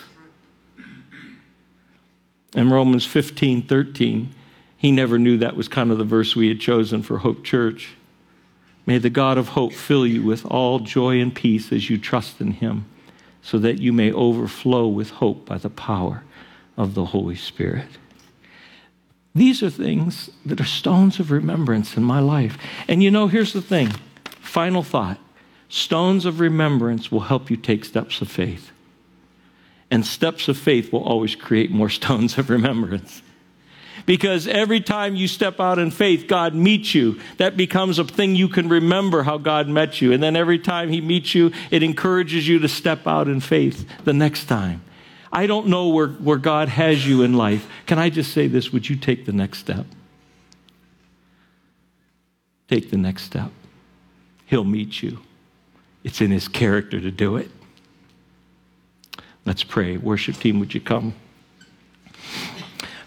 And 2.56 2.72
Romans 2.72 3.06
15:13 3.06 4.30
He 4.78 4.92
never 4.92 5.20
knew 5.20 5.38
that 5.38 5.58
was 5.58 5.68
kind 5.68 5.92
of 5.92 5.98
the 5.98 6.06
verse 6.06 6.38
we 6.38 6.48
had 6.48 6.62
chosen 6.62 7.02
for 7.02 7.18
Hope 7.18 7.44
Church. 7.44 7.97
May 8.88 8.98
the 8.98 9.10
God 9.10 9.38
of 9.38 9.50
hope 9.50 9.74
fill 9.74 10.08
you 10.08 10.24
with 10.24 10.46
all 10.46 10.80
joy 10.80 11.20
and 11.20 11.36
peace 11.36 11.74
as 11.74 11.90
you 11.90 11.98
trust 11.98 12.40
in 12.40 12.52
him, 12.52 12.86
so 13.42 13.60
that 13.60 13.80
you 13.80 13.92
may 13.92 14.12
overflow 14.12 14.88
with 14.88 15.12
hope 15.12 15.46
by 15.46 15.58
the 15.58 15.70
power 15.70 16.24
of 16.78 16.94
the 16.96 17.06
Holy 17.06 17.36
Spirit. 17.36 17.90
These 19.36 19.62
are 19.62 19.70
things 19.70 20.32
that 20.46 20.62
are 20.62 20.66
stones 20.66 21.20
of 21.20 21.30
remembrance 21.30 21.98
in 21.98 22.04
my 22.04 22.22
life. 22.22 22.58
And 22.88 23.04
you 23.04 23.12
know, 23.12 23.28
here's 23.28 23.54
the 23.54 23.62
thing 23.62 23.92
final 24.40 24.84
thought 24.84 25.20
stones 25.70 26.26
of 26.26 26.40
remembrance 26.40 27.12
will 27.12 27.20
help 27.20 27.52
you 27.52 27.58
take 27.58 27.84
steps 27.84 28.22
of 28.22 28.32
faith. 28.32 28.72
And 29.92 30.06
steps 30.06 30.48
of 30.48 30.58
faith 30.58 30.94
will 30.94 31.04
always 31.04 31.36
create 31.36 31.72
more 31.72 31.90
stones 32.00 32.38
of 32.38 32.50
remembrance. 32.50 33.22
Because 34.08 34.48
every 34.48 34.80
time 34.80 35.18
you 35.18 35.28
step 35.28 35.60
out 35.60 35.78
in 35.78 35.92
faith, 35.92 36.28
God 36.28 36.56
meets 36.56 36.96
you. 36.96 37.20
That 37.38 37.58
becomes 37.58 38.00
a 38.00 38.06
thing 38.06 38.36
you 38.36 38.48
can 38.48 38.70
remember 38.70 39.24
how 39.24 39.38
God 39.38 39.68
met 39.68 40.02
you. 40.02 40.14
And 40.14 40.24
then 40.24 40.38
every 40.38 40.58
time 40.58 40.90
He 40.90 41.02
meets 41.02 41.36
you, 41.36 41.52
it 41.70 41.84
encourages 41.84 42.48
you 42.48 42.58
to 42.60 42.70
step 42.70 43.06
out 43.06 43.28
in 43.28 43.42
faith 43.42 43.86
the 44.06 44.14
next 44.14 44.46
time. 44.46 44.82
I 45.30 45.46
don't 45.46 45.68
know 45.68 45.90
where, 45.90 46.08
where 46.08 46.38
God 46.38 46.70
has 46.70 47.06
you 47.06 47.22
in 47.22 47.34
life. 47.34 47.68
Can 47.86 48.00
I 48.00 48.10
just 48.10 48.32
say 48.32 48.48
this? 48.48 48.72
Would 48.72 48.90
you 48.90 48.96
take 48.96 49.26
the 49.26 49.34
next 49.34 49.60
step? 49.60 49.86
Take 52.70 52.90
the 52.90 52.98
next 52.98 53.24
step. 53.24 53.52
He'll 54.46 54.64
meet 54.64 55.04
you. 55.04 55.20
It's 56.06 56.22
in 56.22 56.32
his 56.32 56.48
character 56.48 57.02
to 57.02 57.12
do 57.12 57.36
it. 57.36 57.52
Let's 59.44 59.66
pray. 59.66 59.98
Worship 59.98 60.38
team, 60.38 60.62
would 60.62 60.74
you 60.74 60.80
come? 60.80 61.14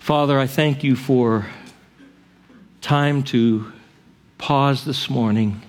Father, 0.00 0.38
I 0.38 0.46
thank 0.46 0.82
you 0.82 0.96
for 0.96 1.46
time 2.80 3.22
to 3.24 3.70
pause 4.38 4.86
this 4.86 5.10
morning 5.10 5.60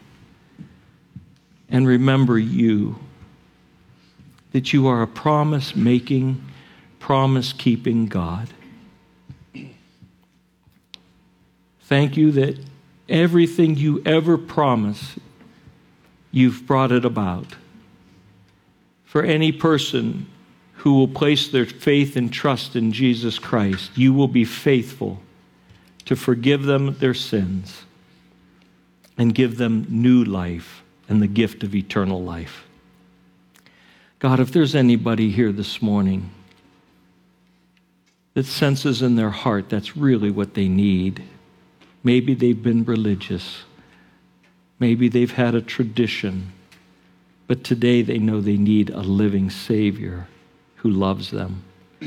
and 1.70 1.86
remember 1.86 2.40
you, 2.40 2.98
that 4.54 4.72
you 4.72 4.88
are 4.88 5.02
a 5.02 5.08
promise 5.08 5.76
making, 5.76 6.42
promise 6.98 7.52
keeping 7.52 8.08
God. 8.08 8.48
Thank 11.82 12.16
you 12.16 12.32
that 12.32 12.58
everything 13.10 13.76
you 13.76 14.02
ever 14.06 14.38
promise, 14.38 15.18
you've 16.32 16.66
brought 16.66 16.94
it 16.94 17.04
about. 17.04 17.58
For 19.04 19.24
any 19.24 19.52
person 19.52 20.31
who 20.82 20.96
will 20.96 21.08
place 21.08 21.48
their 21.48 21.68
faith 21.68 22.16
and 22.16 22.34
trust 22.34 22.76
in 22.76 22.92
Jesus 22.92 23.38
Christ, 23.38 23.96
you 23.96 24.14
will 24.14 24.28
be 24.28 24.44
faithful 24.44 25.22
to 26.06 26.16
forgive 26.16 26.64
them 26.64 26.98
their 26.98 27.14
sins 27.14 27.84
and 29.16 29.36
give 29.36 29.58
them 29.60 29.86
new 29.90 30.24
life 30.24 30.82
and 31.08 31.22
the 31.22 31.28
gift 31.28 31.62
of 31.62 31.76
eternal 31.76 32.24
life. 32.24 32.66
God, 34.18 34.40
if 34.40 34.52
there's 34.52 34.74
anybody 34.74 35.30
here 35.30 35.52
this 35.52 35.84
morning 35.84 36.32
that 38.34 38.48
senses 38.48 39.04
in 39.04 39.16
their 39.16 39.30
heart 39.30 39.70
that's 39.70 39.96
really 39.96 40.32
what 40.32 40.56
they 40.56 40.68
need, 40.68 41.22
maybe 42.04 42.34
they've 42.34 42.64
been 42.64 42.86
religious, 42.86 43.66
maybe 44.80 45.10
they've 45.10 45.34
had 45.34 45.54
a 45.54 45.62
tradition, 45.62 46.52
but 47.46 47.64
today 47.64 48.02
they 48.02 48.18
know 48.18 48.42
they 48.42 48.58
need 48.58 48.90
a 48.90 49.02
living 49.02 49.52
Savior 49.52 50.28
who 50.82 50.90
loves 50.90 51.32
them, 51.32 51.64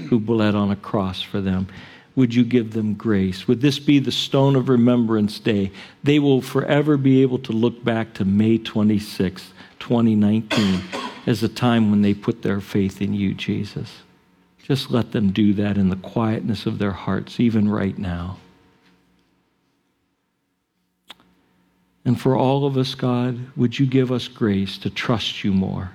who 0.08 0.18
bled 0.18 0.54
on 0.54 0.70
a 0.70 0.76
cross 0.76 1.22
for 1.22 1.40
them 1.40 1.68
would 2.16 2.34
you 2.34 2.44
give 2.44 2.72
them 2.72 2.94
grace? 2.94 3.48
Would 3.48 3.60
this 3.60 3.78
be 3.78 3.98
the 3.98 4.12
stone 4.12 4.54
of 4.54 4.68
remembrance 4.68 5.38
day? 5.40 5.72
They 6.04 6.18
will 6.18 6.40
forever 6.40 6.96
be 6.96 7.22
able 7.22 7.38
to 7.40 7.52
look 7.52 7.82
back 7.84 8.14
to 8.14 8.24
May 8.24 8.58
26, 8.58 9.52
2019, 9.80 10.80
as 11.26 11.42
a 11.42 11.48
time 11.48 11.90
when 11.90 12.02
they 12.02 12.14
put 12.14 12.42
their 12.42 12.60
faith 12.60 13.02
in 13.02 13.14
you, 13.14 13.34
Jesus. 13.34 14.02
Just 14.62 14.90
let 14.90 15.12
them 15.12 15.32
do 15.32 15.52
that 15.54 15.76
in 15.76 15.88
the 15.88 15.96
quietness 15.96 16.66
of 16.66 16.78
their 16.78 16.92
hearts, 16.92 17.40
even 17.40 17.68
right 17.68 17.98
now. 17.98 18.38
And 22.04 22.20
for 22.20 22.36
all 22.36 22.64
of 22.64 22.76
us, 22.76 22.94
God, 22.94 23.40
would 23.56 23.78
you 23.78 23.86
give 23.86 24.12
us 24.12 24.28
grace 24.28 24.78
to 24.78 24.90
trust 24.90 25.42
you 25.42 25.52
more 25.52 25.90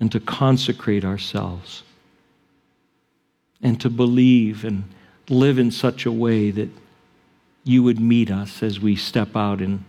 and 0.00 0.10
to 0.12 0.20
consecrate 0.20 1.04
ourselves 1.04 1.82
and 3.62 3.80
to 3.80 3.90
believe 3.90 4.64
and 4.64 4.84
live 5.28 5.58
in 5.58 5.70
such 5.70 6.06
a 6.06 6.12
way 6.12 6.50
that 6.50 6.70
you 7.64 7.82
would 7.82 8.00
meet 8.00 8.30
us 8.30 8.62
as 8.62 8.80
we 8.80 8.96
step 8.96 9.36
out 9.36 9.60
in 9.60 9.84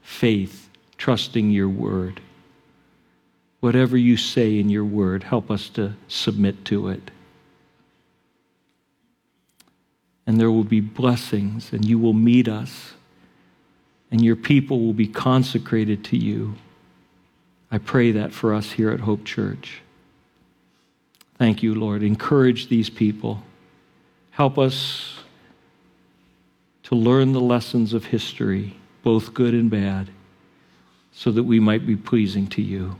faith, 0.00 0.70
trusting 0.96 1.50
your 1.50 1.68
word. 1.68 2.20
Whatever 3.60 3.96
you 3.96 4.16
say 4.16 4.58
in 4.58 4.68
your 4.68 4.84
word, 4.84 5.24
help 5.24 5.50
us 5.50 5.68
to 5.70 5.94
submit 6.08 6.64
to 6.66 6.88
it. 6.88 7.10
And 10.26 10.40
there 10.40 10.50
will 10.50 10.64
be 10.64 10.80
blessings, 10.80 11.72
and 11.72 11.84
you 11.84 11.98
will 11.98 12.12
meet 12.12 12.48
us, 12.48 12.94
and 14.10 14.24
your 14.24 14.36
people 14.36 14.80
will 14.80 14.92
be 14.92 15.08
consecrated 15.08 16.04
to 16.06 16.16
you. 16.16 16.54
I 17.72 17.78
pray 17.78 18.12
that 18.12 18.34
for 18.34 18.52
us 18.52 18.72
here 18.72 18.90
at 18.90 19.00
Hope 19.00 19.24
Church. 19.24 19.80
Thank 21.38 21.62
you, 21.62 21.74
Lord. 21.74 22.02
Encourage 22.02 22.68
these 22.68 22.90
people. 22.90 23.42
Help 24.30 24.58
us 24.58 25.16
to 26.84 26.94
learn 26.94 27.32
the 27.32 27.40
lessons 27.40 27.94
of 27.94 28.04
history, 28.04 28.76
both 29.02 29.32
good 29.32 29.54
and 29.54 29.70
bad, 29.70 30.10
so 31.12 31.32
that 31.32 31.44
we 31.44 31.58
might 31.58 31.86
be 31.86 31.96
pleasing 31.96 32.46
to 32.48 32.60
you. 32.60 32.96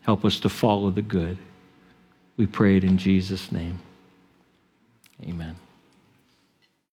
Help 0.00 0.24
us 0.24 0.40
to 0.40 0.48
follow 0.48 0.90
the 0.90 1.02
good. 1.02 1.38
We 2.36 2.46
pray 2.46 2.76
it 2.76 2.84
in 2.84 2.98
Jesus' 2.98 3.52
name. 3.52 3.78
Amen. 5.22 5.56